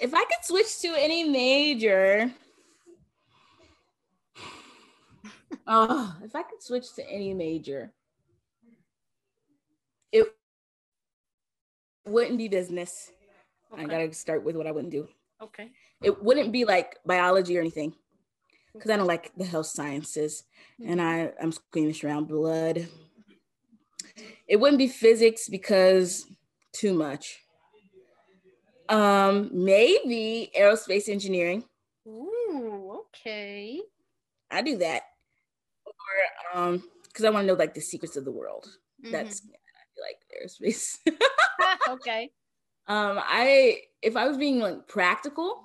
If 0.00 0.14
I 0.14 0.24
could 0.24 0.44
switch 0.44 0.80
to 0.80 0.88
any 0.98 1.24
major, 1.24 2.30
oh, 5.66 6.16
if 6.24 6.34
I 6.34 6.42
could 6.42 6.62
switch 6.62 6.94
to 6.94 7.08
any 7.08 7.34
major, 7.34 7.92
it 10.10 10.26
wouldn't 12.06 12.38
be 12.38 12.48
business. 12.48 13.12
Okay. 13.72 13.82
I 13.82 13.86
gotta 13.86 14.12
start 14.14 14.42
with 14.42 14.56
what 14.56 14.66
I 14.66 14.72
wouldn't 14.72 14.92
do. 14.92 15.06
Okay. 15.42 15.70
It 16.02 16.22
wouldn't 16.22 16.50
be 16.50 16.64
like 16.64 16.96
biology 17.04 17.56
or 17.56 17.60
anything, 17.60 17.94
because 18.72 18.90
I 18.90 18.96
don't 18.96 19.06
like 19.06 19.32
the 19.36 19.44
health 19.44 19.66
sciences, 19.66 20.44
mm-hmm. 20.80 20.92
and 20.92 21.02
I 21.02 21.32
I'm 21.40 21.52
squeamish 21.52 22.04
around 22.04 22.26
blood. 22.26 22.88
It 24.48 24.56
wouldn't 24.56 24.78
be 24.78 24.88
physics 24.88 25.48
because 25.48 26.26
too 26.72 26.94
much. 26.94 27.40
Um, 28.90 29.50
maybe 29.52 30.50
aerospace 30.58 31.08
engineering. 31.08 31.64
Ooh, 32.06 33.02
okay. 33.06 33.80
I 34.50 34.62
do 34.62 34.78
that, 34.78 35.02
or 35.86 36.60
um, 36.60 36.82
because 37.04 37.24
I 37.24 37.30
want 37.30 37.44
to 37.44 37.46
know 37.46 37.58
like 37.58 37.74
the 37.74 37.80
secrets 37.80 38.16
of 38.16 38.24
the 38.24 38.32
world. 38.32 38.66
Mm-hmm. 39.02 39.12
That's 39.12 39.42
like 40.00 40.18
aerospace. 40.34 40.98
okay. 41.88 42.30
Um, 42.88 43.20
I 43.22 43.82
if 44.02 44.16
I 44.16 44.26
was 44.26 44.36
being 44.36 44.58
like 44.58 44.88
practical, 44.88 45.62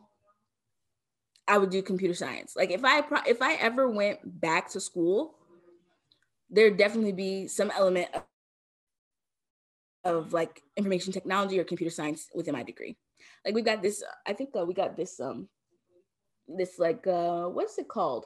I 1.47 1.57
would 1.57 1.71
do 1.71 1.81
computer 1.81 2.13
science. 2.13 2.55
Like 2.55 2.69
if 2.69 2.85
I 2.85 3.01
if 3.25 3.41
I 3.41 3.55
ever 3.55 3.89
went 3.89 4.19
back 4.39 4.69
to 4.71 4.79
school, 4.79 5.35
there'd 6.49 6.77
definitely 6.77 7.13
be 7.13 7.47
some 7.47 7.71
element 7.71 8.09
of, 8.13 8.23
of 10.03 10.33
like 10.33 10.61
information 10.77 11.11
technology 11.11 11.59
or 11.59 11.63
computer 11.63 11.91
science 11.91 12.29
within 12.35 12.53
my 12.53 12.61
degree. 12.61 12.95
Like 13.43 13.55
we 13.55 13.61
got 13.61 13.81
this, 13.81 14.03
I 14.25 14.33
think 14.33 14.49
uh, 14.57 14.65
we 14.65 14.73
got 14.73 14.95
this 14.95 15.19
um 15.19 15.47
this 16.47 16.79
like 16.79 17.05
uh 17.07 17.45
what's 17.45 17.77
it 17.77 17.87
called? 17.87 18.25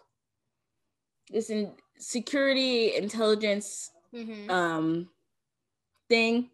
This 1.31 1.49
in 1.49 1.73
security 1.97 2.95
intelligence 2.95 3.91
mm-hmm. 4.13 4.49
um 4.49 5.09
thing 6.09 6.49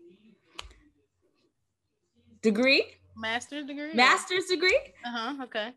degree. 2.42 2.86
Master's 3.18 3.66
degree. 3.66 3.94
Master's 3.94 4.46
degree. 4.46 4.80
Uh 5.04 5.12
huh. 5.12 5.44
Okay. 5.44 5.74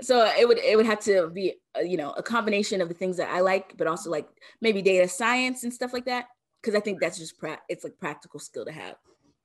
So 0.00 0.24
it 0.38 0.46
would 0.48 0.58
it 0.58 0.76
would 0.76 0.86
have 0.86 1.00
to 1.00 1.28
be 1.28 1.54
uh, 1.76 1.80
you 1.80 1.96
know 1.96 2.10
a 2.12 2.22
combination 2.22 2.80
of 2.80 2.88
the 2.88 2.94
things 2.94 3.16
that 3.18 3.30
I 3.30 3.40
like, 3.40 3.76
but 3.76 3.86
also 3.86 4.10
like 4.10 4.28
maybe 4.60 4.82
data 4.82 5.08
science 5.08 5.62
and 5.62 5.72
stuff 5.72 5.92
like 5.92 6.06
that. 6.06 6.26
Because 6.60 6.74
I 6.74 6.80
think 6.80 7.00
that's 7.00 7.18
just 7.18 7.38
pra- 7.38 7.60
it's 7.68 7.84
like 7.84 7.98
practical 7.98 8.40
skill 8.40 8.64
to 8.64 8.72
have. 8.72 8.96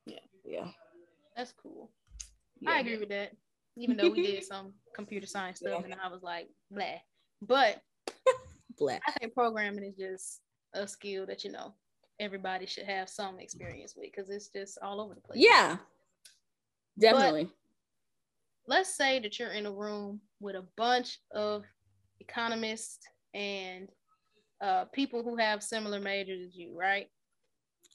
Yeah. 0.06 0.20
Yeah. 0.46 0.68
That's 1.40 1.54
cool. 1.54 1.90
yeah. 2.60 2.72
I 2.72 2.80
agree 2.82 2.98
with 2.98 3.08
that. 3.10 3.32
Even 3.78 3.96
though 3.96 4.10
we 4.10 4.24
did 4.24 4.44
some 4.44 4.74
computer 4.96 5.26
science 5.26 5.60
stuff, 5.60 5.86
and 5.86 5.96
I 6.04 6.10
was 6.10 6.22
like, 6.22 6.50
blah. 6.70 7.00
But 7.42 7.82
blah. 8.78 8.98
I 9.08 9.12
think 9.14 9.34
programming 9.34 9.86
is 9.86 9.96
just 9.96 10.42
a 10.74 10.86
skill 10.86 11.26
that 11.28 11.46
you 11.46 11.52
know 11.54 11.76
everybody 12.20 12.66
should 12.66 12.84
have 12.84 13.08
some 13.08 13.40
experience 13.40 13.94
with 13.96 14.12
because 14.12 14.30
it's 14.30 14.50
just 14.50 14.80
all 14.82 15.00
over 15.00 15.16
the 15.16 15.22
place. 15.22 15.40
Yeah. 15.40 15.78
Definitely. 17.00 17.50
let's 18.68 18.94
say 18.94 19.22
that 19.22 19.40
you're 19.40 19.54
in 19.54 19.66
a 19.66 19.72
room 19.72 20.20
with 20.42 20.58
a 20.58 20.66
bunch 20.76 21.20
of 21.32 21.64
economists 22.20 23.00
and 23.34 23.88
uh, 24.60 24.84
people 24.92 25.24
who 25.24 25.38
have 25.38 25.64
similar 25.64 26.02
majors 26.02 26.50
as 26.50 26.58
you, 26.58 26.78
right? 26.78 27.08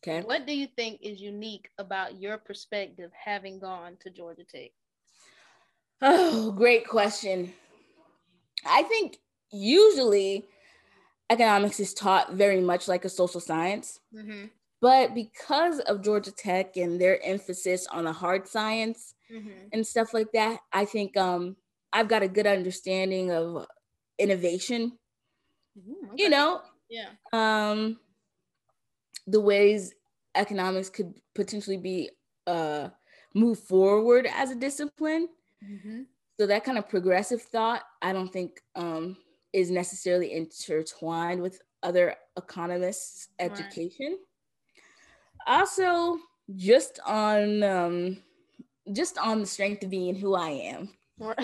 Okay. 0.07 0.21
What 0.27 0.47
do 0.47 0.55
you 0.55 0.67
think 0.67 1.01
is 1.03 1.21
unique 1.21 1.71
about 1.79 2.21
your 2.21 2.39
perspective 2.39 3.11
having 3.13 3.59
gone 3.59 3.97
to 4.01 4.11
Georgia 4.11 4.45
Tech? 4.45 4.71
Oh, 6.03 6.53
great 6.53 6.87
question. 6.87 7.53
I 8.67 8.83
think 8.83 9.19
usually 9.51 10.45
economics 11.31 11.81
is 11.81 11.95
taught 11.95 12.33
very 12.35 12.61
much 12.61 12.89
like 12.89 13.05
a 13.05 13.09
social 13.09 13.41
science, 13.41 14.01
Mm-hmm. 14.15 14.47
but 14.81 15.15
because 15.15 15.81
of 15.81 16.03
Georgia 16.03 16.33
Tech 16.33 16.77
and 16.77 17.01
their 17.01 17.25
emphasis 17.25 17.87
on 17.87 18.05
the 18.05 18.13
hard 18.13 18.47
science 18.49 19.15
Mm-hmm. 19.33 19.69
and 19.73 19.87
stuff 19.87 20.13
like 20.13 20.31
that, 20.33 20.61
I 20.73 20.85
think 20.85 21.17
um, 21.17 21.57
I've 21.93 22.09
got 22.09 22.23
a 22.23 22.29
good 22.29 22.47
understanding 22.47 23.33
of 23.33 23.67
innovation. 24.19 24.99
You 26.15 26.29
know, 26.29 26.61
yeah. 26.89 27.09
um, 27.33 27.99
the 29.27 29.41
ways 29.41 29.95
economics 30.35 30.89
could 30.91 31.15
potentially 31.35 31.77
be 31.77 32.11
uh, 32.47 32.89
move 33.35 33.59
forward 33.59 34.27
as 34.33 34.51
a 34.51 34.55
discipline. 34.55 35.29
Mm-hmm. 35.65 36.03
So 36.39 36.47
that 36.47 36.65
kind 36.65 36.79
of 36.79 36.89
progressive 36.89 37.43
thought, 37.43 37.83
I 38.03 38.13
don't 38.13 38.33
think 38.33 38.61
um, 38.75 39.17
is 39.53 39.71
necessarily 39.71 40.33
intertwined 40.33 41.41
with 41.41 41.61
other 41.83 42.17
economists' 42.37 43.29
Right. 43.41 43.51
education. 43.51 44.19
Also, 45.47 46.19
just 46.57 46.99
on 47.07 47.63
um, 47.63 48.23
just 48.93 49.19
on 49.19 49.41
the 49.41 49.47
strength 49.47 49.83
of 49.85 49.91
being 49.91 50.15
who 50.15 50.35
I 50.35 50.51
am, 50.51 50.91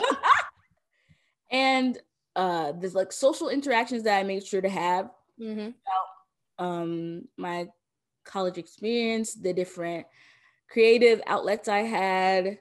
and 1.51 1.99
uh, 2.37 2.73
there's 2.73 2.95
like 2.95 3.12
social 3.12 3.49
interactions 3.49 4.03
that 4.05 4.19
I 4.19 4.23
make 4.23 4.45
sure 4.45 4.61
to 4.61 4.69
have. 4.69 5.11
mm-hmm. 5.40 5.71
Um, 6.61 7.27
my 7.37 7.68
college 8.25 8.59
experience, 8.59 9.35
the 9.35 9.53
different 9.53 10.07
creative 10.70 11.20
outlets 11.27 11.68
I 11.68 11.79
had, 11.81 12.59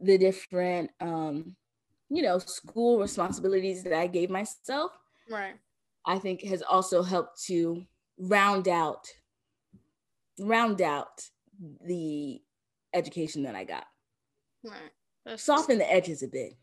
the 0.00 0.18
different 0.18 0.90
um, 1.00 1.56
you 2.10 2.22
know, 2.22 2.38
school 2.38 2.98
responsibilities 2.98 3.84
that 3.84 3.92
I 3.94 4.06
gave 4.06 4.28
myself, 4.30 4.92
Right. 5.30 5.54
I 6.06 6.18
think 6.18 6.42
has 6.42 6.62
also 6.62 7.02
helped 7.02 7.42
to 7.44 7.84
round 8.18 8.66
out 8.68 9.06
round 10.40 10.80
out 10.80 11.28
the 11.84 12.40
education 12.94 13.42
that 13.42 13.54
I 13.54 13.64
got. 13.64 13.86
Right. 14.64 14.90
That's- 15.24 15.42
Soften 15.42 15.78
the 15.78 15.92
edges 15.92 16.22
a 16.22 16.28
bit. 16.28 16.54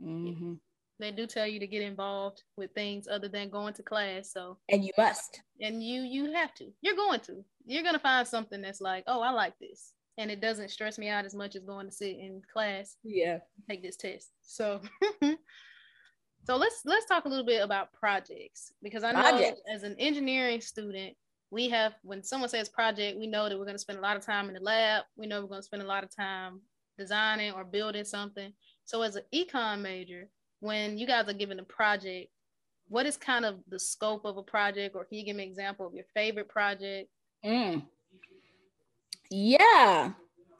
Mhm. 0.00 0.60
They 1.00 1.10
do 1.10 1.26
tell 1.26 1.46
you 1.46 1.58
to 1.60 1.66
get 1.66 1.82
involved 1.82 2.42
with 2.56 2.70
things 2.72 3.08
other 3.08 3.28
than 3.28 3.48
going 3.50 3.74
to 3.74 3.82
class. 3.82 4.32
So 4.32 4.58
And 4.68 4.84
you 4.84 4.92
must. 4.98 5.40
and 5.60 5.82
you 5.82 6.02
you 6.02 6.32
have 6.32 6.54
to. 6.54 6.66
You're 6.82 6.96
going 6.96 7.20
to. 7.20 7.44
You're 7.66 7.82
gonna 7.82 7.98
find 7.98 8.26
something 8.28 8.60
that's 8.60 8.80
like, 8.80 9.04
oh, 9.06 9.20
I 9.20 9.30
like 9.30 9.58
this. 9.58 9.92
And 10.18 10.30
it 10.30 10.40
doesn't 10.40 10.70
stress 10.70 10.98
me 10.98 11.08
out 11.08 11.24
as 11.24 11.34
much 11.34 11.56
as 11.56 11.64
going 11.64 11.86
to 11.86 11.92
sit 11.92 12.16
in 12.18 12.42
class 12.52 12.96
Yeah. 13.02 13.38
take 13.68 13.82
this 13.82 13.96
test. 13.96 14.30
So 14.42 14.80
so 16.44 16.56
let's 16.56 16.82
let's 16.84 17.06
talk 17.06 17.24
a 17.24 17.28
little 17.28 17.44
bit 17.46 17.62
about 17.62 17.92
projects 17.92 18.72
because 18.82 19.04
I 19.04 19.12
know 19.12 19.20
Projects. 19.20 19.60
as 19.72 19.82
an 19.82 19.96
engineering 19.98 20.60
student, 20.60 21.14
we 21.50 21.68
have 21.68 21.94
when 22.02 22.22
someone 22.22 22.48
says 22.48 22.68
project, 22.68 23.18
we 23.18 23.26
know 23.26 23.48
that 23.48 23.58
we're 23.58 23.64
going 23.64 23.74
to 23.76 23.78
spend 23.86 23.98
a 23.98 24.02
lot 24.02 24.16
of 24.16 24.24
time 24.24 24.48
in 24.48 24.54
the 24.54 24.60
lab. 24.60 25.04
We 25.16 25.26
know 25.26 25.40
we're 25.40 25.48
going 25.48 25.60
to 25.60 25.66
spend 25.66 25.82
a 25.82 25.86
lot 25.86 26.04
of 26.04 26.14
time 26.14 26.60
designing 26.98 27.52
or 27.52 27.64
building 27.64 28.04
something. 28.04 28.52
So 28.84 29.02
as 29.02 29.16
an 29.16 29.22
econ 29.34 29.80
major, 29.80 30.28
when 30.60 30.98
you 30.98 31.06
guys 31.06 31.28
are 31.28 31.34
given 31.34 31.58
a 31.58 31.64
project, 31.64 32.30
what 32.88 33.06
is 33.06 33.16
kind 33.16 33.44
of 33.44 33.56
the 33.68 33.78
scope 33.78 34.24
of 34.24 34.36
a 34.36 34.42
project 34.42 34.94
or 34.94 35.04
can 35.04 35.18
you 35.18 35.24
give 35.24 35.36
me 35.36 35.44
an 35.44 35.48
example 35.48 35.86
of 35.86 35.94
your 35.94 36.04
favorite 36.14 36.48
project? 36.48 37.08
Mm. 37.44 37.82
Yeah. 39.30 40.12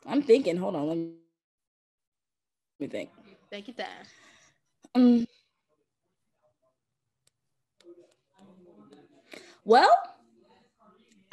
I'm 0.07 0.23
thinking, 0.23 0.57
hold 0.57 0.77
on, 0.77 0.89
let 0.89 0.97
me, 0.97 1.13
let 2.79 2.89
me 2.89 2.99
think. 2.99 3.11
Thank 3.51 3.69
you, 3.69 3.75
time. 3.75 3.87
Um, 4.95 5.27
well, 9.65 9.91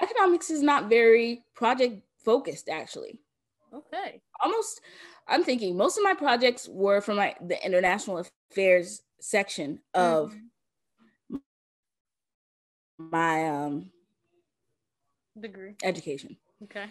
economics 0.01 0.49
is 0.49 0.61
not 0.61 0.89
very 0.89 1.43
project 1.55 2.01
focused, 2.25 2.69
actually. 2.69 3.19
Okay. 3.73 4.21
Almost, 4.43 4.81
I'm 5.27 5.43
thinking 5.43 5.75
most 5.77 5.97
of 5.97 6.03
my 6.03 6.13
projects 6.13 6.67
were 6.67 7.01
from 7.01 7.17
my 7.17 7.35
the 7.41 7.63
international 7.65 8.23
affairs 8.51 9.01
section 9.19 9.79
of 9.93 10.33
Mhm. 10.33 11.41
my 12.99 13.47
um, 13.47 13.91
degree. 15.39 15.75
education. 15.83 16.37
Okay. 16.63 16.85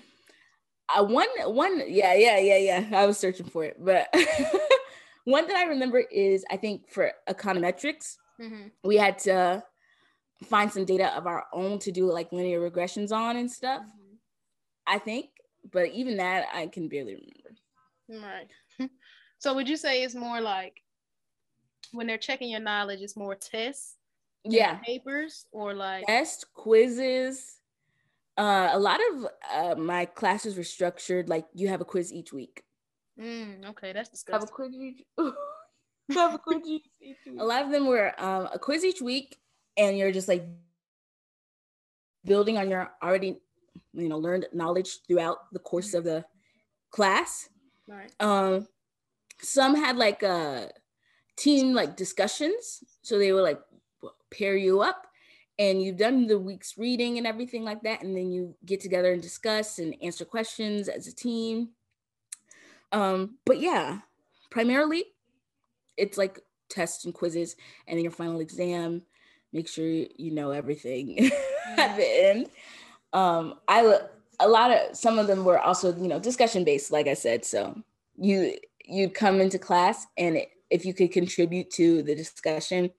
I 0.88 1.00
one 1.00 1.28
one 1.46 1.82
yeah 1.88 2.14
yeah 2.14 2.38
yeah 2.38 2.58
yeah 2.58 2.98
I 2.98 3.06
was 3.06 3.18
searching 3.18 3.46
for 3.46 3.64
it, 3.64 3.76
but 3.78 4.08
one 5.24 5.46
that 5.48 5.56
I 5.56 5.64
remember 5.64 5.98
is 5.98 6.44
I 6.50 6.56
think 6.56 6.88
for 6.90 7.12
econometrics 7.28 8.16
hmm 8.38 8.68
we 8.84 8.96
had 8.96 9.18
to 9.20 9.64
find 10.44 10.70
some 10.72 10.84
data 10.84 11.14
of 11.16 11.26
our 11.26 11.46
own 11.52 11.78
to 11.80 11.90
do 11.92 12.10
like 12.12 12.32
linear 12.32 12.60
regressions 12.60 13.12
on 13.12 13.36
and 13.36 13.50
stuff. 13.50 13.82
I 14.86 14.98
think, 14.98 15.26
but 15.72 15.88
even 15.90 16.16
that 16.18 16.46
I 16.52 16.66
can 16.66 16.88
barely 16.88 17.14
remember. 17.14 17.45
Right. 18.08 18.48
so 19.38 19.54
would 19.54 19.68
you 19.68 19.76
say 19.76 20.02
it's 20.02 20.14
more 20.14 20.40
like 20.40 20.82
when 21.92 22.06
they're 22.06 22.18
checking 22.18 22.50
your 22.50 22.60
knowledge, 22.60 23.00
it's 23.00 23.16
more 23.16 23.34
tests, 23.34 23.96
Yeah, 24.44 24.76
papers, 24.78 25.46
or 25.52 25.74
like 25.74 26.06
test 26.06 26.46
quizzes. 26.54 27.60
Uh, 28.36 28.68
a 28.72 28.78
lot 28.78 29.00
of 29.10 29.26
uh, 29.54 29.74
my 29.80 30.04
classes 30.04 30.56
were 30.56 30.64
structured 30.64 31.28
like 31.28 31.46
you 31.54 31.68
have 31.68 31.80
a 31.80 31.84
quiz 31.84 32.12
each 32.12 32.32
week. 32.32 32.62
mm, 33.18 33.64
okay, 33.70 33.92
that's 33.92 34.24
Have 34.30 34.42
a 34.42 34.46
quiz 34.46 34.74
each. 34.74 35.02
have 36.14 36.34
a 36.34 36.38
quiz 36.38 36.62
each. 36.66 36.84
A 37.38 37.44
lot 37.44 37.64
of 37.64 37.70
them 37.70 37.86
were 37.86 38.12
um, 38.20 38.48
a 38.52 38.58
quiz 38.58 38.84
each 38.84 39.00
week, 39.00 39.38
and 39.76 39.96
you're 39.96 40.12
just 40.12 40.28
like 40.28 40.44
building 42.24 42.58
on 42.58 42.68
your 42.68 42.90
already, 43.02 43.38
you 43.94 44.08
know, 44.08 44.18
learned 44.18 44.46
knowledge 44.52 44.98
throughout 45.06 45.52
the 45.52 45.58
course 45.58 45.94
of 45.94 46.04
the 46.04 46.24
class. 46.90 47.48
Right. 47.88 48.12
Um, 48.20 48.66
some 49.40 49.76
had 49.76 49.96
like 49.96 50.22
uh 50.22 50.66
team 51.36 51.74
like 51.74 51.96
discussions, 51.96 52.82
so 53.02 53.18
they 53.18 53.32
would 53.32 53.42
like 53.42 53.60
pair 54.30 54.56
you 54.56 54.80
up, 54.80 55.06
and 55.58 55.82
you've 55.82 55.98
done 55.98 56.26
the 56.26 56.38
week's 56.38 56.76
reading 56.76 57.18
and 57.18 57.26
everything 57.26 57.64
like 57.64 57.82
that, 57.82 58.02
and 58.02 58.16
then 58.16 58.30
you 58.30 58.56
get 58.64 58.80
together 58.80 59.12
and 59.12 59.22
discuss 59.22 59.78
and 59.78 59.94
answer 60.02 60.24
questions 60.24 60.88
as 60.88 61.06
a 61.06 61.14
team. 61.14 61.70
Um, 62.92 63.38
but 63.44 63.60
yeah, 63.60 64.00
primarily 64.50 65.04
it's 65.96 66.18
like 66.18 66.40
tests 66.68 67.04
and 67.04 67.14
quizzes, 67.14 67.56
and 67.86 67.96
then 67.96 68.04
your 68.04 68.12
final 68.12 68.40
exam. 68.40 69.02
Make 69.52 69.68
sure 69.68 69.86
you 69.86 70.32
know 70.32 70.50
everything 70.50 71.30
at 71.78 71.96
the 71.96 72.26
end. 72.26 72.48
Um, 73.12 73.54
I 73.68 74.00
a 74.40 74.48
lot 74.48 74.70
of 74.70 74.96
some 74.96 75.18
of 75.18 75.26
them 75.26 75.44
were 75.44 75.58
also 75.60 75.94
you 75.96 76.08
know 76.08 76.18
discussion 76.20 76.64
based, 76.64 76.90
like 76.92 77.06
I 77.08 77.14
said. 77.14 77.44
So 77.44 77.82
you 78.16 78.56
you'd 78.84 79.14
come 79.14 79.40
into 79.40 79.58
class, 79.58 80.06
and 80.16 80.36
it, 80.36 80.50
if 80.70 80.84
you 80.84 80.94
could 80.94 81.12
contribute 81.12 81.70
to 81.72 82.02
the 82.02 82.14
discussion 82.14 82.90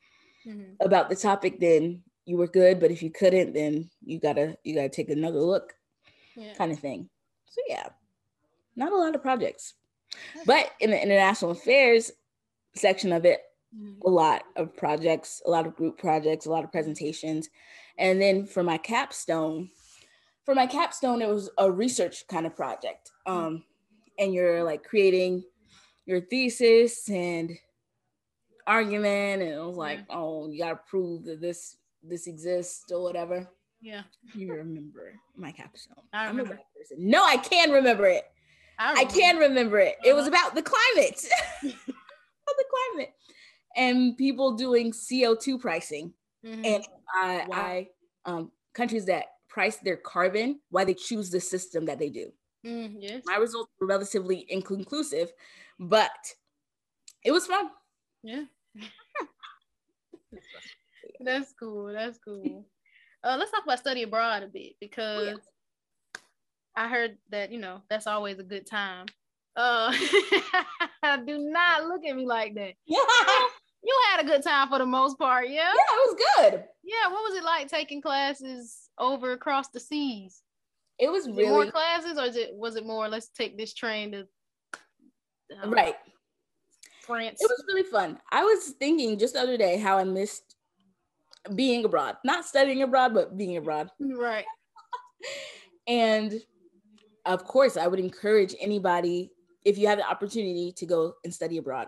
Mhm. 0.46 0.78
about 0.82 1.10
the 1.10 1.16
topic, 1.16 1.60
then 1.60 2.04
you 2.26 2.38
were 2.38 2.48
good. 2.48 2.80
But 2.80 2.92
if 2.92 3.04
you 3.04 3.12
couldn't, 3.12 3.54
then 3.54 3.90
you 4.02 4.20
gotta 4.20 4.58
you 4.64 4.76
gotta 4.76 4.90
take 4.90 5.10
another 5.10 5.40
look, 5.42 5.76
Yeah. 6.36 6.54
kind 6.56 6.72
of 6.72 6.80
thing. 6.80 7.10
So 7.50 7.62
yeah, 7.68 7.90
not 8.76 8.92
a 8.94 8.98
lot 8.98 9.16
of 9.16 9.22
projects, 9.22 9.76
but 10.46 10.72
in 10.80 10.92
the 10.92 11.02
international 11.02 11.52
affairs 11.52 12.12
section 12.76 13.12
of 13.14 13.26
it, 13.26 13.42
Mhm. 13.76 14.06
a 14.06 14.10
lot 14.10 14.44
of 14.56 14.76
projects, 14.76 15.42
a 15.46 15.50
lot 15.50 15.68
of 15.68 15.76
group 15.76 15.98
projects, 15.98 16.46
a 16.46 16.52
lot 16.52 16.64
of 16.64 16.72
presentations. 16.72 17.50
And 17.98 18.22
then 18.22 18.46
for 18.46 18.64
my 18.64 18.78
capstone, 18.78 19.72
for 20.48 20.56
my 20.56 20.66
capstone, 20.66 21.22
it 21.22 21.28
was 21.28 21.50
a 21.58 21.70
research 21.70 22.26
kind 22.30 22.46
of 22.46 22.56
project. 22.56 23.12
Um, 23.26 23.66
and 24.18 24.34
you're 24.34 24.64
like 24.64 24.82
creating 24.82 25.44
your 26.06 26.22
thesis 26.22 27.10
and 27.10 27.52
argument, 28.66 29.42
and 29.42 29.52
it 29.52 29.60
was 29.62 29.76
like, 29.76 30.00
yeah. 30.00 30.16
oh, 30.16 30.50
you 30.50 30.58
gotta 30.58 30.80
prove 30.90 31.26
that 31.26 31.42
this 31.42 31.76
this 32.02 32.28
exists 32.28 32.90
or 32.94 33.04
whatever. 33.04 33.46
Yeah. 33.82 34.04
You 34.34 34.54
remember 34.54 35.16
my 35.36 35.52
capstone. 35.52 35.98
I 36.14 36.28
remember. 36.28 36.54
I'm 36.54 36.60
a 36.60 36.80
person. 36.80 37.10
No, 37.10 37.26
I 37.26 37.36
can 37.36 37.72
remember 37.72 38.06
it. 38.06 38.24
I, 38.80 39.02
I 39.02 39.04
can 39.04 39.36
remember 39.36 39.80
it. 39.80 39.98
Uh-huh. 40.00 40.10
It 40.12 40.16
was 40.16 40.30
uh-huh. 40.30 40.50
about 40.50 40.56
the 40.56 40.62
climate. 40.62 41.26
about 41.62 42.56
the 42.58 42.66
climate. 42.94 43.14
And 43.76 44.16
people 44.16 44.56
doing 44.56 44.94
CO2 44.94 45.60
pricing. 45.60 46.14
Mm-hmm. 46.46 46.64
And 46.64 46.88
I, 47.14 47.46
wow. 47.50 47.58
I 47.58 47.88
um 48.24 48.52
countries 48.74 49.08
that 49.08 49.26
price 49.58 49.78
their 49.78 49.98
carbon, 49.98 50.60
why 50.70 50.86
they 50.86 50.94
choose 50.94 51.32
the 51.32 51.40
system 51.40 51.84
that 51.88 51.98
they 51.98 52.10
do. 52.10 52.32
Mm, 52.64 52.98
yes. 53.00 53.24
My 53.26 53.38
results 53.38 53.72
were 53.80 53.88
relatively 53.88 54.46
inconclusive, 54.50 55.32
but 55.80 56.12
it 57.26 57.32
was 57.32 57.48
fun. 57.48 57.72
Yeah. 58.22 58.44
That's 61.20 61.56
cool. 61.60 61.92
That's 61.92 62.20
cool. 62.20 62.68
Uh, 63.24 63.36
let's 63.40 63.50
talk 63.50 63.64
about 63.64 63.80
study 63.80 64.04
abroad 64.04 64.44
a 64.44 64.48
bit 64.48 64.74
because 64.80 65.28
oh, 65.28 65.32
yeah. 65.32 65.36
I 66.76 66.88
heard 66.88 67.18
that 67.32 67.52
you 67.52 67.60
know 67.60 67.82
that's 67.90 68.06
always 68.06 68.38
a 68.38 68.44
good 68.44 68.68
time. 68.68 69.08
Uh, 69.56 69.92
do 71.26 71.40
not 71.40 71.86
look 71.86 72.06
at 72.08 72.16
me 72.16 72.28
like 72.28 72.54
that. 72.54 72.74
You 73.88 73.98
had 74.12 74.26
a 74.26 74.28
good 74.28 74.44
time 74.44 74.68
for 74.68 74.80
the 74.80 74.86
most 74.86 75.18
part, 75.18 75.48
yeah. 75.48 75.54
Yeah, 75.54 75.70
it 75.70 75.74
was 76.06 76.24
good. 76.36 76.64
Yeah, 76.84 77.10
what 77.10 77.24
was 77.24 77.38
it 77.38 77.44
like 77.46 77.70
taking 77.70 78.02
classes 78.02 78.90
over 79.00 79.32
across 79.32 79.70
the 79.70 79.80
seas? 79.80 80.44
It 81.00 81.10
was, 81.10 81.26
was 81.26 81.38
really 81.38 81.48
it 81.48 81.52
more 81.52 81.72
classes, 81.72 82.18
or 82.18 82.26
is 82.26 82.36
it 82.36 82.52
was 82.54 82.76
it 82.76 82.86
more? 82.86 83.08
Let's 83.08 83.30
take 83.30 83.58
this 83.58 83.74
train 83.74 84.12
to 84.12 84.28
um, 85.64 85.72
right 85.72 85.96
France. 87.02 87.40
It 87.40 87.50
was 87.50 87.64
really 87.70 87.84
fun. 87.84 88.20
I 88.30 88.44
was 88.44 88.74
thinking 88.78 89.18
just 89.18 89.36
the 89.36 89.40
other 89.40 89.58
day 89.58 89.78
how 89.78 89.98
I 89.98 90.04
missed 90.04 90.58
being 91.56 91.86
abroad, 91.86 92.18
not 92.26 92.44
studying 92.44 92.84
abroad, 92.84 93.14
but 93.14 93.38
being 93.38 93.56
abroad. 93.56 93.90
Right. 94.02 94.46
and 95.88 96.34
of 97.26 97.46
course, 97.46 97.78
I 97.78 97.88
would 97.88 98.00
encourage 98.00 98.54
anybody 98.60 99.32
if 99.64 99.78
you 99.78 99.88
have 99.88 99.98
the 99.98 100.10
opportunity 100.10 100.74
to 100.74 100.86
go 100.86 101.14
and 101.24 101.34
study 101.34 101.58
abroad, 101.58 101.88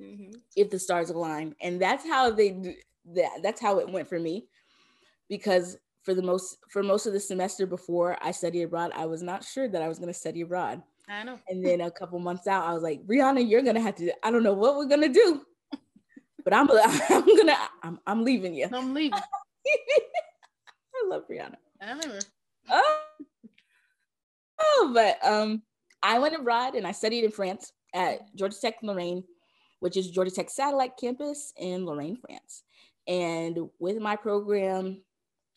mm-hmm. 0.00 0.32
if 0.56 0.70
the 0.70 0.78
stars 0.78 1.10
align. 1.10 1.54
And 1.60 1.80
that's 1.80 2.06
how 2.06 2.30
they 2.30 2.76
that 3.14 3.40
that's 3.42 3.60
how 3.60 3.78
it 3.78 3.90
went 3.90 4.08
for 4.08 4.18
me, 4.18 4.46
because 5.28 5.76
for 6.02 6.14
the 6.14 6.22
most 6.22 6.58
for 6.70 6.82
most 6.82 7.06
of 7.06 7.12
the 7.12 7.20
semester 7.20 7.66
before 7.66 8.16
I 8.22 8.30
studied 8.30 8.62
abroad, 8.62 8.92
I 8.94 9.06
was 9.06 9.22
not 9.22 9.44
sure 9.44 9.68
that 9.68 9.82
I 9.82 9.88
was 9.88 9.98
going 9.98 10.12
to 10.12 10.18
study 10.18 10.42
abroad. 10.42 10.82
I 11.08 11.24
know. 11.24 11.38
And 11.48 11.64
then 11.64 11.80
a 11.80 11.90
couple 11.90 12.18
months 12.20 12.46
out, 12.46 12.66
I 12.66 12.72
was 12.72 12.82
like, 12.82 13.04
Brianna, 13.06 13.48
you're 13.48 13.62
gonna 13.62 13.80
have 13.80 13.96
to. 13.96 14.12
I 14.24 14.30
don't 14.30 14.44
know 14.44 14.54
what 14.54 14.76
we're 14.76 14.86
gonna 14.86 15.08
do 15.08 15.42
but 16.44 16.54
I'm 16.54 16.68
I'm 17.10 17.36
gonna 17.36 17.56
I'm 17.82 17.98
I'm 18.06 18.24
leaving 18.24 18.54
you. 18.54 18.68
I'm 18.72 18.94
leaving. 18.94 19.18
I 19.18 21.08
love 21.08 21.22
Brianna. 21.30 21.56
I 21.80 21.90
remember. 21.90 22.18
Oh, 22.70 23.00
oh, 24.60 24.90
but 24.94 25.18
um, 25.26 25.62
I 26.02 26.18
went 26.18 26.36
abroad 26.36 26.74
and 26.74 26.86
I 26.86 26.92
studied 26.92 27.24
in 27.24 27.30
France 27.30 27.72
at 27.94 28.34
Georgia 28.36 28.56
Tech 28.60 28.76
Lorraine, 28.82 29.24
which 29.80 29.96
is 29.96 30.10
Georgia 30.10 30.30
Tech 30.30 30.50
satellite 30.50 30.96
campus 30.98 31.52
in 31.56 31.84
Lorraine, 31.84 32.16
France. 32.16 32.62
And 33.06 33.68
with 33.78 33.98
my 33.98 34.16
program, 34.16 35.02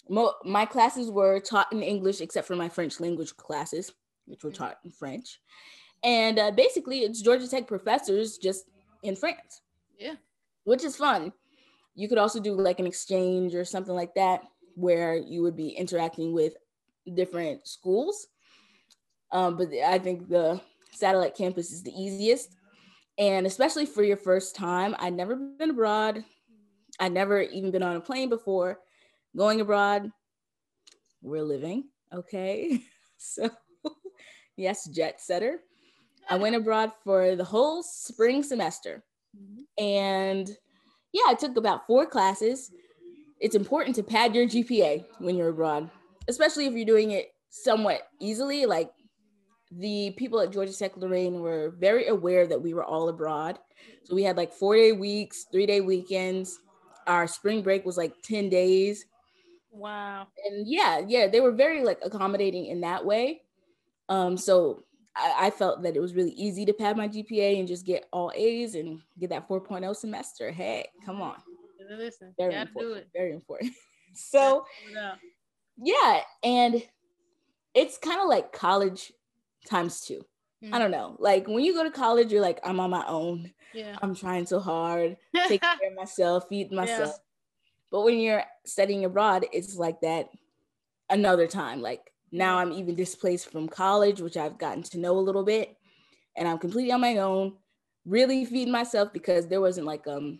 mo- 0.10 0.36
my 0.44 0.66
classes 0.66 1.12
were 1.12 1.40
taught 1.40 1.72
in 1.72 1.84
English 1.84 2.22
except 2.22 2.48
for 2.48 2.56
my 2.56 2.70
French 2.70 3.00
language 3.00 3.36
classes, 3.38 3.94
which 4.26 4.44
were 4.44 4.52
taught 4.52 4.80
in 4.84 4.92
French. 4.92 5.40
And 6.04 6.40
uh, 6.40 6.52
basically, 6.52 7.00
it's 7.00 7.22
Georgia 7.22 7.48
Tech 7.48 7.68
professors 7.68 8.38
just 8.38 8.66
in 9.04 9.16
France. 9.16 9.62
Yeah 9.98 10.16
which 10.64 10.84
is 10.84 10.96
fun. 10.96 11.34
You 11.96 12.08
could 12.08 12.18
also 12.18 12.40
do 12.40 12.54
like 12.54 12.80
an 12.80 12.88
exchange 12.88 13.54
or 13.54 13.66
something 13.66 13.94
like 13.94 14.16
that 14.16 14.44
where 14.76 15.16
you 15.16 15.44
would 15.44 15.56
be 15.56 15.70
interacting 15.70 16.34
with 16.34 16.54
different 17.14 17.68
schools. 17.68 18.28
Um, 19.32 19.58
but 19.58 19.70
I 19.86 20.00
think 20.00 20.30
the 20.30 20.62
satellite 20.92 21.36
campus 21.36 21.72
is 21.72 21.84
the 21.84 21.92
easiest. 21.92 22.56
And 23.18 23.46
especially 23.46 23.86
for 23.86 24.04
your 24.04 24.18
first 24.18 24.56
time, 24.56 24.96
I'd 25.00 25.14
never 25.14 25.36
been 25.36 25.70
abroad. 25.70 26.24
I'd 27.00 27.12
never 27.12 27.42
even 27.42 27.72
been 27.72 27.84
on 27.84 27.96
a 27.96 28.02
plane 28.02 28.30
before. 28.30 28.80
Going 29.36 29.62
abroad, 29.62 30.12
we're 31.22 31.44
living, 31.44 31.86
okay? 32.14 32.82
So, 33.26 33.50
yes, 34.58 34.90
jet 34.90 35.22
setter. 35.22 35.60
I 36.30 36.36
went 36.36 36.58
abroad 36.58 36.92
for 37.06 37.38
the 37.38 37.44
whole 37.46 37.82
spring 37.82 38.44
semester. 38.44 39.02
And 39.78 40.50
yeah, 41.14 41.24
I 41.28 41.34
took 41.36 41.56
about 41.56 41.88
four 41.88 42.06
classes. 42.06 42.70
It's 43.40 43.56
important 43.56 43.96
to 43.96 44.04
pad 44.04 44.36
your 44.36 44.46
GPA 44.46 45.06
when 45.20 45.38
you're 45.38 45.50
abroad, 45.50 45.90
especially 46.28 46.66
if 46.66 46.74
you're 46.74 46.86
doing 46.86 47.12
it 47.12 47.34
somewhat 47.50 48.02
easily. 48.20 48.66
Like 48.66 48.92
the 49.80 50.12
people 50.18 50.40
at 50.40 50.52
Georgia 50.52 50.76
Tech 50.76 50.98
Lorraine 50.98 51.40
were 51.40 51.74
very 51.80 52.08
aware 52.08 52.46
that 52.48 52.62
we 52.62 52.74
were 52.74 52.84
all 52.84 53.10
abroad. 53.10 53.60
So 54.04 54.16
we 54.16 54.24
had 54.24 54.38
like 54.38 54.52
four 54.52 54.76
day 54.76 54.92
weeks, 54.92 55.46
three 55.52 55.66
day 55.66 55.82
weekends. 55.82 56.60
Our 57.08 57.28
spring 57.28 57.62
break 57.62 57.86
was 57.86 57.98
like 57.98 58.14
10 58.24 58.50
days. 58.50 59.06
Wow. 59.72 60.28
And 60.46 60.68
yeah, 60.68 61.02
yeah, 61.08 61.28
they 61.28 61.42
were 61.42 61.52
very 61.52 61.84
like 61.84 62.00
accommodating 62.04 62.68
in 62.68 62.82
that 62.82 63.06
way. 63.06 63.42
Um, 64.10 64.38
so 64.38 64.84
I, 65.16 65.48
I, 65.48 65.50
felt 65.50 65.82
that 65.84 65.96
it 65.96 66.00
was 66.00 66.14
really 66.14 66.32
easy 66.32 66.66
to 66.66 66.74
pad 66.74 66.98
my 66.98 67.08
GPA 67.08 67.58
and 67.58 67.68
just 67.68 67.86
get 67.86 68.06
all 68.12 68.32
A's 68.36 68.76
and 68.76 69.00
get 69.20 69.30
that 69.30 69.48
4.0 69.48 69.96
semester. 69.96 70.52
Hey, 70.52 70.90
come 71.06 71.22
on. 71.22 71.36
Listen, 71.98 72.34
very 72.38 72.56
important. 72.56 73.06
Very 73.14 73.34
important. 73.34 73.74
so, 74.14 74.66
yeah, 75.78 76.22
and 76.44 76.84
it's 77.74 77.98
kind 77.98 78.22
of 78.22 78.28
like 78.28 78.52
college 78.52 79.12
times 79.68 80.02
2 80.02 80.16
mm-hmm. 80.16 80.74
I 80.74 80.80
don't 80.80 80.92
know. 80.92 81.16
Like 81.20 81.48
when 81.48 81.64
you 81.64 81.74
go 81.74 81.84
to 81.84 81.92
college, 81.92 82.32
you're 82.32 82.42
like, 82.42 82.60
I'm 82.64 82.80
on 82.80 82.90
my 82.90 83.06
own. 83.08 83.52
Yeah. 83.74 83.98
I'm 84.02 84.16
trying 84.16 84.46
so 84.46 84.60
hard, 84.60 85.18
take 85.48 85.62
care 85.80 85.90
of 85.90 85.96
myself, 85.96 86.48
feed 86.48 86.72
myself. 86.72 87.18
But 87.92 88.04
when 88.04 88.20
you're 88.20 88.44
studying 88.66 89.06
abroad, 89.06 89.46
it's 89.52 89.76
like 89.76 90.02
that 90.02 90.30
another 91.10 91.48
time. 91.48 91.82
Like 91.82 92.12
now 92.32 92.58
I'm 92.58 92.72
even 92.72 92.96
displaced 92.96 93.52
from 93.52 93.68
college, 93.68 94.22
which 94.22 94.38
I've 94.38 94.58
gotten 94.58 94.84
to 94.84 95.00
know 95.00 95.18
a 95.18 95.22
little 95.22 95.44
bit, 95.44 95.76
and 96.38 96.48
I'm 96.48 96.58
completely 96.60 96.92
on 96.92 97.02
my 97.02 97.18
own, 97.18 97.54
really 98.06 98.46
feeding 98.46 98.72
myself 98.72 99.12
because 99.14 99.48
there 99.48 99.62
wasn't 99.62 99.88
like 99.88 100.08
um 100.08 100.40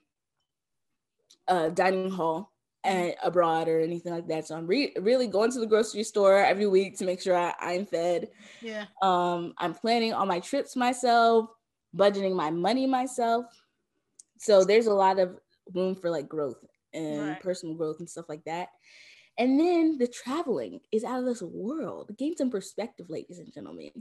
a 1.48 1.70
dining 1.70 2.10
hall 2.10 2.53
and 2.84 3.16
abroad 3.24 3.68
or 3.68 3.80
anything 3.80 4.14
like 4.14 4.28
that. 4.28 4.48
So 4.48 4.56
I'm 4.56 4.68
re- 4.68 4.94
really 5.00 5.28
going 5.28 5.52
to 5.52 5.60
the 5.60 5.68
grocery 5.68 6.04
store 6.04 6.38
every 6.38 6.68
week 6.68 6.98
to 6.98 7.06
make 7.06 7.22
sure 7.22 7.38
I, 7.38 7.54
I'm 7.60 7.86
fed. 7.86 8.30
Yeah. 8.62 8.86
Um, 9.02 9.54
I'm 9.58 9.74
planning 9.74 10.14
all 10.14 10.26
my 10.26 10.40
trips 10.40 10.76
myself, 10.76 11.50
budgeting 11.96 12.36
my 12.36 12.52
money 12.52 12.86
myself. 12.86 13.46
So 14.38 14.64
there's 14.66 14.88
a 14.88 14.94
lot 14.94 15.20
of 15.20 15.38
room 15.74 15.96
for 15.96 16.10
like 16.10 16.28
growth 16.28 16.58
and 16.94 17.30
right. 17.30 17.40
personal 17.40 17.76
growth 17.76 18.00
and 18.00 18.10
stuff 18.10 18.26
like 18.28 18.44
that. 18.46 18.70
And 19.38 19.60
then 19.60 19.98
the 19.98 20.08
traveling 20.08 20.82
is 20.92 21.04
out 21.04 21.20
of 21.20 21.26
this 21.26 21.42
world. 21.42 22.12
Gain 22.18 22.36
some 22.38 22.52
perspective, 22.52 23.10
ladies 23.10 23.40
and 23.40 23.52
gentlemen. 23.52 23.92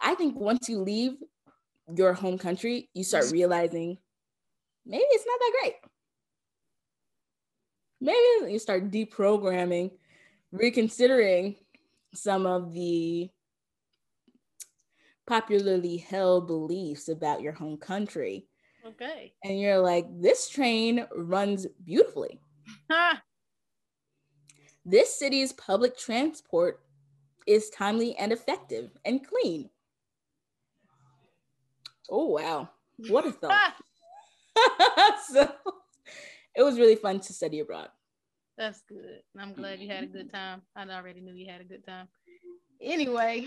I 0.00 0.14
think 0.14 0.38
once 0.38 0.68
you 0.68 0.80
leave 0.80 1.12
your 1.94 2.12
home 2.12 2.36
country, 2.36 2.90
you 2.92 3.04
start 3.04 3.30
realizing 3.30 3.96
maybe 4.84 5.04
it's 5.08 5.24
not 5.26 5.38
that 5.38 5.52
great. 5.60 5.74
Maybe 8.00 8.52
you 8.52 8.58
start 8.58 8.90
deprogramming, 8.90 9.90
reconsidering 10.52 11.56
some 12.14 12.46
of 12.46 12.72
the 12.72 13.30
popularly 15.26 15.96
held 15.96 16.46
beliefs 16.46 17.08
about 17.08 17.42
your 17.42 17.52
home 17.52 17.76
country. 17.76 18.46
Okay. 18.86 19.32
And 19.42 19.60
you're 19.60 19.80
like, 19.80 20.06
this 20.20 20.48
train 20.48 21.06
runs 21.14 21.66
beautifully. 21.84 22.38
This 24.84 25.18
city's 25.18 25.52
public 25.54 25.98
transport 25.98 26.80
is 27.46 27.70
timely 27.70 28.16
and 28.16 28.32
effective 28.32 28.90
and 29.04 29.26
clean. 29.26 29.68
Oh, 32.08 32.26
wow. 32.26 32.70
What 33.08 33.26
a 33.26 33.32
thought. 33.32 33.74
so 35.28 35.50
it 36.56 36.62
was 36.62 36.78
really 36.78 36.96
fun 36.96 37.20
to 37.20 37.32
study 37.32 37.60
abroad. 37.60 37.88
That's 38.56 38.80
good. 38.88 39.20
I'm 39.38 39.52
glad 39.52 39.80
you 39.80 39.88
had 39.88 40.04
a 40.04 40.06
good 40.06 40.32
mm-hmm. 40.32 40.36
time. 40.36 40.62
I 40.74 40.90
already 40.90 41.20
knew 41.20 41.34
you 41.34 41.50
had 41.50 41.60
a 41.60 41.64
good 41.64 41.84
time. 41.84 42.08
Anyway, 42.80 43.46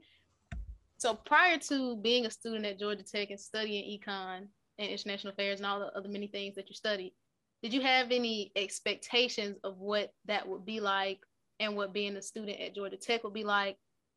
so 0.98 1.14
prior 1.14 1.58
to 1.58 1.96
being 1.96 2.26
a 2.26 2.30
student 2.30 2.66
at 2.66 2.78
Georgia 2.78 3.02
Tech 3.02 3.30
and 3.30 3.40
studying 3.40 3.98
econ 3.98 4.48
and 4.78 4.90
international 4.90 5.32
affairs 5.32 5.60
and 5.60 5.66
all 5.66 5.80
the 5.80 5.86
other 5.96 6.08
many 6.08 6.26
things 6.26 6.54
that 6.56 6.68
you 6.68 6.74
studied, 6.74 7.14
did 7.62 7.72
you 7.72 7.80
have 7.80 8.10
any 8.10 8.52
expectations 8.54 9.56
of 9.64 9.78
what 9.78 10.12
that 10.26 10.46
would 10.46 10.64
be 10.66 10.80
like 10.80 11.20
and 11.58 11.74
what 11.74 11.94
being 11.94 12.16
a 12.16 12.22
student 12.22 12.60
at 12.60 12.74
Georgia 12.74 12.96
Tech 12.96 13.24
would 13.24 13.34
be 13.34 13.44
like? 13.44 13.76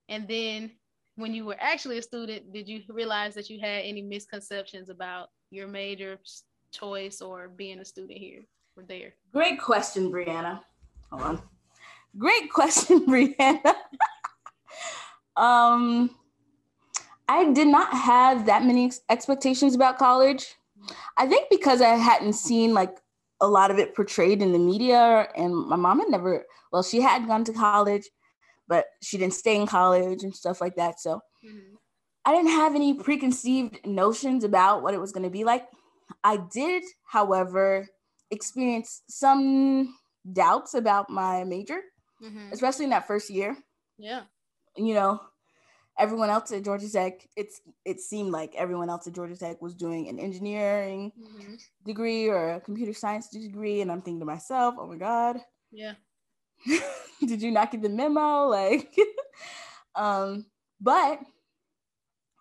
And 0.09 0.28
then 0.28 0.72
when 1.16 1.34
you 1.34 1.45
were 1.45 1.57
actually 1.59 1.97
a 1.97 2.01
student, 2.01 2.53
did 2.53 2.68
you 2.68 2.82
realize 2.89 3.34
that 3.36 3.49
you 3.49 3.59
had 3.59 3.84
any 3.84 4.01
misconceptions 4.01 4.89
about 4.89 5.30
your 5.49 5.68
major 5.68 6.20
choice 6.72 7.22
or 7.22 7.50
being 7.50 7.80
a 7.80 7.86
student 7.86 8.18
here 8.18 8.44
or 8.78 8.84
there? 8.84 9.14
Great 9.32 9.60
question, 9.60 10.12
Brianna. 10.12 10.62
Hold 11.12 11.22
on. 11.24 11.42
Great 12.18 12.50
question, 12.54 13.06
Brianna. 13.06 13.76
um, 15.36 16.10
I 17.28 17.52
did 17.52 17.68
not 17.68 17.94
have 17.94 18.46
that 18.48 18.66
many 18.66 18.92
expectations 19.10 19.76
about 19.76 19.98
college. 19.98 20.56
I 21.18 21.28
think 21.28 21.48
because 21.50 21.82
I 21.82 21.96
hadn't 21.96 22.34
seen 22.34 22.74
like 22.74 22.98
a 23.40 23.48
lot 23.48 23.72
of 23.72 23.80
it 23.80 23.96
portrayed 23.96 24.42
in 24.42 24.52
the 24.52 24.60
media, 24.60 25.28
and 25.36 25.56
my 25.56 25.76
mom 25.76 26.00
had 26.00 26.10
never, 26.10 26.46
well, 26.72 26.84
she 26.84 27.02
had 27.02 27.28
gone 27.28 27.44
to 27.46 27.54
college, 27.54 28.10
but 28.68 28.86
she 29.02 29.18
didn't 29.18 29.34
stay 29.34 29.56
in 29.56 29.68
college 29.68 30.24
and 30.24 30.36
stuff 30.36 30.62
like 30.62 30.76
that. 30.76 31.00
So 31.00 31.22
mm-hmm. 31.46 31.76
I 32.26 32.36
didn't 32.36 32.52
have 32.52 32.76
any 32.76 32.94
preconceived 32.94 33.86
notions 33.86 34.44
about 34.44 34.84
what 34.84 34.94
it 34.94 35.00
was 35.00 35.12
going 35.12 35.24
to 35.24 35.30
be 35.30 35.44
like. 35.44 35.68
I 36.24 36.38
did, 36.38 36.84
however, 37.05 37.88
experience 38.32 39.01
some 39.07 39.95
doubts 40.32 40.74
about 40.74 41.09
my 41.09 41.43
major, 41.43 41.80
mm-hmm. 42.24 42.51
especially 42.51 42.86
in 42.86 42.91
that 42.91 43.07
first 43.07 43.30
year. 43.30 43.57
Yeah. 43.97 44.22
You 44.76 44.93
know, 44.93 45.22
everyone 45.97 46.30
else 46.30 46.51
at 46.51 46.64
Georgia 46.64 46.89
Tech, 46.89 47.28
it's 47.36 47.62
it 47.86 47.99
seemed 47.99 48.32
like 48.32 48.55
everyone 48.55 48.89
else 48.89 49.07
at 49.07 49.14
Georgia 49.14 49.38
Tech 49.38 49.62
was 49.62 49.76
doing 49.76 50.07
an 50.07 50.20
engineering 50.20 51.12
mm-hmm. 51.20 51.55
degree 51.86 52.28
or 52.28 52.53
a 52.53 52.62
computer 52.62 52.93
science 52.93 53.30
degree, 53.30 53.82
and 53.82 53.91
I'm 53.91 54.01
thinking 54.01 54.20
to 54.22 54.26
myself, 54.26 54.76
oh 54.78 54.88
my 54.88 54.97
god, 54.97 55.38
yeah, 55.72 55.93
did 57.20 57.41
you 57.41 57.51
not 57.51 57.72
get 57.72 57.82
the 57.82 57.89
memo? 57.89 58.47
Like, 58.51 58.95
um, 59.95 60.45
but 60.80 61.20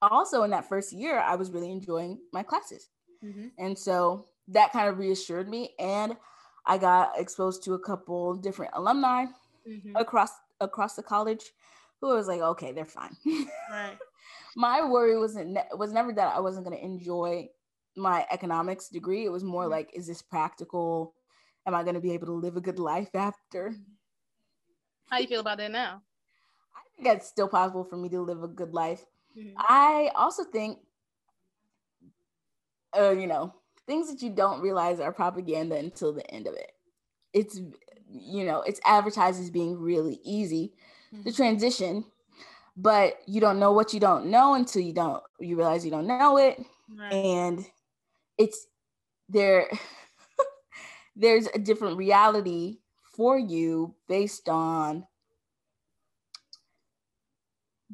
also 0.02 0.42
in 0.42 0.50
that 0.50 0.68
first 0.68 0.92
year, 0.92 1.18
I 1.18 1.36
was 1.36 1.50
really 1.50 1.70
enjoying 1.70 2.18
my 2.32 2.42
classes. 2.42 2.88
Mm-hmm. 3.24 3.48
And 3.58 3.78
so 3.78 4.26
that 4.48 4.72
kind 4.72 4.88
of 4.88 4.98
reassured 4.98 5.48
me. 5.48 5.70
And 5.78 6.16
I 6.66 6.78
got 6.78 7.18
exposed 7.18 7.64
to 7.64 7.74
a 7.74 7.78
couple 7.78 8.34
different 8.34 8.72
alumni 8.74 9.26
mm-hmm. 9.68 9.96
across 9.96 10.30
across 10.60 10.94
the 10.94 11.02
college 11.02 11.52
who 12.00 12.08
was 12.08 12.28
like, 12.28 12.40
okay, 12.40 12.72
they're 12.72 12.84
fine. 12.84 13.16
Right. 13.70 13.96
my 14.56 14.84
worry 14.86 15.18
wasn't 15.18 15.58
was 15.76 15.92
never 15.92 16.12
that 16.12 16.34
I 16.34 16.40
wasn't 16.40 16.66
going 16.66 16.76
to 16.76 16.84
enjoy 16.84 17.48
my 17.96 18.26
economics 18.30 18.88
degree. 18.88 19.24
It 19.24 19.32
was 19.32 19.44
more 19.44 19.62
mm-hmm. 19.62 19.72
like, 19.72 19.90
is 19.94 20.06
this 20.06 20.22
practical? 20.22 21.14
Am 21.66 21.74
I 21.74 21.82
going 21.82 21.94
to 21.94 22.00
be 22.00 22.12
able 22.12 22.26
to 22.26 22.32
live 22.32 22.56
a 22.56 22.60
good 22.60 22.78
life 22.78 23.14
after? 23.14 23.74
How 25.10 25.16
do 25.16 25.22
you 25.22 25.28
feel 25.28 25.40
about 25.40 25.58
that 25.58 25.70
now? 25.70 26.02
I 26.74 27.02
think 27.02 27.16
it's 27.16 27.28
still 27.28 27.48
possible 27.48 27.84
for 27.84 27.96
me 27.96 28.08
to 28.10 28.20
live 28.20 28.42
a 28.42 28.48
good 28.48 28.72
life. 28.72 29.04
Mm-hmm. 29.36 29.56
I 29.58 30.10
also 30.14 30.44
think, 30.44 30.78
uh, 32.98 33.10
you 33.10 33.26
know, 33.26 33.54
things 33.86 34.10
that 34.10 34.22
you 34.22 34.30
don't 34.30 34.60
realize 34.60 35.00
are 35.00 35.12
propaganda 35.12 35.76
until 35.76 36.12
the 36.12 36.28
end 36.32 36.46
of 36.46 36.54
it. 36.54 36.72
It's, 37.32 37.60
you 38.08 38.44
know, 38.44 38.62
it's 38.62 38.80
advertised 38.84 39.40
as 39.40 39.50
being 39.50 39.78
really 39.78 40.20
easy 40.24 40.74
mm-hmm. 41.14 41.24
to 41.24 41.32
transition, 41.32 42.04
but 42.76 43.18
you 43.26 43.40
don't 43.40 43.58
know 43.58 43.72
what 43.72 43.92
you 43.92 44.00
don't 44.00 44.26
know 44.26 44.54
until 44.54 44.82
you 44.82 44.92
don't, 44.92 45.22
you 45.38 45.56
realize 45.56 45.84
you 45.84 45.90
don't 45.90 46.06
know 46.06 46.36
it. 46.36 46.62
Right. 46.96 47.12
And 47.12 47.66
it's 48.38 48.66
there, 49.28 49.68
there's 51.16 51.46
a 51.54 51.58
different 51.58 51.96
reality 51.96 52.78
for 53.16 53.38
you 53.38 53.94
based 54.08 54.48
on 54.48 55.04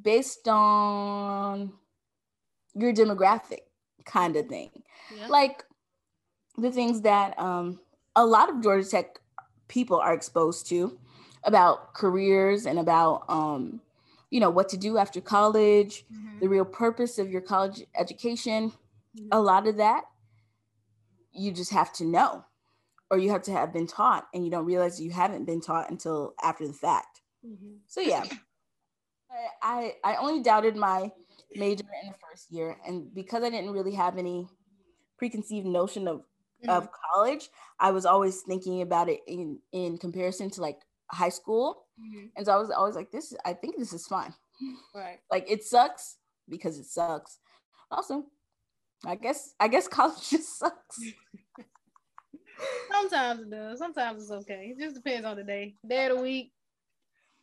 based 0.01 0.47
on 0.47 1.72
your 2.74 2.92
demographic 2.92 3.61
kind 4.07 4.36
of 4.36 4.46
thing 4.46 4.70
yeah. 5.16 5.26
like 5.28 5.64
the 6.57 6.70
things 6.70 7.02
that 7.02 7.38
um, 7.38 7.80
a 8.14 8.24
lot 8.24 8.48
of 8.48 8.62
georgia 8.62 8.88
tech 8.88 9.20
people 9.68 9.98
are 9.98 10.14
exposed 10.14 10.66
to 10.68 10.98
about 11.44 11.94
careers 11.94 12.66
and 12.66 12.78
about 12.78 13.24
um, 13.28 13.80
you 14.30 14.40
know 14.40 14.50
what 14.50 14.68
to 14.68 14.76
do 14.76 14.96
after 14.96 15.20
college 15.20 16.04
mm-hmm. 16.12 16.38
the 16.40 16.48
real 16.48 16.64
purpose 16.64 17.18
of 17.18 17.30
your 17.30 17.40
college 17.40 17.82
education 17.98 18.70
mm-hmm. 18.70 19.28
a 19.32 19.40
lot 19.40 19.66
of 19.66 19.76
that 19.76 20.04
you 21.32 21.52
just 21.52 21.72
have 21.72 21.92
to 21.92 22.04
know 22.04 22.44
or 23.11 23.18
you 23.18 23.30
have 23.30 23.42
to 23.42 23.52
have 23.52 23.72
been 23.72 23.86
taught 23.86 24.26
and 24.34 24.44
you 24.44 24.50
don't 24.50 24.64
realize 24.64 25.00
you 25.00 25.11
haven't 25.11 25.44
been 25.44 25.61
taught 25.61 25.90
until 25.90 26.34
after 26.42 26.66
the 26.66 26.72
fact. 26.72 27.20
Mm-hmm. 27.46 27.76
So 27.86 28.00
yeah, 28.00 28.24
I 29.62 29.94
I 30.02 30.16
only 30.16 30.42
doubted 30.42 30.76
my 30.76 31.12
major 31.55 31.84
in 32.03 32.11
the 32.11 32.14
first 32.28 32.51
year, 32.51 32.76
and 32.86 33.14
because 33.14 33.42
I 33.42 33.51
didn't 33.51 33.72
really 33.72 33.94
have 33.94 34.18
any 34.18 34.49
preconceived 35.18 35.66
notion 35.66 36.09
of 36.09 36.18
mm-hmm. 36.18 36.70
of 36.70 36.88
college, 37.14 37.49
I 37.80 37.90
was 37.90 38.07
always 38.07 38.42
thinking 38.42 38.82
about 38.82 39.09
it 39.09 39.20
in 39.26 39.59
in 39.72 39.99
comparison 39.99 40.51
to 40.51 40.61
like 40.61 40.80
high 41.11 41.28
school, 41.28 41.86
mm-hmm. 42.01 42.26
and 42.36 42.47
so 42.47 42.53
I 42.53 42.57
was 42.57 42.70
always 42.70 42.94
like, 42.94 43.11
this 43.11 43.34
I 43.44 43.53
think 43.53 43.76
this 43.78 43.92
is 43.92 44.07
fine. 44.07 44.34
Right. 44.94 45.18
Like 45.30 45.51
it 45.51 45.64
sucks 45.64 46.16
because 46.49 46.78
it 46.78 46.86
sucks. 46.86 47.38
Also, 47.90 48.24
I 49.05 49.16
guess 49.16 49.55
I 49.61 49.68
guess 49.68 49.88
college 49.97 50.30
just 50.30 50.59
sucks. 50.59 50.99
Sometimes 52.90 53.42
it 53.42 53.51
does. 53.51 53.78
Sometimes 53.78 54.22
it's 54.22 54.30
okay. 54.30 54.74
It 54.76 54.82
just 54.82 54.94
depends 54.94 55.26
on 55.26 55.36
the 55.36 55.44
day, 55.44 55.74
day 55.86 56.07
of 56.07 56.16
the 56.16 56.22
week, 56.22 56.53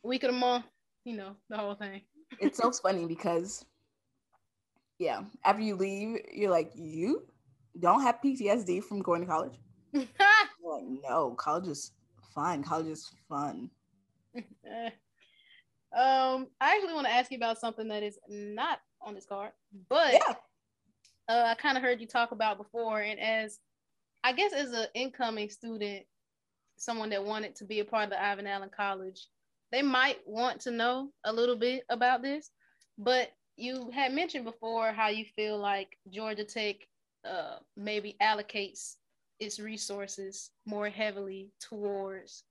week 0.02 0.24
of 0.24 0.32
the 0.32 0.38
month. 0.38 0.64
You 1.04 1.16
know, 1.16 1.36
the 1.48 1.56
whole 1.56 1.74
thing. 1.74 2.00
it's 2.40 2.58
so 2.58 2.72
funny 2.72 3.06
because, 3.06 3.64
yeah, 4.98 5.22
after 5.44 5.62
you 5.62 5.76
leave, 5.76 6.20
you're 6.32 6.50
like, 6.50 6.70
you 6.74 7.24
don't 7.78 8.02
have 8.02 8.20
PTSD 8.24 8.82
from 8.84 9.02
going 9.02 9.22
to 9.22 9.26
college. 9.26 9.58
like, 9.92 10.08
no, 11.02 11.34
college 11.36 11.68
is 11.68 11.92
fun. 12.34 12.62
College 12.62 12.86
is 12.86 13.10
fun. 13.28 13.70
um, 14.36 14.46
I 16.60 16.76
actually 16.76 16.94
want 16.94 17.06
to 17.06 17.12
ask 17.12 17.30
you 17.30 17.36
about 17.36 17.58
something 17.58 17.88
that 17.88 18.02
is 18.02 18.18
not 18.28 18.80
on 19.00 19.14
this 19.14 19.26
card, 19.26 19.52
but 19.88 20.12
yeah. 20.12 20.34
uh, 21.28 21.44
I 21.46 21.54
kind 21.54 21.76
of 21.76 21.82
heard 21.82 22.00
you 22.00 22.06
talk 22.06 22.32
about 22.32 22.58
before, 22.58 23.00
and 23.00 23.20
as 23.20 23.58
I 24.22 24.32
guess 24.32 24.52
as 24.52 24.72
an 24.72 24.86
incoming 24.94 25.50
student, 25.50 26.04
someone 26.76 27.10
that 27.10 27.24
wanted 27.24 27.54
to 27.56 27.64
be 27.64 27.80
a 27.80 27.84
part 27.84 28.04
of 28.04 28.10
the 28.10 28.22
Ivan 28.22 28.46
Allen 28.46 28.70
College, 28.74 29.28
they 29.70 29.82
might 29.82 30.18
want 30.26 30.60
to 30.62 30.70
know 30.70 31.10
a 31.24 31.32
little 31.32 31.56
bit 31.56 31.84
about 31.90 32.22
this. 32.22 32.50
But 32.96 33.32
you 33.56 33.90
had 33.92 34.12
mentioned 34.12 34.44
before 34.44 34.92
how 34.92 35.08
you 35.08 35.24
feel 35.36 35.58
like 35.58 35.98
Georgia 36.10 36.44
Tech 36.44 36.76
uh, 37.28 37.58
maybe 37.76 38.16
allocates 38.20 38.96
its 39.40 39.58
resources 39.58 40.50
more 40.66 40.88
heavily 40.88 41.50
towards 41.60 42.44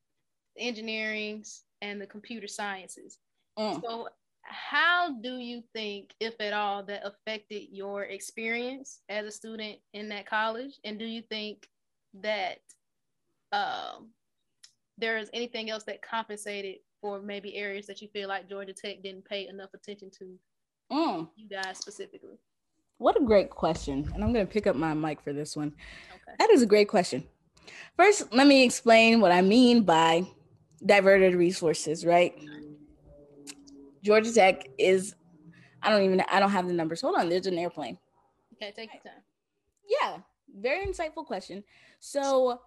the 0.55 0.63
engineerings 0.63 1.61
and 1.81 2.01
the 2.01 2.07
computer 2.07 2.47
sciences. 2.47 3.19
Mm. 3.57 3.81
So 3.81 4.07
how 4.43 5.13
do 5.21 5.37
you 5.37 5.63
think, 5.73 6.13
if 6.19 6.39
at 6.39 6.53
all, 6.53 6.83
that 6.83 7.05
affected 7.05 7.67
your 7.71 8.03
experience 8.03 9.01
as 9.09 9.25
a 9.25 9.31
student 9.31 9.79
in 9.93 10.09
that 10.09 10.25
college? 10.25 10.79
And 10.83 10.99
do 10.99 11.05
you 11.05 11.21
think 11.21 11.67
that 12.21 12.59
um, 13.51 14.09
there 14.97 15.17
is 15.17 15.29
anything 15.33 15.69
else 15.69 15.83
that 15.85 16.01
compensated 16.01 16.77
for 17.01 17.21
maybe 17.21 17.55
areas 17.55 17.87
that 17.87 18.01
you 18.01 18.07
feel 18.09 18.29
like 18.29 18.49
Georgia 18.49 18.73
Tech 18.73 19.01
didn't 19.03 19.25
pay 19.25 19.47
enough 19.47 19.73
attention 19.73 20.09
to? 20.19 20.37
Mm. 20.93 21.27
You 21.35 21.49
guys 21.49 21.79
specifically. 21.79 22.37
What 22.97 23.19
a 23.19 23.25
great 23.25 23.49
question. 23.49 24.09
And 24.13 24.23
I'm 24.23 24.31
going 24.31 24.45
to 24.45 24.51
pick 24.51 24.67
up 24.67 24.75
my 24.75 24.93
mic 24.93 25.21
for 25.21 25.33
this 25.33 25.57
one. 25.57 25.73
Okay. 26.13 26.35
That 26.39 26.51
is 26.51 26.61
a 26.61 26.67
great 26.67 26.87
question. 26.87 27.23
First, 27.97 28.31
let 28.33 28.47
me 28.47 28.63
explain 28.63 29.19
what 29.19 29.31
I 29.31 29.41
mean 29.41 29.83
by 29.83 30.27
diverted 30.85 31.35
resources, 31.35 32.05
right? 32.05 32.33
Georgia 34.03 34.31
Tech 34.31 34.67
is, 34.77 35.15
I 35.81 35.89
don't 35.89 36.03
even, 36.03 36.21
I 36.29 36.39
don't 36.39 36.51
have 36.51 36.67
the 36.67 36.73
numbers. 36.73 37.01
Hold 37.01 37.15
on, 37.15 37.29
there's 37.29 37.47
an 37.47 37.57
airplane. 37.57 37.97
Okay, 38.53 38.71
take 38.75 38.91
your 38.93 39.01
time. 39.01 39.21
Yeah, 39.87 40.17
very 40.59 40.85
insightful 40.85 41.25
question. 41.25 41.63
So, 41.99 42.61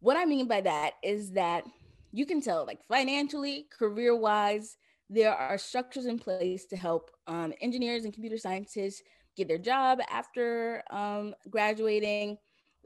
what 0.00 0.16
I 0.16 0.24
mean 0.24 0.46
by 0.46 0.60
that 0.60 0.94
is 1.02 1.32
that 1.32 1.64
you 2.12 2.26
can 2.26 2.40
tell, 2.40 2.66
like 2.66 2.84
financially, 2.86 3.66
career 3.76 4.14
wise, 4.14 4.76
there 5.10 5.34
are 5.34 5.58
structures 5.58 6.06
in 6.06 6.18
place 6.18 6.64
to 6.66 6.76
help 6.76 7.10
um, 7.26 7.52
engineers 7.60 8.04
and 8.04 8.12
computer 8.12 8.38
scientists 8.38 9.02
get 9.36 9.48
their 9.48 9.58
job 9.58 9.98
after 10.10 10.82
um, 10.90 11.34
graduating. 11.50 12.38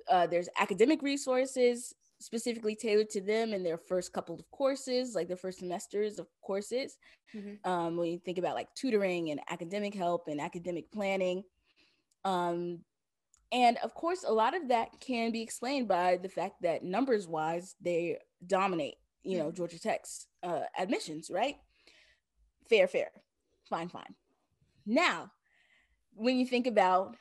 Uh, 0.09 0.27
there's 0.27 0.49
academic 0.59 1.03
resources 1.03 1.95
specifically 2.21 2.75
tailored 2.75 3.09
to 3.11 3.21
them 3.21 3.53
in 3.53 3.63
their 3.63 3.79
first 3.79 4.13
couple 4.13 4.35
of 4.35 4.51
courses, 4.51 5.15
like 5.15 5.29
their 5.29 5.37
first 5.37 5.61
semesters 5.61 6.19
of 6.19 6.27
courses. 6.43 6.97
Mm-hmm. 7.35 7.71
Um, 7.71 7.97
when 7.97 8.11
you 8.11 8.19
think 8.19 8.39
about 8.39 8.57
like 8.57 8.75
tutoring 8.75 9.31
and 9.31 9.41
academic 9.49 9.95
help 9.95 10.27
and 10.27 10.41
academic 10.41 10.91
planning, 10.91 11.45
um, 12.25 12.81
and 13.53 13.79
of 13.79 13.95
course, 13.95 14.25
a 14.27 14.33
lot 14.33 14.57
of 14.57 14.69
that 14.69 14.89
can 15.01 15.31
be 15.31 15.41
explained 15.41 15.89
by 15.89 16.19
the 16.21 16.29
fact 16.29 16.63
that 16.63 16.83
numbers 16.83 17.27
wise, 17.29 17.77
they 17.81 18.19
dominate 18.47 18.97
you 19.29 19.39
know, 19.39 19.51
Georgia 19.51 19.79
Tech's 19.79 20.27
uh, 20.43 20.63
admissions, 20.79 21.31
right? 21.31 21.57
Fair, 22.69 22.87
fair, 22.87 23.11
fine, 23.69 23.89
fine. 23.89 24.15
Now, 24.87 25.31
when 26.15 26.39
you 26.39 26.47
think 26.47 26.67
about 26.67 27.17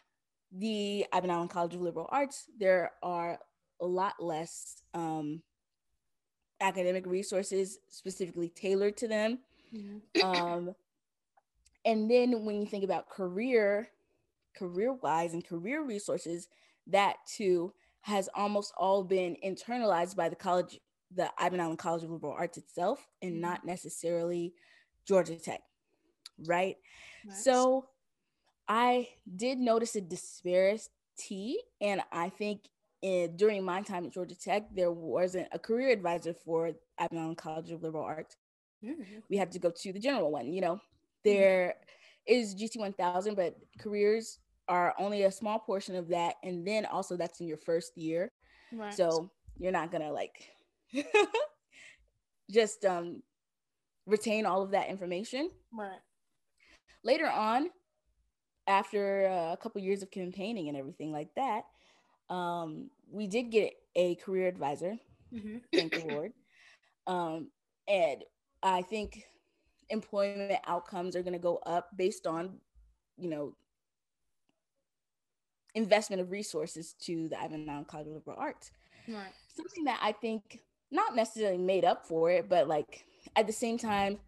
the 0.52 1.06
Ivan 1.12 1.30
Allen 1.30 1.48
College 1.48 1.76
of 1.76 1.82
Liberal 1.82 2.08
Arts, 2.10 2.46
there 2.60 2.92
are 3.04 3.38
a 3.80 3.86
lot 3.86 4.16
less 4.20 4.82
um, 4.94 5.42
academic 6.62 7.06
resources 7.06 7.80
specifically 7.90 8.50
tailored 8.50 8.98
to 8.98 9.08
them. 9.08 9.40
Mm-hmm. 9.74 9.98
Um, 10.24 10.74
and 11.86 12.12
then 12.12 12.44
when 12.44 12.60
you 12.60 12.66
think 12.66 12.84
about 12.84 13.10
career, 13.10 13.88
career 14.58 14.94
wise 14.94 15.34
and 15.34 15.46
career 15.46 15.84
resources, 15.84 16.50
that 16.88 17.16
too 17.26 17.74
has 18.02 18.28
almost 18.36 18.74
all 18.78 19.04
been 19.04 19.38
internalized 19.46 20.16
by 20.16 20.28
the 20.28 20.36
college, 20.36 20.80
the 21.16 21.30
Ivan 21.38 21.60
Allen 21.60 21.78
College 21.78 22.04
of 22.04 22.10
Liberal 22.10 22.34
Arts 22.34 22.58
itself, 22.58 23.08
and 23.22 23.34
mm-hmm. 23.34 23.42
not 23.42 23.66
necessarily 23.66 24.54
Georgia 25.08 25.36
Tech, 25.36 25.62
right? 26.46 26.76
Nice. 27.26 27.44
So 27.44 27.88
I 28.68 29.10
did 29.36 29.60
notice 29.60 29.96
a 29.96 30.02
disparity, 30.02 31.58
and 31.82 32.02
I 32.12 32.30
think 32.30 32.62
in, 33.02 33.36
during 33.38 33.64
my 33.64 33.82
time 33.82 34.06
at 34.06 34.14
Georgia 34.14 34.36
Tech, 34.38 34.64
there 34.76 34.92
wasn't 34.92 35.48
a 35.52 35.60
career 35.60 35.90
advisor 35.90 36.34
for 36.34 36.72
Allen 37.00 37.36
College 37.36 37.72
of 37.72 37.84
Liberal 37.84 38.04
Arts. 38.04 38.36
Mm-hmm. 38.84 39.20
We 39.30 39.38
had 39.38 39.52
to 39.54 39.60
go 39.60 39.72
to 39.72 39.94
the 39.94 40.00
general 40.00 40.32
one. 40.32 40.52
You 40.52 40.62
know, 40.62 40.76
mm-hmm. 40.76 41.30
there 41.30 41.76
mm-hmm. 42.30 42.42
is 42.42 42.56
GT 42.56 42.80
1000, 42.80 43.36
but 43.36 43.56
careers 43.80 44.40
are 44.68 44.94
only 45.00 45.24
a 45.24 45.32
small 45.32 45.60
portion 45.60 45.96
of 45.96 46.10
that. 46.10 46.36
And 46.44 46.68
then 46.68 46.86
also, 46.86 47.16
that's 47.16 47.40
in 47.40 47.48
your 47.48 47.58
first 47.58 47.98
year. 47.98 48.32
Right. 48.74 48.94
So 48.94 49.32
you're 49.58 49.72
not 49.72 49.92
going 49.92 50.04
to 50.04 50.12
like 50.12 50.50
just 52.52 52.84
um, 52.86 53.22
retain 54.08 54.46
all 54.46 54.64
of 54.64 54.72
that 54.72 54.90
information. 54.90 55.52
Right. 55.72 56.00
Later 57.04 57.30
on, 57.30 57.70
after 58.66 59.28
uh, 59.28 59.54
a 59.54 59.58
couple 59.58 59.82
years 59.82 60.02
of 60.02 60.10
campaigning 60.10 60.70
and 60.70 60.78
everything 60.78 61.12
like 61.12 61.30
that, 61.36 61.66
um, 62.34 62.90
we 63.12 63.28
did 63.28 63.52
get 63.52 63.74
a 63.96 64.16
career 64.16 64.48
advisor. 64.48 64.98
Mm-hmm. 65.34 65.58
Thank 65.74 65.94
the 65.94 66.06
Lord. 66.14 66.32
Um, 67.06 67.52
and 67.88 68.22
I 68.62 68.82
think 68.82 69.24
employment 69.90 70.60
outcomes 70.68 71.16
are 71.16 71.22
going 71.24 71.32
to 71.32 71.40
go 71.40 71.62
up 71.66 71.88
based 71.96 72.28
on, 72.28 72.58
you 73.18 73.30
know, 73.30 73.54
investment 75.74 76.22
of 76.22 76.30
resources 76.30 76.96
to 77.04 77.30
the 77.30 77.42
Ivan 77.42 77.70
Allen 77.70 77.86
College 77.86 78.08
of 78.08 78.14
Liberal 78.16 78.36
Arts. 78.38 78.72
Right. 79.08 79.32
Something 79.56 79.86
that 79.86 80.00
I 80.04 80.12
think 80.12 80.60
not 80.92 81.16
necessarily 81.16 81.58
made 81.58 81.86
up 81.86 82.06
for 82.06 82.30
it, 82.30 82.50
but 82.50 82.68
like 82.68 83.06
at 83.36 83.48
the 83.48 83.54
same 83.54 83.78
time, 83.78 84.20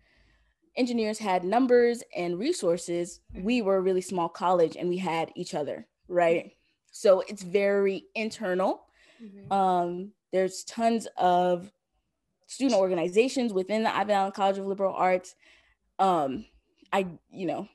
engineers 0.76 1.20
had 1.20 1.44
numbers 1.44 2.04
and 2.16 2.40
resources. 2.40 3.20
We 3.34 3.62
were 3.62 3.78
a 3.78 3.82
really 3.82 4.02
small 4.02 4.30
college 4.30 4.76
and 4.76 4.90
we 4.90 4.98
had 4.98 5.32
each 5.36 5.54
other, 5.54 5.88
right? 6.08 6.54
So 6.92 7.22
it's 7.28 7.44
very 7.44 8.06
internal. 8.16 8.84
Mm-hmm. 9.24 9.52
Um, 9.52 10.12
there's 10.32 10.64
tons 10.64 11.08
of 11.18 11.72
student 12.48 12.80
organizations 12.80 13.54
within 13.54 13.84
the 13.84 13.96
Ivan 13.96 14.16
Allen 14.16 14.32
College 14.32 14.58
of 14.58 14.66
Liberal 14.66 14.94
Arts. 14.94 15.36
Um, 16.00 16.46
I, 16.92 17.08
you 17.30 17.46
know, 17.46 17.68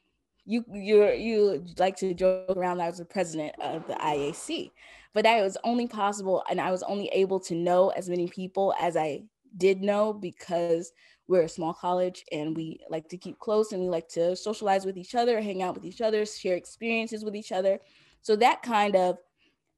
you 0.47 0.65
you 0.73 1.11
you 1.13 1.65
like 1.79 1.97
to 1.99 2.13
joke 2.13 2.57
around 2.57 2.79
that 2.79 2.85
I 2.85 2.89
was 2.89 2.99
the 2.99 3.05
president 3.05 3.55
of 3.61 3.87
the 3.87 3.95
IAC, 3.95 4.71
but 5.13 5.25
that 5.25 5.43
was 5.43 5.57
only 5.65 5.87
possible, 5.87 6.43
and 6.51 6.61
I 6.61 6.71
was 6.71 6.83
only 6.83 7.09
able 7.09 7.41
to 7.41 7.55
know 7.55 7.91
as 7.91 8.09
many 8.09 8.29
people 8.29 8.75
as 8.81 8.97
I 8.97 9.23
did 9.57 9.81
know 9.83 10.13
because 10.13 10.93
we're 11.27 11.43
a 11.43 11.49
small 11.49 11.73
college 11.73 12.25
and 12.33 12.57
we 12.57 12.81
like 12.91 13.09
to 13.09 13.17
keep 13.17 13.39
close 13.39 13.73
and 13.73 13.81
we 13.81 13.89
like 13.89 14.09
to 14.09 14.37
socialize 14.37 14.85
with 14.85 14.99
each 14.99 15.15
other, 15.15 15.41
hang 15.41 15.63
out 15.63 15.75
with 15.75 15.85
each 15.85 16.01
other, 16.01 16.27
share 16.27 16.57
experiences 16.57 17.25
with 17.25 17.35
each 17.35 17.53
other. 17.53 17.79
So 18.21 18.37
that 18.37 18.63
kind 18.63 18.95
of 18.95 19.19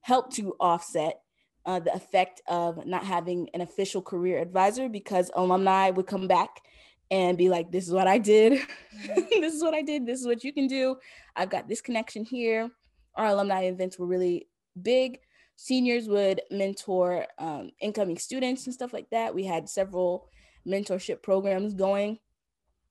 helped 0.00 0.34
to 0.36 0.54
offset 0.58 1.20
uh, 1.64 1.80
the 1.80 1.94
effect 1.94 2.40
of 2.48 2.86
not 2.86 3.04
having 3.04 3.48
an 3.54 3.60
official 3.60 4.00
career 4.00 4.38
advisor 4.38 4.88
because 4.88 5.30
alumni 5.34 5.90
would 5.90 6.06
come 6.06 6.28
back 6.28 6.62
and 7.10 7.38
be 7.38 7.48
like, 7.48 7.70
this 7.70 7.86
is 7.86 7.92
what 7.92 8.06
I 8.06 8.18
did. 8.18 8.52
Mm-hmm. 8.52 9.20
this 9.40 9.54
is 9.54 9.62
what 9.62 9.74
I 9.74 9.82
did. 9.82 10.06
This 10.06 10.20
is 10.20 10.26
what 10.26 10.42
you 10.42 10.52
can 10.52 10.66
do. 10.66 10.96
I've 11.34 11.50
got 11.50 11.68
this 11.68 11.80
connection 11.80 12.24
here. 12.24 12.70
Our 13.14 13.26
alumni 13.26 13.64
events 13.64 13.98
were 13.98 14.06
really 14.06 14.48
big. 14.80 15.20
Seniors 15.56 16.08
would 16.08 16.42
mentor 16.50 17.26
um, 17.38 17.70
incoming 17.80 18.18
students 18.18 18.66
and 18.66 18.74
stuff 18.74 18.92
like 18.92 19.08
that. 19.10 19.34
We 19.34 19.44
had 19.44 19.68
several 19.68 20.28
mentorship 20.66 21.22
programs 21.22 21.74
going 21.74 22.18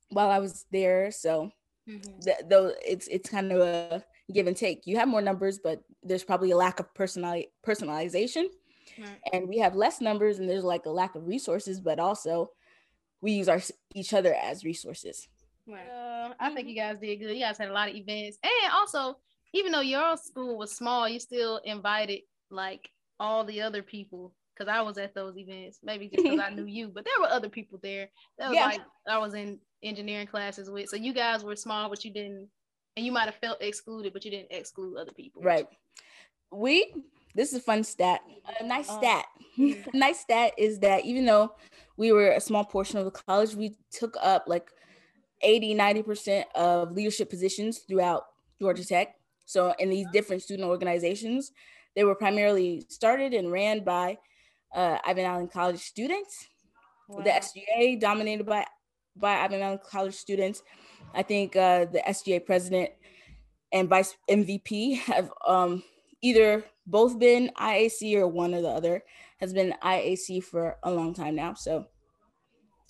while 0.09 0.29
I 0.29 0.39
was 0.39 0.65
there. 0.71 1.11
So 1.11 1.51
mm-hmm. 1.89 2.19
th- 2.19 2.37
though 2.49 2.73
it's 2.85 3.07
it's 3.07 3.29
kind 3.29 3.51
of 3.51 3.59
a 3.61 4.03
give 4.33 4.47
and 4.47 4.57
take. 4.57 4.85
You 4.85 4.97
have 4.97 5.07
more 5.07 5.21
numbers, 5.21 5.59
but 5.59 5.81
there's 6.03 6.23
probably 6.23 6.51
a 6.51 6.57
lack 6.57 6.79
of 6.79 6.93
personal 6.93 7.43
personalization. 7.65 8.45
Right. 8.97 9.19
And 9.33 9.49
we 9.49 9.57
have 9.59 9.75
less 9.75 9.99
numbers 9.99 10.39
and 10.39 10.49
there's 10.49 10.63
like 10.63 10.85
a 10.85 10.89
lack 10.91 11.15
of 11.15 11.27
resources, 11.27 11.81
but 11.81 11.99
also 11.99 12.51
we 13.21 13.33
use 13.33 13.49
our 13.49 13.61
each 13.93 14.13
other 14.13 14.33
as 14.33 14.63
resources. 14.63 15.27
Right. 15.67 15.87
Uh, 15.87 16.33
I 16.39 16.53
think 16.53 16.67
you 16.67 16.75
guys 16.75 16.97
did 16.99 17.17
good. 17.17 17.33
You 17.33 17.41
guys 17.41 17.57
had 17.57 17.69
a 17.69 17.73
lot 17.73 17.89
of 17.89 17.95
events. 17.95 18.37
And 18.43 18.71
also, 18.73 19.17
even 19.53 19.71
though 19.71 19.81
your 19.81 20.15
school 20.17 20.57
was 20.57 20.75
small, 20.75 21.09
you 21.09 21.19
still 21.19 21.59
invited 21.63 22.21
like 22.51 22.89
all 23.19 23.43
the 23.43 23.61
other 23.61 23.81
people 23.81 24.33
because 24.55 24.71
I 24.71 24.81
was 24.81 24.97
at 24.97 25.13
those 25.13 25.37
events, 25.37 25.79
maybe 25.83 26.07
just 26.07 26.23
because 26.23 26.39
I 26.39 26.49
knew 26.53 26.65
you, 26.65 26.87
but 26.87 27.05
there 27.05 27.19
were 27.19 27.33
other 27.33 27.49
people 27.49 27.79
there. 27.81 28.09
That 28.37 28.49
was 28.49 28.55
yeah. 28.55 28.65
like 28.65 28.81
I 29.07 29.17
was 29.17 29.33
in 29.33 29.59
engineering 29.83 30.27
classes 30.27 30.69
with. 30.69 30.89
So 30.89 30.95
you 30.95 31.13
guys 31.13 31.43
were 31.43 31.55
small, 31.55 31.89
but 31.89 32.03
you 32.05 32.11
didn't 32.11 32.47
and 32.97 33.05
you 33.05 33.11
might 33.11 33.25
have 33.25 33.35
felt 33.35 33.61
excluded, 33.61 34.13
but 34.13 34.23
you 34.23 34.31
didn't 34.31 34.51
exclude 34.51 34.97
other 34.97 35.11
people. 35.11 35.41
Right. 35.41 35.67
We 36.51 36.93
this 37.33 37.51
is 37.51 37.59
a 37.59 37.61
fun 37.61 37.83
stat. 37.83 38.21
A 38.59 38.65
nice 38.65 38.89
um, 38.89 38.99
stat. 38.99 39.25
a 39.57 39.97
nice 39.97 40.21
stat 40.21 40.53
is 40.57 40.79
that 40.79 41.05
even 41.05 41.25
though 41.25 41.53
we 41.97 42.11
were 42.11 42.31
a 42.31 42.39
small 42.39 42.63
portion 42.63 42.97
of 42.97 43.05
the 43.05 43.11
college, 43.11 43.55
we 43.55 43.75
took 43.91 44.15
up 44.21 44.45
like 44.47 44.71
80, 45.41 45.75
90% 45.75 46.45
of 46.55 46.93
leadership 46.93 47.29
positions 47.29 47.79
throughout 47.79 48.23
Georgia 48.61 48.85
Tech. 48.85 49.15
So 49.45 49.75
in 49.79 49.89
these 49.89 50.07
different 50.13 50.41
student 50.41 50.67
organizations, 50.67 51.51
they 51.95 52.05
were 52.05 52.15
primarily 52.15 52.85
started 52.89 53.33
and 53.33 53.51
ran 53.51 53.83
by 53.83 54.17
uh, 54.75 54.99
Ivan 55.05 55.25
Allen 55.25 55.47
College 55.47 55.79
students. 55.79 56.47
Wow. 57.07 57.23
The 57.23 57.29
SGA 57.31 57.99
dominated 57.99 58.45
by 58.45 58.65
by 59.15 59.37
Ivan 59.37 59.61
Allen 59.61 59.79
College 59.89 60.13
students, 60.13 60.61
I 61.13 61.23
think 61.23 61.55
uh, 61.55 61.85
the 61.85 62.03
SGA 62.07 62.45
president 62.45 62.89
and 63.71 63.89
vice 63.89 64.15
MVP 64.29 64.99
have 64.99 65.31
um, 65.47 65.83
either 66.21 66.65
both 66.85 67.17
been 67.17 67.51
IAC 67.57 68.15
or 68.15 68.27
one 68.27 68.53
or 68.53 68.61
the 68.61 68.69
other 68.69 69.03
has 69.37 69.53
been 69.53 69.73
IAC 69.83 70.43
for 70.43 70.77
a 70.83 70.91
long 70.91 71.13
time 71.13 71.35
now. 71.35 71.53
So, 71.53 71.85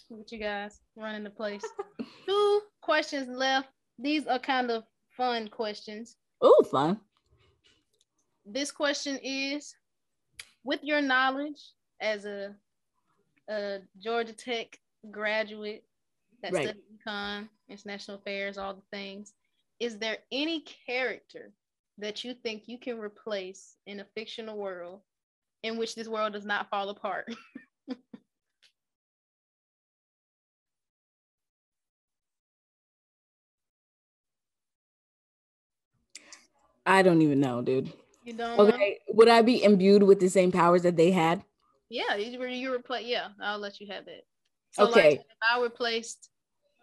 what 0.10 0.32
you 0.32 0.38
guys 0.38 0.82
running 0.96 1.24
the 1.24 1.30
place? 1.30 1.64
Two 2.26 2.62
questions 2.82 3.28
left. 3.28 3.70
These 3.98 4.28
are 4.28 4.40
kind 4.40 4.70
of 4.70 4.84
fun 5.16 5.48
questions. 5.48 6.18
Oh, 6.42 6.64
fun. 6.70 7.00
This 8.46 8.72
question 8.72 9.18
is 9.24 9.74
with 10.64 10.82
your 10.84 11.02
knowledge 11.02 11.75
as 12.00 12.26
a, 12.26 12.54
a 13.50 13.80
Georgia 14.00 14.34
Tech 14.34 14.80
graduate 15.12 15.84
that 16.42 16.54
right. 16.54 16.68
study 16.68 16.80
econ, 16.96 17.48
international 17.70 18.18
affairs, 18.18 18.58
all 18.58 18.74
the 18.74 18.82
things. 18.92 19.34
Is 19.80 19.98
there 19.98 20.18
any 20.32 20.64
character 20.88 21.52
that 21.98 22.24
you 22.24 22.34
think 22.34 22.64
you 22.68 22.78
can 22.78 23.00
replace 23.00 23.76
in 23.88 24.00
a 24.00 24.06
fictional 24.16 24.58
world 24.58 25.02
in 25.64 25.78
which 25.78 25.96
this 25.96 26.08
world 26.08 26.34
does 26.34 26.46
not 26.46 26.70
fall 26.70 26.90
apart? 26.90 27.34
I 36.86 37.02
don't 37.02 37.22
even 37.22 37.40
know, 37.40 37.62
dude. 37.62 37.92
You 38.24 38.34
don't. 38.34 38.60
Okay, 38.60 39.00
know? 39.08 39.16
would 39.16 39.28
I 39.28 39.42
be 39.42 39.64
imbued 39.64 40.04
with 40.04 40.20
the 40.20 40.30
same 40.30 40.52
powers 40.52 40.84
that 40.84 40.98
they 40.98 41.12
had? 41.12 41.44
Yeah, 41.90 42.16
you 42.16 42.40
were 42.40 42.48
you 42.48 42.74
replace. 42.74 43.06
Yeah, 43.06 43.30
I'll 43.42 43.60
let 43.60 43.80
you 43.80 43.88
have 43.88 44.06
that. 44.06 44.24
So 44.72 44.90
okay. 44.90 45.10
Like, 45.12 45.20
if 45.20 45.26
I 45.54 45.62
replaced 45.62 46.30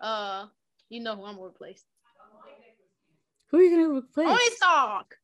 uh, 0.02 0.46
you 0.90 1.00
know 1.00 1.16
who 1.16 1.24
I'm 1.24 1.38
gonna. 1.38 1.84
Who 3.50 3.58
are 3.58 3.62
you 3.62 3.70
gonna 3.70 3.98
replace? 3.98 4.26
Tony 4.26 4.50
Stark. 4.56 5.14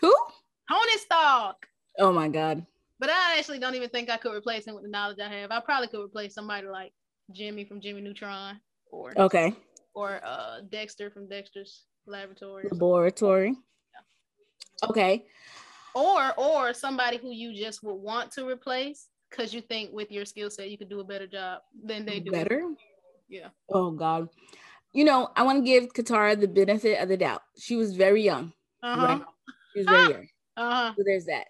Who? 0.00 0.14
Tony 0.68 0.98
Stark. 0.98 1.68
Oh 1.98 2.12
my 2.12 2.28
god. 2.28 2.66
But 2.98 3.10
I 3.10 3.36
actually 3.38 3.58
don't 3.58 3.74
even 3.74 3.90
think 3.90 4.10
I 4.10 4.16
could 4.16 4.34
replace 4.34 4.66
him 4.66 4.74
with 4.74 4.84
the 4.84 4.88
knowledge 4.88 5.18
I 5.20 5.28
have. 5.28 5.50
I 5.50 5.60
probably 5.60 5.88
could 5.88 6.02
replace 6.02 6.34
somebody 6.34 6.66
like 6.66 6.92
Jimmy 7.32 7.64
from 7.64 7.80
Jimmy 7.80 8.00
Neutron, 8.00 8.60
or 8.90 9.12
okay, 9.16 9.54
or 9.94 10.20
uh 10.24 10.60
Dexter 10.70 11.10
from 11.10 11.28
Dexter's 11.28 11.84
Laboratory. 12.06 12.68
Laboratory. 12.70 13.50
Yeah. 13.50 14.88
Okay. 14.88 15.26
Or 15.94 16.32
or 16.36 16.74
somebody 16.74 17.18
who 17.18 17.30
you 17.30 17.52
just 17.54 17.82
would 17.82 17.94
want 17.94 18.30
to 18.32 18.48
replace 18.48 19.08
because 19.30 19.52
you 19.52 19.60
think 19.60 19.92
with 19.92 20.10
your 20.10 20.24
skill 20.24 20.50
set 20.50 20.70
you 20.70 20.78
could 20.78 20.88
do 20.88 21.00
a 21.00 21.04
better 21.04 21.26
job 21.26 21.60
than 21.84 22.04
they 22.04 22.20
do. 22.20 22.30
Better? 22.30 22.64
Yeah. 23.28 23.48
Oh 23.70 23.90
God. 23.90 24.28
You 24.92 25.04
know, 25.04 25.30
I 25.36 25.42
want 25.42 25.64
to 25.64 25.64
give 25.64 25.92
Katara 25.94 26.38
the 26.38 26.48
benefit 26.48 27.00
of 27.00 27.08
the 27.08 27.16
doubt. 27.16 27.42
She 27.58 27.76
was 27.76 27.96
very 27.96 28.22
young. 28.22 28.52
Uh-huh. 28.82 29.06
Right? 29.06 29.22
She 29.72 29.78
was 29.80 29.86
very 29.86 30.10
young. 30.10 30.26
Uh-huh. 30.56 30.92
So 30.96 31.02
there's 31.04 31.24
that. 31.26 31.46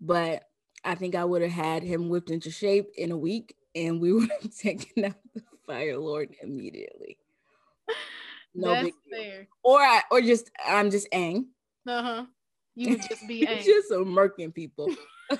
But 0.00 0.44
I 0.84 0.94
think 0.94 1.16
I 1.16 1.24
would 1.24 1.42
have 1.42 1.50
had 1.50 1.82
him 1.82 2.08
whipped 2.08 2.30
into 2.30 2.50
shape 2.50 2.90
in 2.96 3.10
a 3.10 3.16
week 3.16 3.56
and 3.74 4.00
we 4.00 4.12
would 4.12 4.30
have 4.40 4.56
taken 4.56 5.06
out 5.06 5.14
the 5.34 5.42
Fire 5.66 5.98
Lord 5.98 6.34
immediately. 6.42 7.18
No 8.54 8.70
That's 8.70 8.84
big 8.84 8.94
deal. 9.10 9.20
fair. 9.20 9.48
Or 9.62 9.80
I 9.80 10.02
or 10.10 10.20
just 10.20 10.50
I'm 10.64 10.90
just 10.90 11.08
Aang. 11.12 11.46
Uh-huh. 11.86 12.24
You 12.76 12.90
would 12.90 13.02
just 13.08 13.26
be 13.26 13.44
just 13.64 13.88
some 13.88 14.04
murking 14.04 14.54
people. 14.54 14.88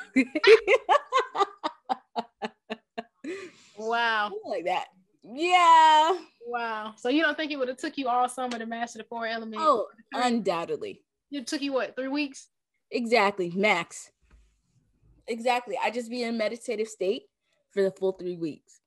wow. 3.79 4.31
Something 4.31 4.51
like 4.51 4.65
that. 4.65 4.87
Yeah. 5.23 6.19
Wow. 6.47 6.95
So 6.97 7.11
you 7.11 7.23
don't 7.23 7.37
think 7.37 7.53
it 7.53 7.57
would 7.57 7.69
have 7.69 7.77
took 7.77 7.99
you 7.99 8.09
all 8.09 8.29
summer 8.29 8.59
to 8.59 8.65
master 8.67 8.99
the 8.99 9.05
four 9.05 9.27
elements? 9.27 9.59
Oh, 9.61 9.87
undoubtedly. 10.15 11.03
It 11.31 11.47
took 11.47 11.61
you 11.61 11.75
what, 11.75 11.95
three 11.95 12.09
weeks? 12.09 12.49
Exactly. 12.91 13.53
Max. 13.55 14.11
Exactly. 15.27 15.79
I 15.83 15.91
just 15.91 16.09
be 16.09 16.23
in 16.23 16.35
a 16.35 16.39
meditative 16.39 16.89
state 16.89 17.25
for 17.73 17.83
the 17.83 17.91
full 17.91 18.13
three 18.13 18.37
weeks. 18.37 18.81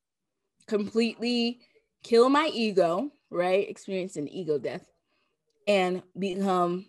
Completely 0.67 1.59
kill 2.03 2.29
my 2.29 2.49
ego, 2.51 3.11
right? 3.29 3.69
Experience 3.69 4.15
an 4.15 4.27
ego 4.27 4.57
death 4.57 4.87
and 5.67 6.01
become 6.17 6.85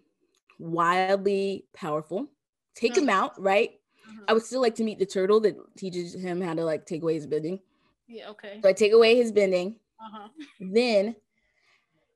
wildly 0.60 1.64
powerful. 1.74 2.28
Take 2.74 2.96
him 2.96 3.08
out, 3.08 3.40
right? 3.40 3.70
Uh-huh. 4.08 4.24
I 4.28 4.32
would 4.32 4.44
still 4.44 4.60
like 4.60 4.74
to 4.76 4.84
meet 4.84 4.98
the 4.98 5.06
turtle 5.06 5.40
that 5.40 5.56
teaches 5.76 6.14
him 6.14 6.40
how 6.40 6.54
to 6.54 6.64
like 6.64 6.86
take 6.86 7.02
away 7.02 7.14
his 7.14 7.26
bending. 7.26 7.60
Yeah, 8.06 8.30
okay. 8.30 8.60
So 8.62 8.68
I 8.68 8.72
take 8.72 8.92
away 8.92 9.16
his 9.16 9.32
bending. 9.32 9.76
Uh-huh. 10.00 10.28
Then, 10.60 11.16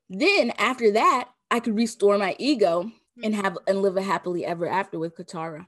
then 0.09 0.51
after 0.57 0.91
that, 0.91 1.29
I 1.51 1.59
could 1.59 1.75
restore 1.75 2.17
my 2.17 2.35
ego 2.39 2.91
and 3.23 3.33
have 3.35 3.57
and 3.67 3.81
live 3.81 3.97
a 3.97 4.01
happily 4.01 4.45
ever 4.45 4.67
after 4.67 4.99
with 4.99 5.15
Katara. 5.15 5.67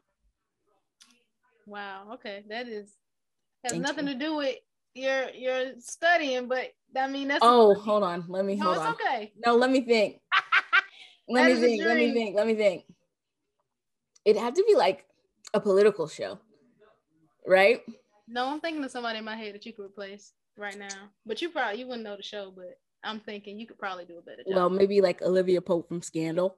Wow. 1.65 2.09
Okay. 2.13 2.43
That 2.49 2.67
is 2.67 2.93
has 3.63 3.71
Thank 3.71 3.83
nothing 3.83 4.07
you. 4.07 4.13
to 4.13 4.19
do 4.19 4.35
with 4.35 4.55
your 4.95 5.29
your 5.29 5.73
studying, 5.79 6.47
but 6.47 6.71
I 6.95 7.07
mean 7.07 7.27
that's 7.27 7.43
Oh, 7.43 7.73
hold 7.75 8.03
on. 8.03 8.25
Let 8.27 8.45
me 8.45 8.55
no, 8.55 8.65
hold 8.65 8.77
on. 8.79 8.93
okay. 8.93 9.33
No, 9.45 9.55
let 9.55 9.69
me 9.69 9.81
think. 9.81 10.19
Let 11.29 11.47
me 11.47 11.55
think. 11.55 11.83
Let 11.83 11.97
me 11.97 12.13
think. 12.13 12.35
Let 12.35 12.47
me 12.47 12.55
think. 12.55 12.85
It 14.25 14.37
had 14.37 14.55
to 14.55 14.63
be 14.67 14.75
like 14.75 15.05
a 15.53 15.59
political 15.59 16.07
show, 16.07 16.39
right? 17.45 17.81
No, 18.27 18.47
I'm 18.47 18.59
thinking 18.59 18.83
of 18.83 18.91
somebody 18.91 19.19
in 19.19 19.25
my 19.25 19.35
head 19.35 19.55
that 19.55 19.65
you 19.65 19.73
could 19.73 19.85
replace 19.85 20.33
right 20.57 20.77
now. 20.77 21.09
But 21.25 21.41
you 21.41 21.49
probably 21.49 21.79
you 21.79 21.87
wouldn't 21.87 22.03
know 22.03 22.17
the 22.17 22.23
show, 22.23 22.51
but 22.55 22.77
I'm 23.03 23.19
thinking 23.21 23.59
you 23.59 23.67
could 23.67 23.79
probably 23.79 24.05
do 24.05 24.17
a 24.17 24.21
better 24.21 24.43
job. 24.43 24.55
Well, 24.55 24.69
maybe 24.69 25.01
like 25.01 25.21
Olivia 25.21 25.61
Pope 25.61 25.87
from 25.87 26.01
Scandal. 26.01 26.57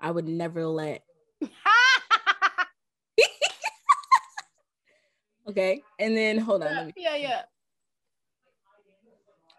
I 0.00 0.10
would 0.10 0.26
never 0.26 0.66
let. 0.66 1.02
Okay, 5.48 5.82
and 6.00 6.16
then 6.16 6.38
hold 6.38 6.64
on. 6.64 6.74
Let 6.74 6.86
me, 6.86 6.92
yeah, 6.96 7.14
yeah. 7.14 7.42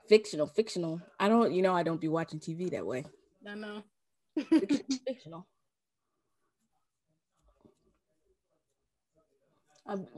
fictional, 0.09 0.47
fictional. 0.47 1.01
I 1.19 1.29
don't. 1.29 1.53
You 1.53 1.61
know, 1.61 1.73
I 1.73 1.83
don't 1.83 2.01
be 2.01 2.09
watching 2.09 2.39
TV 2.39 2.69
that 2.71 2.85
way. 2.85 3.05
I 3.47 3.55
know. 3.55 3.83
Fic- 4.37 4.99
fictional. 5.07 5.47
I, 9.87 9.95
don't 9.95 10.15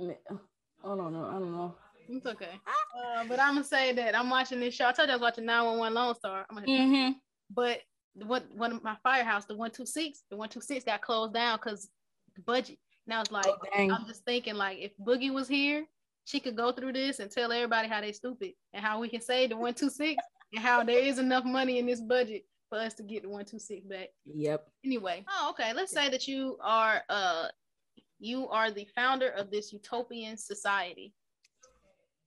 know. 1.14 1.26
I 1.26 1.34
don't 1.34 1.52
know. 1.52 1.76
it's 2.08 2.26
okay. 2.26 2.60
Uh, 2.68 3.24
but 3.28 3.40
I'm 3.40 3.54
gonna 3.54 3.64
say 3.64 3.94
that 3.94 4.18
I'm 4.18 4.30
watching 4.30 4.60
this 4.60 4.74
show. 4.74 4.88
I 4.88 4.92
told 4.94 5.10
you 5.10 5.14
I 5.14 5.16
was 5.18 5.22
watching 5.22 5.46
911 5.46 5.94
Lone 5.96 6.16
Star. 6.16 6.46
I'm 6.50 6.56
gonna, 6.56 6.68
Mm-hmm. 6.68 7.12
but 7.54 7.80
what 8.26 8.44
one 8.56 8.72
of 8.72 8.84
my 8.84 8.96
firehouse, 9.04 9.46
the 9.46 9.54
126, 9.56 10.24
the 10.30 10.36
126 10.38 10.86
got 10.86 11.02
closed 11.02 11.34
down 11.34 11.58
because 11.58 11.90
the 12.36 12.42
budget. 12.42 12.78
Now 13.06 13.22
it's 13.22 13.32
like 13.32 13.46
Oh. 13.48 13.60
I'm 13.78 14.06
just 14.08 14.24
thinking 14.26 14.56
like 14.56 14.80
if 14.80 14.92
Boogie 14.98 15.32
was 15.34 15.48
here, 15.48 15.86
she 16.26 16.40
could 16.40 16.56
go 16.58 16.72
through 16.72 16.94
this 16.94 17.20
and 17.20 17.30
tell 17.32 17.52
everybody 17.52 17.88
how 17.88 18.02
they 18.02 18.12
stupid 18.12 18.54
and 18.74 18.84
how 18.84 19.00
we 19.00 19.08
can 19.10 19.22
save 19.22 19.50
the 19.50 19.56
126 19.56 20.22
and 20.54 20.64
how 20.64 20.84
there 20.84 21.00
is 21.00 21.20
enough 21.20 21.46
money 21.46 21.78
in 21.80 21.86
this 21.86 22.02
budget 22.02 22.44
for 22.70 22.78
us 22.78 22.94
to 22.96 23.04
get 23.04 23.24
the 23.24 23.30
126 23.30 23.86
back. 23.88 24.10
Yep. 24.26 24.68
Anyway, 24.86 25.26
oh 25.30 25.50
okay, 25.52 25.74
let's 25.74 25.92
say 25.92 26.10
that 26.10 26.28
you 26.28 26.58
are 26.62 27.02
uh 27.10 27.48
you 28.20 28.48
are 28.50 28.70
the 28.72 28.88
founder 28.96 29.30
of 29.30 29.50
this 29.50 29.74
utopian 29.74 30.38
society. 30.38 31.14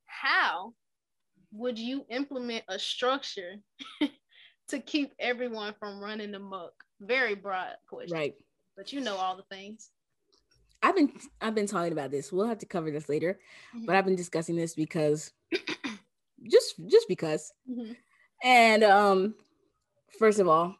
How 0.06 0.74
would 1.52 1.78
you 1.78 2.04
implement 2.08 2.64
a 2.68 2.78
structure 2.78 3.56
to 4.68 4.78
keep 4.80 5.12
everyone 5.18 5.74
from 5.78 6.00
running 6.00 6.34
amok? 6.34 6.72
Very 7.00 7.34
broad 7.34 7.74
question, 7.88 8.16
Right. 8.16 8.34
but 8.76 8.92
you 8.92 9.00
know 9.00 9.16
all 9.16 9.36
the 9.36 9.44
things. 9.54 9.90
I've 10.82 10.96
been 10.96 11.12
I've 11.40 11.54
been 11.54 11.66
talking 11.66 11.92
about 11.92 12.10
this. 12.10 12.32
We'll 12.32 12.46
have 12.48 12.58
to 12.58 12.66
cover 12.66 12.90
this 12.90 13.08
later, 13.08 13.38
but 13.86 13.94
I've 13.94 14.04
been 14.04 14.16
discussing 14.16 14.56
this 14.56 14.74
because 14.74 15.32
just 16.50 16.74
just 16.88 17.06
because. 17.08 17.52
Mhm. 17.70 17.96
And 18.42 18.82
um 18.82 19.34
first 20.18 20.38
of 20.38 20.48
all, 20.48 20.76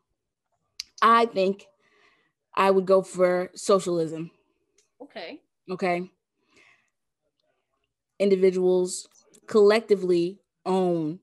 I 1.00 1.26
think 1.26 1.66
I 2.54 2.70
would 2.70 2.86
go 2.86 3.02
for 3.02 3.50
socialism, 3.54 4.30
Okay. 5.00 5.40
okay? 5.70 6.10
Individuals 8.18 9.08
collectively 9.46 10.40
own 10.64 11.18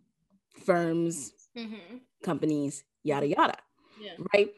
firms, 0.66 1.34
Mm-hmm. 1.57 1.97
companies, 2.24 2.84
yada 3.03 3.28
yada, 3.28 3.57
Yeah. 3.99 4.14
right? 4.34 4.53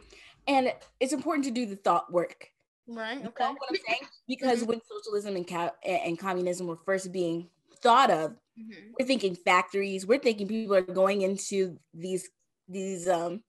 And 0.47 0.73
it's 0.99 1.13
important 1.13 1.45
to 1.45 1.51
do 1.51 1.65
the 1.65 1.75
thought 1.75 2.11
work 2.11 2.49
Right. 2.87 3.17
You 3.17 3.23
know 3.23 3.29
Okay. 3.29 3.45
what 3.45 3.69
I'm 3.69 3.75
saying? 3.87 4.01
Because 4.27 4.63
when 4.65 4.81
socialism 4.83 5.35
and, 5.37 5.47
ca- 5.47 5.71
and 5.85 6.17
communism 6.19 6.67
were 6.67 6.75
first 6.75 7.11
being 7.11 7.49
thought 7.81 8.09
of, 8.11 8.35
Mhm. 8.59 8.93
we're 8.99 9.05
thinking 9.05 9.35
factories. 9.35 10.05
We're 10.05 10.19
thinking 10.19 10.47
people 10.47 10.75
are 10.75 10.81
going 10.81 11.21
into 11.21 11.79
these 11.93 12.29
these 12.67 13.07
um, 13.07 13.43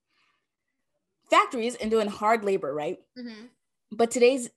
factories 1.31 1.75
and 1.77 1.91
doing 1.91 2.09
hard 2.09 2.45
labor, 2.45 2.73
right? 2.75 2.99
Mhm. 3.19 3.49
But 3.93 4.11
today's 4.11 4.51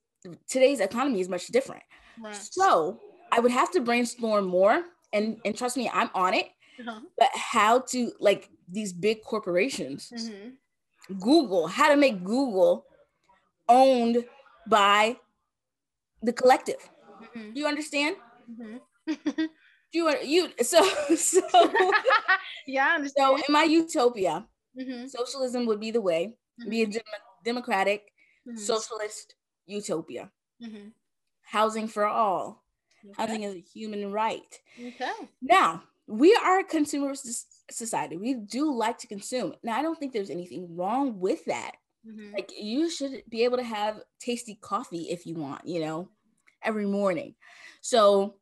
today's 0.47 0.79
economy 0.79 1.19
is 1.21 1.29
much 1.29 1.47
different. 1.47 1.83
Right. 2.19 2.35
So 2.35 2.99
I 3.31 3.39
would 3.39 3.51
have 3.51 3.71
to 3.71 3.81
brainstorm 3.81 4.45
more, 4.45 4.83
and 5.13 5.39
and 5.45 5.57
trust 5.57 5.77
me, 5.77 5.89
I'm 5.93 6.09
on 6.13 6.33
it. 6.33 6.49
Uh-huh. 6.79 7.01
But 7.17 7.29
how 7.33 7.79
to 7.91 8.11
like 8.19 8.49
these 8.67 8.93
big 8.93 9.21
corporations, 9.23 10.11
Mhm. 10.11 10.57
Google, 11.19 11.67
how 11.67 11.89
to 11.89 11.95
make 11.95 12.23
Google 12.23 12.85
owned 13.69 14.25
by 14.67 15.17
the 16.21 16.33
collective. 16.33 16.89
Mhm. 17.35 17.55
You 17.55 17.67
understand? 17.67 18.17
You 19.95 20.07
are 20.07 20.17
you 20.21 20.51
so 20.61 20.83
so 21.15 21.41
yeah, 22.67 22.97
I 22.99 23.07
so 23.07 23.35
in 23.37 23.43
my 23.49 23.63
utopia 23.63 24.45
Mhm. 24.77 25.09
socialism 25.09 25.65
would 25.67 25.79
be 25.79 25.91
the 25.91 26.01
way 26.01 26.35
be 26.67 26.81
a 26.81 26.87
Mhm. 26.87 26.93
dem- 26.93 27.23
democratic 27.45 28.11
Mhm. 28.45 28.59
socialist 28.59 29.35
utopia 29.67 30.31
Mhm. 30.61 30.91
housing 31.43 31.87
for 31.87 32.05
all 32.05 32.65
Okay. 33.05 33.13
housing 33.21 33.43
is 33.43 33.55
a 33.55 33.59
human 33.59 34.11
right 34.11 34.61
Okay. 34.79 35.29
now 35.41 35.83
we 36.07 36.35
are 36.35 36.59
a 36.59 36.63
consumer 36.63 37.13
society 37.71 38.17
we 38.17 38.33
do 38.35 38.63
like 38.73 38.97
to 38.97 39.07
consume 39.07 39.55
now 39.63 39.77
i 39.79 39.81
don't 39.81 39.97
think 39.99 40.11
there's 40.13 40.29
anything 40.29 40.75
wrong 40.75 41.19
with 41.19 41.45
that 41.45 41.73
Mhm. 42.05 42.33
like 42.37 42.51
you 42.59 42.89
should 42.89 43.23
be 43.29 43.43
able 43.45 43.57
to 43.57 43.63
have 43.77 44.03
tasty 44.19 44.55
coffee 44.55 45.09
if 45.09 45.25
you 45.25 45.35
want 45.35 45.65
you 45.65 45.79
know 45.79 46.09
every 46.63 46.85
morning 46.85 47.35
so 47.81 48.37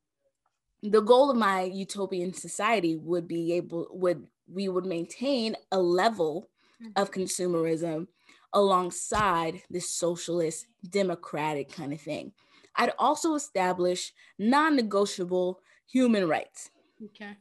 the 0.84 1.02
goal 1.02 1.32
of 1.32 1.38
my 1.38 1.64
utopian 1.64 2.34
society 2.34 2.96
would 2.98 3.28
be 3.28 3.54
able 3.54 3.88
would 3.92 4.28
we 4.48 4.70
would 4.70 4.86
maintain 4.86 5.56
a 5.72 5.80
level 5.80 6.50
of 6.98 7.12
consumerism 7.12 8.08
alongside 8.54 9.64
this 9.72 9.90
socialist 9.90 10.68
democratic 10.90 11.72
kind 11.72 11.94
of 11.94 12.02
thing 12.02 12.34
i'd 12.78 12.94
also 13.00 13.36
establish 13.36 14.14
non-negotiable 14.40 15.62
human 15.88 16.28
rights 16.28 16.72
Okay. 17.04 17.38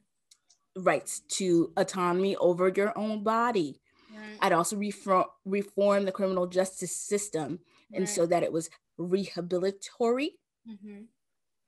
rights 0.76 1.20
to 1.28 1.72
autonomy 1.76 2.36
over 2.36 2.72
your 2.74 2.96
own 2.98 3.22
body 3.22 3.80
Right. 4.10 4.36
I'd 4.40 4.52
also 4.52 4.76
reform 4.76 5.26
reform 5.46 6.04
the 6.06 6.12
criminal 6.12 6.46
justice 6.48 6.96
system 6.96 7.60
and 7.94 8.08
so 8.08 8.26
that 8.26 8.44
it 8.44 8.52
was 8.52 8.70
rehabilitatory 8.98 10.38
Mhm. 10.66 11.08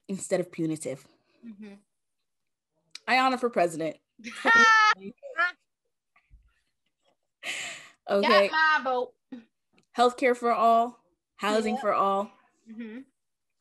instead 0.08 0.40
of 0.40 0.52
punitive. 0.52 1.06
Mhm. 1.44 1.78
I 3.06 3.18
honor 3.18 3.38
for 3.38 3.50
president. 3.50 3.96
Okay, 8.08 8.48
Got 8.48 8.52
my 8.52 8.80
vote. 8.84 9.14
healthcare 9.96 10.36
for 10.36 10.52
all, 10.52 10.98
housing 11.36 11.74
Yeah. 11.76 11.80
for 11.80 11.94
all. 11.94 12.30
Mhm. 12.68 13.04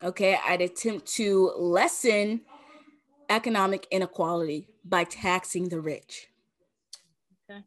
Okay, 0.02 0.36
I'd 0.44 0.60
attempt 0.60 1.06
to 1.14 1.50
lessen 1.56 2.44
economic 3.30 3.86
inequality 3.90 4.68
by 4.84 5.04
taxing 5.04 5.70
the 5.70 5.80
rich. 5.80 6.28
Okay. 7.48 7.64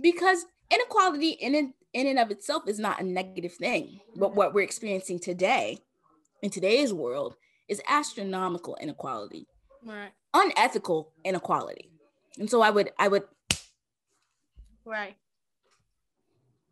Because 0.00 0.44
inequality 0.70 1.30
in 1.30 1.54
in 1.92 2.06
and 2.06 2.18
of 2.18 2.30
itself 2.30 2.68
is 2.68 2.78
not 2.78 3.00
a 3.00 3.04
negative 3.04 3.54
thing, 3.54 4.00
but 4.14 4.34
what 4.34 4.52
we're 4.54 4.60
experiencing 4.62 5.18
today 5.18 5.78
in 6.42 6.50
today's 6.50 6.92
world 6.92 7.36
is 7.66 7.80
astronomical 7.88 8.76
inequality. 8.76 9.46
Right. 9.84 10.10
Unethical 10.34 11.12
inequality. 11.24 11.90
And 12.38 12.48
so 12.48 12.60
I 12.62 12.70
would 12.70 12.90
I 12.98 13.08
would 13.08 13.24
Right. 14.84 15.16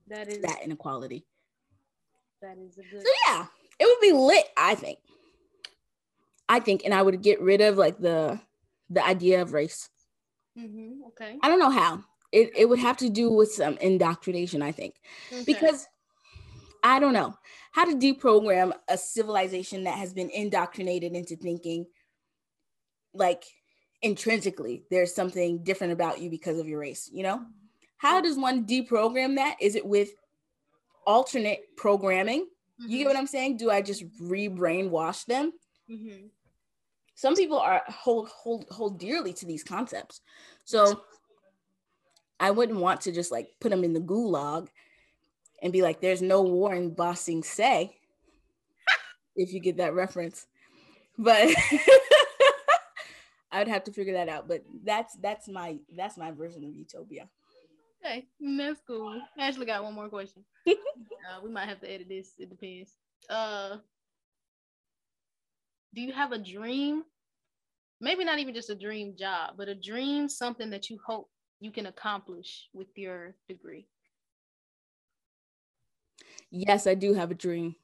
That 0.08 0.28
is 0.28 0.42
that 0.42 0.62
inequality. 0.64 1.26
That 2.40 2.56
is 2.58 2.78
a 2.78 2.82
good 2.82 3.02
So 3.02 3.12
yeah, 3.26 3.46
it 3.78 3.84
would 3.84 4.00
be 4.00 4.12
lit, 4.12 4.46
I 4.56 4.74
think. 4.74 4.98
I 6.48 6.60
think, 6.60 6.82
and 6.84 6.94
I 6.94 7.02
would 7.02 7.22
get 7.22 7.40
rid 7.40 7.60
of 7.60 7.76
like 7.76 7.98
the 7.98 8.40
the 8.90 9.04
idea 9.04 9.42
of 9.42 9.52
race. 9.52 9.90
Mm-hmm. 10.58 11.04
Okay. 11.08 11.36
I 11.42 11.48
don't 11.48 11.58
know 11.58 11.70
how. 11.70 12.04
It 12.32 12.50
it 12.56 12.68
would 12.68 12.78
have 12.78 12.96
to 12.98 13.10
do 13.10 13.30
with 13.30 13.52
some 13.52 13.76
indoctrination, 13.78 14.62
I 14.62 14.72
think, 14.72 14.94
okay. 15.32 15.44
because 15.44 15.86
I 16.82 17.00
don't 17.00 17.12
know 17.12 17.34
how 17.72 17.84
to 17.84 17.96
deprogram 17.96 18.72
a 18.88 18.96
civilization 18.96 19.84
that 19.84 19.98
has 19.98 20.12
been 20.12 20.30
indoctrinated 20.30 21.12
into 21.12 21.36
thinking 21.36 21.86
like 23.18 23.44
intrinsically 24.00 24.84
there's 24.90 25.14
something 25.14 25.64
different 25.64 25.92
about 25.92 26.20
you 26.20 26.30
because 26.30 26.58
of 26.58 26.68
your 26.68 26.80
race. 26.80 27.10
You 27.12 27.24
know, 27.24 27.42
how 27.96 28.20
does 28.20 28.36
one 28.36 28.64
deprogram 28.66 29.36
that? 29.36 29.56
Is 29.60 29.74
it 29.74 29.86
with 29.86 30.10
alternate 31.06 31.76
programming? 31.76 32.42
Mm-hmm. 32.80 32.90
You 32.90 32.98
get 32.98 33.06
what 33.06 33.16
I'm 33.16 33.26
saying? 33.26 33.56
Do 33.56 33.70
I 33.70 33.82
just 33.82 34.04
re-brainwash 34.20 35.26
them? 35.26 35.52
Mm-hmm 35.90 36.26
some 37.18 37.34
people 37.34 37.58
are 37.58 37.82
hold 37.88 38.28
hold 38.28 38.66
hold 38.70 39.00
dearly 39.00 39.32
to 39.32 39.44
these 39.44 39.64
concepts. 39.64 40.20
So 40.64 41.02
I 42.38 42.52
wouldn't 42.52 42.78
want 42.78 43.00
to 43.02 43.12
just 43.12 43.32
like 43.32 43.48
put 43.60 43.70
them 43.70 43.82
in 43.82 43.92
the 43.92 43.98
gulag 43.98 44.68
and 45.60 45.72
be 45.72 45.82
like, 45.82 46.00
there's 46.00 46.22
no 46.22 46.42
war 46.42 46.72
in 46.72 46.94
Ba 46.94 47.16
Sing 47.16 47.42
Se, 47.42 47.92
if 49.34 49.52
you 49.52 49.58
get 49.58 49.78
that 49.78 49.94
reference. 49.94 50.46
But 51.18 51.48
I 53.58 53.62
would 53.62 53.68
have 53.68 53.82
to 53.84 53.92
figure 53.92 54.12
that 54.12 54.28
out. 54.28 54.46
But 54.46 54.62
that's 54.84 55.16
that's 55.16 55.48
my 55.48 55.78
that's 55.96 56.16
my 56.16 56.30
version 56.30 56.62
of 56.64 56.76
utopia. 56.76 57.28
Okay, 58.04 58.28
that's 58.56 58.80
cool. 58.86 59.20
I 59.36 59.48
actually 59.48 59.66
got 59.66 59.82
one 59.82 59.94
more 59.94 60.08
question. 60.08 60.44
uh, 60.68 61.40
we 61.42 61.50
might 61.50 61.68
have 61.68 61.80
to 61.80 61.92
edit 61.92 62.08
this. 62.08 62.34
It 62.38 62.50
depends. 62.50 62.94
Uh, 63.28 63.78
do 65.92 66.00
you 66.00 66.12
have 66.12 66.30
a 66.30 66.38
dream? 66.38 67.02
Maybe 68.00 68.24
not 68.24 68.38
even 68.38 68.54
just 68.54 68.70
a 68.70 68.76
dream 68.76 69.16
job, 69.18 69.54
but 69.56 69.66
a 69.66 69.74
dream, 69.74 70.28
something 70.28 70.70
that 70.70 70.88
you 70.88 71.00
hope 71.04 71.28
you 71.58 71.72
can 71.72 71.86
accomplish 71.86 72.68
with 72.72 72.86
your 72.94 73.34
degree. 73.48 73.88
Yes, 76.52 76.86
I 76.86 76.94
do 76.94 77.12
have 77.14 77.32
a 77.32 77.34
dream. 77.34 77.74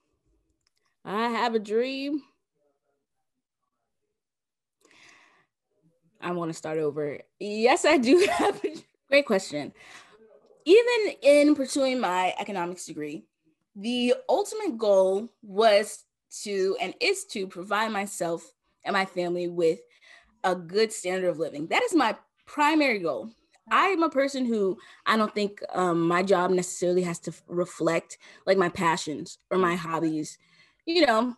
I 1.04 1.30
have 1.30 1.56
a 1.56 1.58
dream. 1.58 2.22
I 6.24 6.32
want 6.32 6.48
to 6.50 6.54
start 6.54 6.78
over. 6.78 7.18
Yes, 7.38 7.84
I 7.84 7.98
do 7.98 8.26
have 8.32 8.64
a 8.64 8.74
great 9.08 9.26
question. 9.26 9.72
Even 10.64 11.14
in 11.22 11.54
pursuing 11.54 12.00
my 12.00 12.34
economics 12.38 12.86
degree, 12.86 13.26
the 13.76 14.14
ultimate 14.28 14.78
goal 14.78 15.28
was 15.42 16.04
to 16.42 16.76
and 16.80 16.94
is 17.00 17.26
to 17.26 17.46
provide 17.46 17.92
myself 17.92 18.50
and 18.84 18.94
my 18.94 19.04
family 19.04 19.48
with 19.48 19.80
a 20.42 20.54
good 20.54 20.92
standard 20.92 21.28
of 21.28 21.38
living. 21.38 21.66
That 21.68 21.82
is 21.82 21.94
my 21.94 22.16
primary 22.46 23.00
goal. 23.00 23.30
I 23.70 23.88
am 23.88 24.02
a 24.02 24.10
person 24.10 24.46
who 24.46 24.78
I 25.06 25.16
don't 25.16 25.34
think 25.34 25.60
um, 25.74 26.06
my 26.06 26.22
job 26.22 26.50
necessarily 26.50 27.02
has 27.02 27.18
to 27.20 27.32
reflect 27.48 28.18
like 28.46 28.58
my 28.58 28.68
passions 28.68 29.38
or 29.50 29.58
my 29.58 29.74
hobbies, 29.74 30.38
you 30.86 31.06
know. 31.06 31.34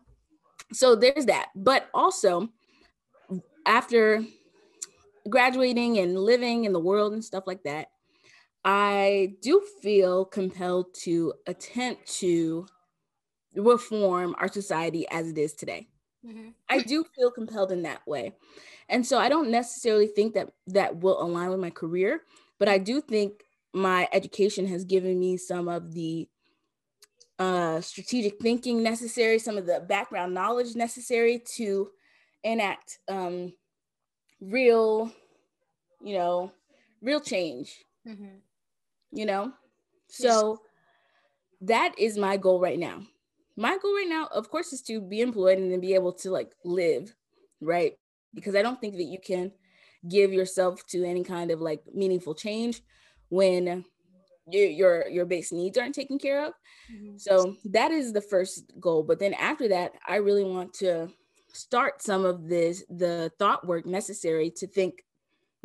So 0.72 0.96
there's 0.96 1.26
that. 1.26 1.50
But 1.54 1.88
also, 1.94 2.48
after 3.64 4.24
graduating 5.28 5.98
and 5.98 6.18
living 6.18 6.64
in 6.64 6.72
the 6.72 6.80
world 6.80 7.12
and 7.12 7.24
stuff 7.24 7.44
like 7.46 7.62
that, 7.64 7.88
I 8.64 9.34
do 9.42 9.62
feel 9.82 10.24
compelled 10.24 10.94
to 11.02 11.34
attempt 11.46 12.12
to 12.18 12.66
reform 13.54 14.34
our 14.38 14.48
society 14.48 15.06
as 15.10 15.28
it 15.28 15.38
is 15.38 15.54
today. 15.54 15.86
Mm-hmm. 16.26 16.48
I 16.68 16.80
do 16.80 17.04
feel 17.14 17.30
compelled 17.30 17.70
in 17.70 17.82
that 17.82 18.06
way. 18.06 18.34
And 18.88 19.06
so 19.06 19.18
I 19.18 19.28
don't 19.28 19.50
necessarily 19.50 20.08
think 20.08 20.34
that 20.34 20.50
that 20.68 20.96
will 20.96 21.22
align 21.22 21.50
with 21.50 21.60
my 21.60 21.70
career, 21.70 22.22
but 22.58 22.68
I 22.68 22.78
do 22.78 23.00
think 23.00 23.42
my 23.72 24.08
education 24.12 24.66
has 24.68 24.84
given 24.84 25.18
me 25.18 25.36
some 25.36 25.68
of 25.68 25.92
the 25.92 26.28
uh, 27.38 27.80
strategic 27.80 28.40
thinking 28.40 28.82
necessary, 28.82 29.38
some 29.38 29.58
of 29.58 29.66
the 29.66 29.84
background 29.86 30.34
knowledge 30.34 30.74
necessary 30.74 31.42
to 31.56 31.90
enact 32.42 32.98
um, 33.08 33.52
real, 34.40 35.10
you 36.02 36.16
know, 36.16 36.52
real 37.02 37.20
change. 37.20 37.84
Mm-hmm. 38.06 38.36
You 39.12 39.26
know, 39.26 39.52
so 40.08 40.60
that 41.62 41.94
is 41.98 42.18
my 42.18 42.36
goal 42.36 42.60
right 42.60 42.78
now 42.78 43.02
my 43.56 43.78
goal 43.78 43.94
right 43.94 44.08
now, 44.08 44.28
of 44.32 44.50
course, 44.50 44.72
is 44.72 44.82
to 44.82 45.00
be 45.00 45.20
employed 45.20 45.58
and 45.58 45.72
then 45.72 45.80
be 45.80 45.94
able 45.94 46.12
to 46.12 46.30
like 46.30 46.52
live, 46.64 47.14
right? 47.60 47.94
Because 48.34 48.54
I 48.54 48.62
don't 48.62 48.80
think 48.80 48.96
that 48.96 49.04
you 49.04 49.18
can 49.18 49.50
give 50.08 50.32
yourself 50.32 50.86
to 50.88 51.04
any 51.04 51.24
kind 51.24 51.50
of 51.50 51.60
like 51.60 51.82
meaningful 51.92 52.34
change 52.34 52.82
when 53.30 53.84
your 54.50 54.66
your, 54.66 55.08
your 55.08 55.24
base 55.24 55.52
needs 55.52 55.78
aren't 55.78 55.94
taken 55.94 56.18
care 56.18 56.46
of. 56.46 56.52
Mm-hmm. 56.92 57.16
So 57.16 57.56
that 57.64 57.92
is 57.92 58.12
the 58.12 58.20
first 58.20 58.72
goal. 58.78 59.02
But 59.02 59.18
then 59.18 59.32
after 59.34 59.68
that, 59.68 59.92
I 60.06 60.16
really 60.16 60.44
want 60.44 60.74
to 60.74 61.08
start 61.56 62.02
some 62.02 62.24
of 62.24 62.48
this 62.48 62.84
the 62.88 63.32
thought 63.38 63.66
work 63.66 63.86
necessary 63.86 64.50
to 64.56 64.66
think 64.66 65.04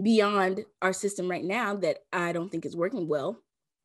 beyond 0.02 0.66
our 0.82 0.94
system 0.94 1.30
right 1.30 1.44
now 1.44 1.76
that 1.76 2.00
I 2.12 2.32
don't 2.32 2.50
think 2.50 2.66
is 2.66 2.76
working 2.76 3.08
well. 3.08 3.38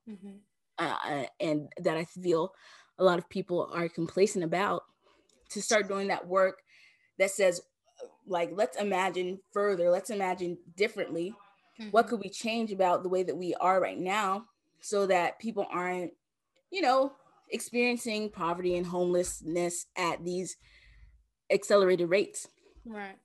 Mm-hmm. 0.09 0.37
Uh, 0.79 1.25
and 1.41 1.69
that 1.79 1.97
I 1.97 2.05
feel 2.05 2.53
a 2.99 3.05
lot 3.05 3.19
of 3.19 3.29
people 3.29 3.71
are 3.73 3.89
complacent 3.89 4.45
about 4.45 4.83
to 5.51 5.63
start 5.63 5.89
doing 5.89 6.09
that 6.09 6.27
work 6.27 6.61
that 7.19 7.31
says 7.31 7.61
like 8.27 8.51
let's 8.53 8.77
imagine 8.77 9.39
further 9.53 9.91
let's 9.91 10.11
imagine 10.11 10.59
differently 10.77 11.35
mm-hmm. 11.81 11.91
what 11.91 12.09
could 12.09 12.21
we 12.21 12.29
change 12.29 12.73
about 12.73 13.03
the 13.03 13.09
way 13.09 13.23
that 13.23 13.37
we 13.37 13.55
are 13.55 13.81
right 13.81 13.99
now 13.99 14.45
so 14.81 15.07
that 15.07 15.39
people 15.39 15.67
aren't 15.71 16.13
you 16.71 16.83
know 16.83 17.13
experiencing 17.51 18.29
poverty 18.29 18.77
and 18.77 18.87
homelessness 18.87 19.87
at 19.97 20.23
these 20.25 20.57
accelerated 21.51 22.11
rates. 22.11 22.49
Right. 22.85 23.17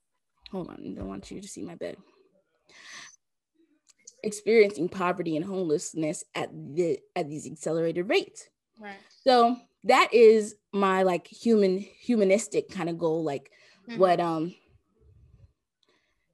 Hold 0.52 0.68
on 0.68 0.84
i 0.86 1.00
don't 1.00 1.08
want 1.08 1.32
you 1.32 1.42
to 1.42 1.48
see 1.48 1.62
my 1.62 1.76
bed. 1.76 1.98
Experiencing 4.24 4.90
poverty 4.90 5.36
and 5.36 5.46
homelessness 5.46 6.24
at 6.36 6.50
the 6.52 7.00
at 7.16 7.30
these 7.30 7.48
accelerated 7.48 8.10
rates. 8.10 8.50
Right. 8.80 8.98
So 9.24 9.58
that 9.86 10.10
is 10.14 10.56
my 10.74 11.04
like 11.04 11.28
human 11.28 11.80
humanistic 11.80 12.70
kind 12.70 12.90
of 12.90 12.98
goal 12.98 13.24
like 13.24 13.52
mm-hmm. 13.90 14.00
what 14.00 14.20
um 14.20 14.54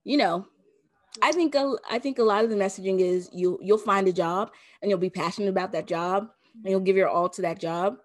you 0.03 0.17
know 0.17 0.45
i 1.21 1.31
think 1.31 1.55
a, 1.55 1.75
i 1.89 1.97
think 1.97 2.19
a 2.19 2.23
lot 2.23 2.43
of 2.43 2.49
the 2.49 2.57
messaging 2.57 2.99
is 2.99 3.29
you 3.31 3.57
you'll 3.61 3.77
find 3.77 4.05
a 4.05 4.13
job 4.13 4.51
and 4.81 4.89
you'll 4.89 4.99
be 4.99 5.09
passionate 5.09 5.49
about 5.49 5.71
that 5.71 5.87
job 5.87 6.27
and 6.63 6.71
you'll 6.71 6.79
give 6.79 6.95
your 6.95 7.09
all 7.09 7.29
to 7.29 7.41
that 7.43 7.59
job. 7.59 7.97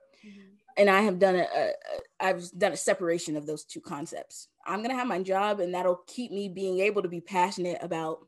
And 0.76 0.90
i 0.90 1.00
have 1.00 1.18
done 1.18 1.36
a, 1.36 1.46
a, 1.56 1.70
i've 2.20 2.50
done 2.58 2.72
a 2.72 2.76
separation 2.76 3.36
of 3.36 3.46
those 3.46 3.64
two 3.64 3.80
concepts 3.80 4.48
i'm 4.66 4.78
going 4.78 4.90
to 4.90 4.96
have 4.96 5.06
my 5.06 5.22
job 5.22 5.60
and 5.60 5.74
that'll 5.74 6.02
keep 6.06 6.30
me 6.30 6.48
being 6.48 6.80
able 6.80 7.02
to 7.02 7.08
be 7.08 7.20
passionate 7.20 7.78
about 7.80 8.26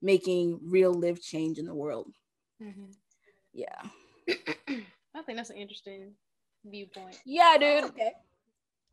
making 0.00 0.58
real 0.64 0.92
live 0.92 1.20
change 1.20 1.58
in 1.58 1.66
the 1.66 1.74
world 1.74 2.12
mm-hmm. 2.62 2.90
yeah 3.52 3.82
I 5.14 5.22
think 5.22 5.38
that's 5.38 5.50
an 5.50 5.56
interesting 5.56 6.12
viewpoint. 6.64 7.20
Yeah, 7.24 7.56
dude. 7.58 7.84
Okay. 7.84 8.12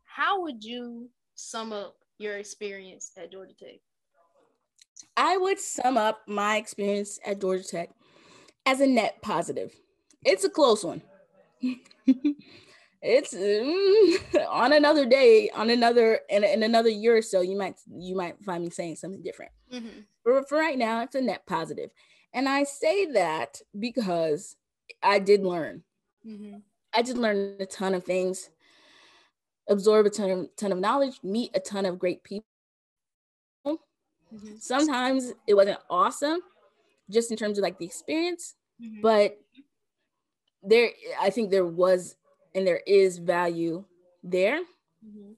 How 0.04 0.42
would 0.42 0.62
you 0.62 1.08
sum 1.34 1.72
up 1.72 1.96
your 2.18 2.36
experience 2.36 3.12
at 3.16 3.32
Georgia 3.32 3.54
Tech? 3.58 3.80
I 5.16 5.36
would 5.36 5.58
sum 5.58 5.96
up 5.96 6.20
my 6.26 6.56
experience 6.56 7.18
at 7.24 7.40
Georgia 7.40 7.64
Tech 7.64 7.90
as 8.66 8.80
a 8.80 8.86
net 8.86 9.22
positive. 9.22 9.74
It's 10.24 10.44
a 10.44 10.50
close 10.50 10.84
one. 10.84 11.02
it's 13.02 13.34
mm, 13.34 14.46
on 14.48 14.72
another 14.72 15.06
day, 15.06 15.50
on 15.54 15.70
another 15.70 16.20
in, 16.28 16.44
in 16.44 16.62
another 16.62 16.88
year 16.88 17.16
or 17.16 17.22
so, 17.22 17.40
you 17.40 17.56
might 17.56 17.76
you 17.90 18.16
might 18.16 18.42
find 18.44 18.62
me 18.62 18.70
saying 18.70 18.96
something 18.96 19.22
different. 19.22 19.52
Mm-hmm. 19.72 20.00
But 20.24 20.48
for 20.48 20.58
right 20.58 20.78
now, 20.78 21.02
it's 21.02 21.14
a 21.14 21.20
net 21.20 21.46
positive, 21.46 21.90
and 22.32 22.48
I 22.48 22.64
say 22.64 23.06
that 23.12 23.60
because 23.78 24.56
I 25.02 25.18
did 25.18 25.42
learn. 25.42 25.82
Mm-hmm. 26.26 26.58
I 26.92 27.02
did 27.02 27.16
learn 27.16 27.56
a 27.60 27.66
ton 27.66 27.94
of 27.94 28.04
things, 28.04 28.50
absorb 29.68 30.06
a 30.06 30.10
ton 30.10 30.30
of, 30.30 30.56
ton 30.56 30.72
of 30.72 30.78
knowledge, 30.78 31.20
meet 31.22 31.52
a 31.54 31.60
ton 31.60 31.86
of 31.86 31.98
great 31.98 32.24
people, 32.24 32.44
Mm-hmm. 34.34 34.56
Sometimes 34.60 35.32
it 35.46 35.54
wasn't 35.54 35.78
awesome, 35.88 36.40
just 37.10 37.30
in 37.30 37.36
terms 37.36 37.58
of 37.58 37.62
like 37.62 37.78
the 37.78 37.84
experience, 37.84 38.54
mm-hmm. 38.80 39.00
but 39.00 39.38
there, 40.62 40.90
I 41.20 41.30
think 41.30 41.50
there 41.50 41.66
was 41.66 42.16
and 42.54 42.66
there 42.66 42.82
is 42.86 43.18
value 43.18 43.84
there. 44.22 44.60
Mm-hmm. 45.06 45.32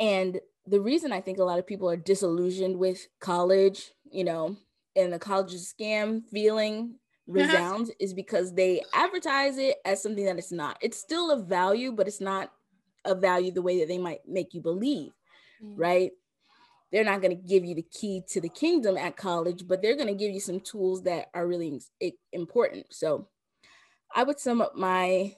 And 0.00 0.40
the 0.66 0.80
reason 0.80 1.12
I 1.12 1.20
think 1.20 1.38
a 1.38 1.44
lot 1.44 1.58
of 1.58 1.66
people 1.66 1.88
are 1.88 1.96
disillusioned 1.96 2.78
with 2.78 3.06
college, 3.20 3.92
you 4.10 4.24
know, 4.24 4.56
and 4.96 5.12
the 5.12 5.18
college 5.18 5.52
scam 5.54 6.22
feeling 6.28 6.96
resounds 7.26 7.90
is 8.00 8.14
because 8.14 8.54
they 8.54 8.82
advertise 8.94 9.58
it 9.58 9.76
as 9.84 10.02
something 10.02 10.24
that 10.24 10.38
it's 10.38 10.52
not. 10.52 10.78
It's 10.80 10.98
still 10.98 11.30
a 11.30 11.42
value, 11.42 11.92
but 11.92 12.08
it's 12.08 12.20
not 12.20 12.52
a 13.04 13.14
value 13.14 13.52
the 13.52 13.62
way 13.62 13.80
that 13.80 13.88
they 13.88 13.98
might 13.98 14.20
make 14.26 14.54
you 14.54 14.60
believe, 14.60 15.12
mm. 15.62 15.72
right? 15.76 16.12
They're 16.90 17.04
not 17.04 17.20
going 17.20 17.36
to 17.36 17.42
give 17.42 17.64
you 17.64 17.74
the 17.74 17.82
key 17.82 18.22
to 18.30 18.40
the 18.40 18.48
kingdom 18.48 18.96
at 18.96 19.16
college, 19.16 19.66
but 19.68 19.82
they're 19.82 19.96
going 19.96 20.08
to 20.08 20.14
give 20.14 20.32
you 20.32 20.40
some 20.40 20.60
tools 20.60 21.02
that 21.02 21.28
are 21.34 21.46
really 21.46 21.80
important. 22.32 22.86
So 22.90 23.28
I 24.14 24.22
would 24.22 24.40
sum 24.40 24.62
up 24.62 24.74
my 24.74 25.34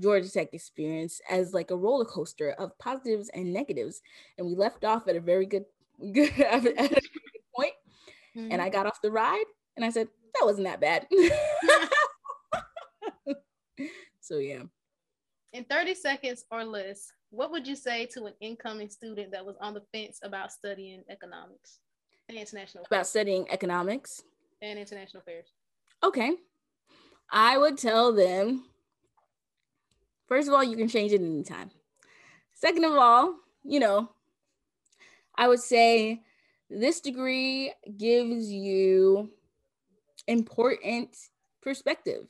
Georgia 0.00 0.30
Tech 0.30 0.48
experience 0.52 1.20
as 1.28 1.54
like 1.54 1.70
a 1.70 1.76
roller 1.76 2.04
coaster 2.04 2.50
of 2.58 2.76
positives 2.78 3.28
and 3.30 3.52
negatives. 3.52 4.00
And 4.38 4.46
we 4.46 4.54
left 4.54 4.84
off 4.84 5.08
at 5.08 5.16
a 5.16 5.20
very 5.20 5.46
good, 5.46 5.64
good, 6.12 6.32
at 6.40 6.66
a 6.66 6.72
good 6.72 7.08
point. 7.54 7.72
Mm-hmm. 8.36 8.52
And 8.52 8.62
I 8.62 8.68
got 8.68 8.86
off 8.86 9.02
the 9.02 9.10
ride 9.10 9.44
and 9.76 9.84
I 9.84 9.90
said, 9.90 10.08
that 10.34 10.44
wasn't 10.44 10.66
that 10.66 10.80
bad. 10.80 11.06
so 14.20 14.38
yeah. 14.38 14.62
In 15.52 15.64
30 15.64 15.94
seconds 15.94 16.44
or 16.50 16.64
less, 16.64 17.10
what 17.30 17.50
would 17.50 17.66
you 17.66 17.76
say 17.76 18.06
to 18.06 18.26
an 18.26 18.34
incoming 18.40 18.90
student 18.90 19.32
that 19.32 19.44
was 19.44 19.56
on 19.60 19.74
the 19.74 19.82
fence 19.92 20.20
about 20.22 20.52
studying 20.52 21.02
economics 21.08 21.80
and 22.28 22.36
international 22.36 22.84
about 22.86 23.06
studying 23.06 23.46
economics 23.50 24.22
and 24.60 24.78
international 24.78 25.22
affairs? 25.22 25.46
Okay. 26.02 26.32
I 27.30 27.58
would 27.58 27.78
tell 27.78 28.12
them 28.12 28.64
first 30.26 30.48
of 30.48 30.54
all, 30.54 30.64
you 30.64 30.76
can 30.76 30.88
change 30.88 31.12
it 31.12 31.20
anytime. 31.20 31.70
Second 32.54 32.84
of 32.84 32.94
all, 32.94 33.34
you 33.64 33.80
know, 33.80 34.10
I 35.34 35.48
would 35.48 35.60
say 35.60 36.22
this 36.70 37.00
degree 37.00 37.72
gives 37.96 38.50
you 38.50 39.30
important 40.26 41.16
perspective 41.60 42.26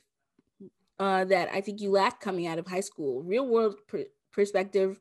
uh, 0.99 1.25
that 1.25 1.49
I 1.53 1.61
think 1.61 1.81
you 1.81 1.91
lack 1.91 2.19
coming 2.19 2.47
out 2.47 2.59
of 2.59 2.67
high 2.67 2.81
school. 2.81 3.23
Real 3.23 3.47
world 3.47 3.75
pr- 3.87 4.11
perspective. 4.31 4.99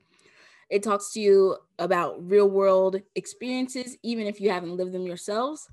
It 0.69 0.83
talks 0.83 1.13
to 1.13 1.21
you 1.21 1.57
about 1.79 2.29
real 2.29 2.49
world 2.49 3.01
experiences, 3.15 3.97
even 4.03 4.27
if 4.27 4.41
you 4.41 4.51
haven't 4.51 4.77
lived 4.77 4.93
them 4.93 5.07
yourselves. 5.07 5.69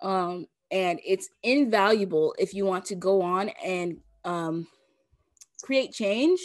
Um, 0.00 0.46
and 0.70 1.00
it's 1.04 1.28
invaluable 1.42 2.34
if 2.38 2.54
you 2.54 2.64
want 2.64 2.86
to 2.86 2.94
go 2.94 3.20
on 3.20 3.50
and 3.64 3.98
um, 4.24 4.66
create 5.62 5.92
change 5.92 6.40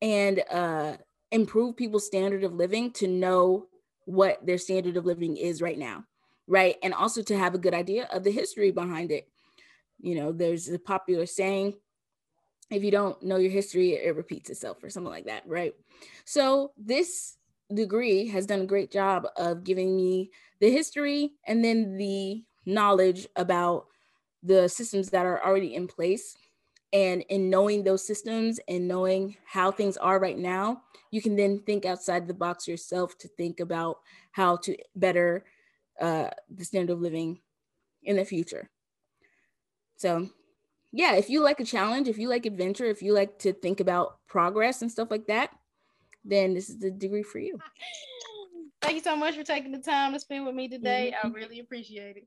and 0.00 0.42
uh, 0.50 0.96
improve 1.30 1.76
people's 1.76 2.06
standard 2.06 2.44
of 2.44 2.54
living 2.54 2.92
to 2.92 3.08
know 3.08 3.66
what 4.06 4.44
their 4.46 4.58
standard 4.58 4.96
of 4.96 5.06
living 5.06 5.36
is 5.36 5.62
right 5.62 5.78
now 5.78 6.04
right? 6.46 6.76
And 6.82 6.92
also 6.94 7.22
to 7.22 7.38
have 7.38 7.54
a 7.54 7.58
good 7.58 7.74
idea 7.74 8.08
of 8.12 8.24
the 8.24 8.30
history 8.30 8.70
behind 8.70 9.10
it. 9.10 9.28
You 10.00 10.16
know 10.16 10.32
there's 10.32 10.68
a 10.68 10.78
popular 10.78 11.24
saying 11.24 11.74
if 12.70 12.82
you 12.82 12.90
don't 12.90 13.22
know 13.22 13.36
your 13.36 13.50
history 13.50 13.92
it 13.92 14.16
repeats 14.16 14.50
itself 14.50 14.82
or 14.82 14.90
something 14.90 15.12
like 15.12 15.26
that 15.26 15.44
right? 15.46 15.72
So 16.24 16.72
this 16.76 17.36
degree 17.72 18.26
has 18.28 18.44
done 18.44 18.60
a 18.60 18.66
great 18.66 18.90
job 18.90 19.26
of 19.36 19.64
giving 19.64 19.96
me 19.96 20.30
the 20.60 20.70
history 20.70 21.32
and 21.46 21.64
then 21.64 21.96
the 21.96 22.44
knowledge 22.66 23.26
about 23.36 23.86
the 24.42 24.68
systems 24.68 25.10
that 25.10 25.24
are 25.24 25.42
already 25.42 25.74
in 25.74 25.86
place 25.86 26.36
and 26.94 27.22
in 27.28 27.50
knowing 27.50 27.82
those 27.82 28.06
systems 28.06 28.60
and 28.68 28.88
knowing 28.88 29.36
how 29.44 29.70
things 29.70 29.96
are 29.98 30.20
right 30.20 30.38
now 30.38 30.80
you 31.10 31.20
can 31.20 31.36
then 31.36 31.60
think 31.60 31.84
outside 31.84 32.26
the 32.26 32.34
box 32.34 32.66
yourself 32.66 33.18
to 33.18 33.28
think 33.28 33.60
about 33.60 33.98
how 34.32 34.56
to 34.56 34.76
better 34.96 35.44
uh, 36.00 36.28
the 36.52 36.64
standard 36.64 36.92
of 36.92 37.00
living 37.00 37.38
in 38.02 38.16
the 38.16 38.24
future. 38.24 38.70
So 39.96 40.28
yeah 40.92 41.14
if 41.14 41.28
you 41.28 41.42
like 41.42 41.60
a 41.60 41.64
challenge 41.64 42.08
if 42.08 42.18
you 42.18 42.28
like 42.28 42.46
adventure 42.46 42.84
if 42.84 43.02
you 43.02 43.12
like 43.12 43.38
to 43.40 43.52
think 43.52 43.80
about 43.80 44.18
progress 44.28 44.80
and 44.80 44.90
stuff 44.90 45.10
like 45.10 45.26
that 45.26 45.50
then 46.24 46.54
this 46.54 46.68
is 46.68 46.78
the 46.78 46.90
degree 46.90 47.22
for 47.22 47.38
you. 47.38 47.58
Thank 48.82 48.96
you 48.96 49.02
so 49.02 49.16
much 49.16 49.34
for 49.34 49.44
taking 49.44 49.72
the 49.72 49.78
time 49.78 50.12
to 50.12 50.20
spend 50.20 50.44
with 50.44 50.54
me 50.54 50.68
today. 50.68 51.14
Mm-hmm. 51.16 51.28
i 51.28 51.38
really 51.38 51.60
appreciate 51.60 52.16
it 52.16 52.26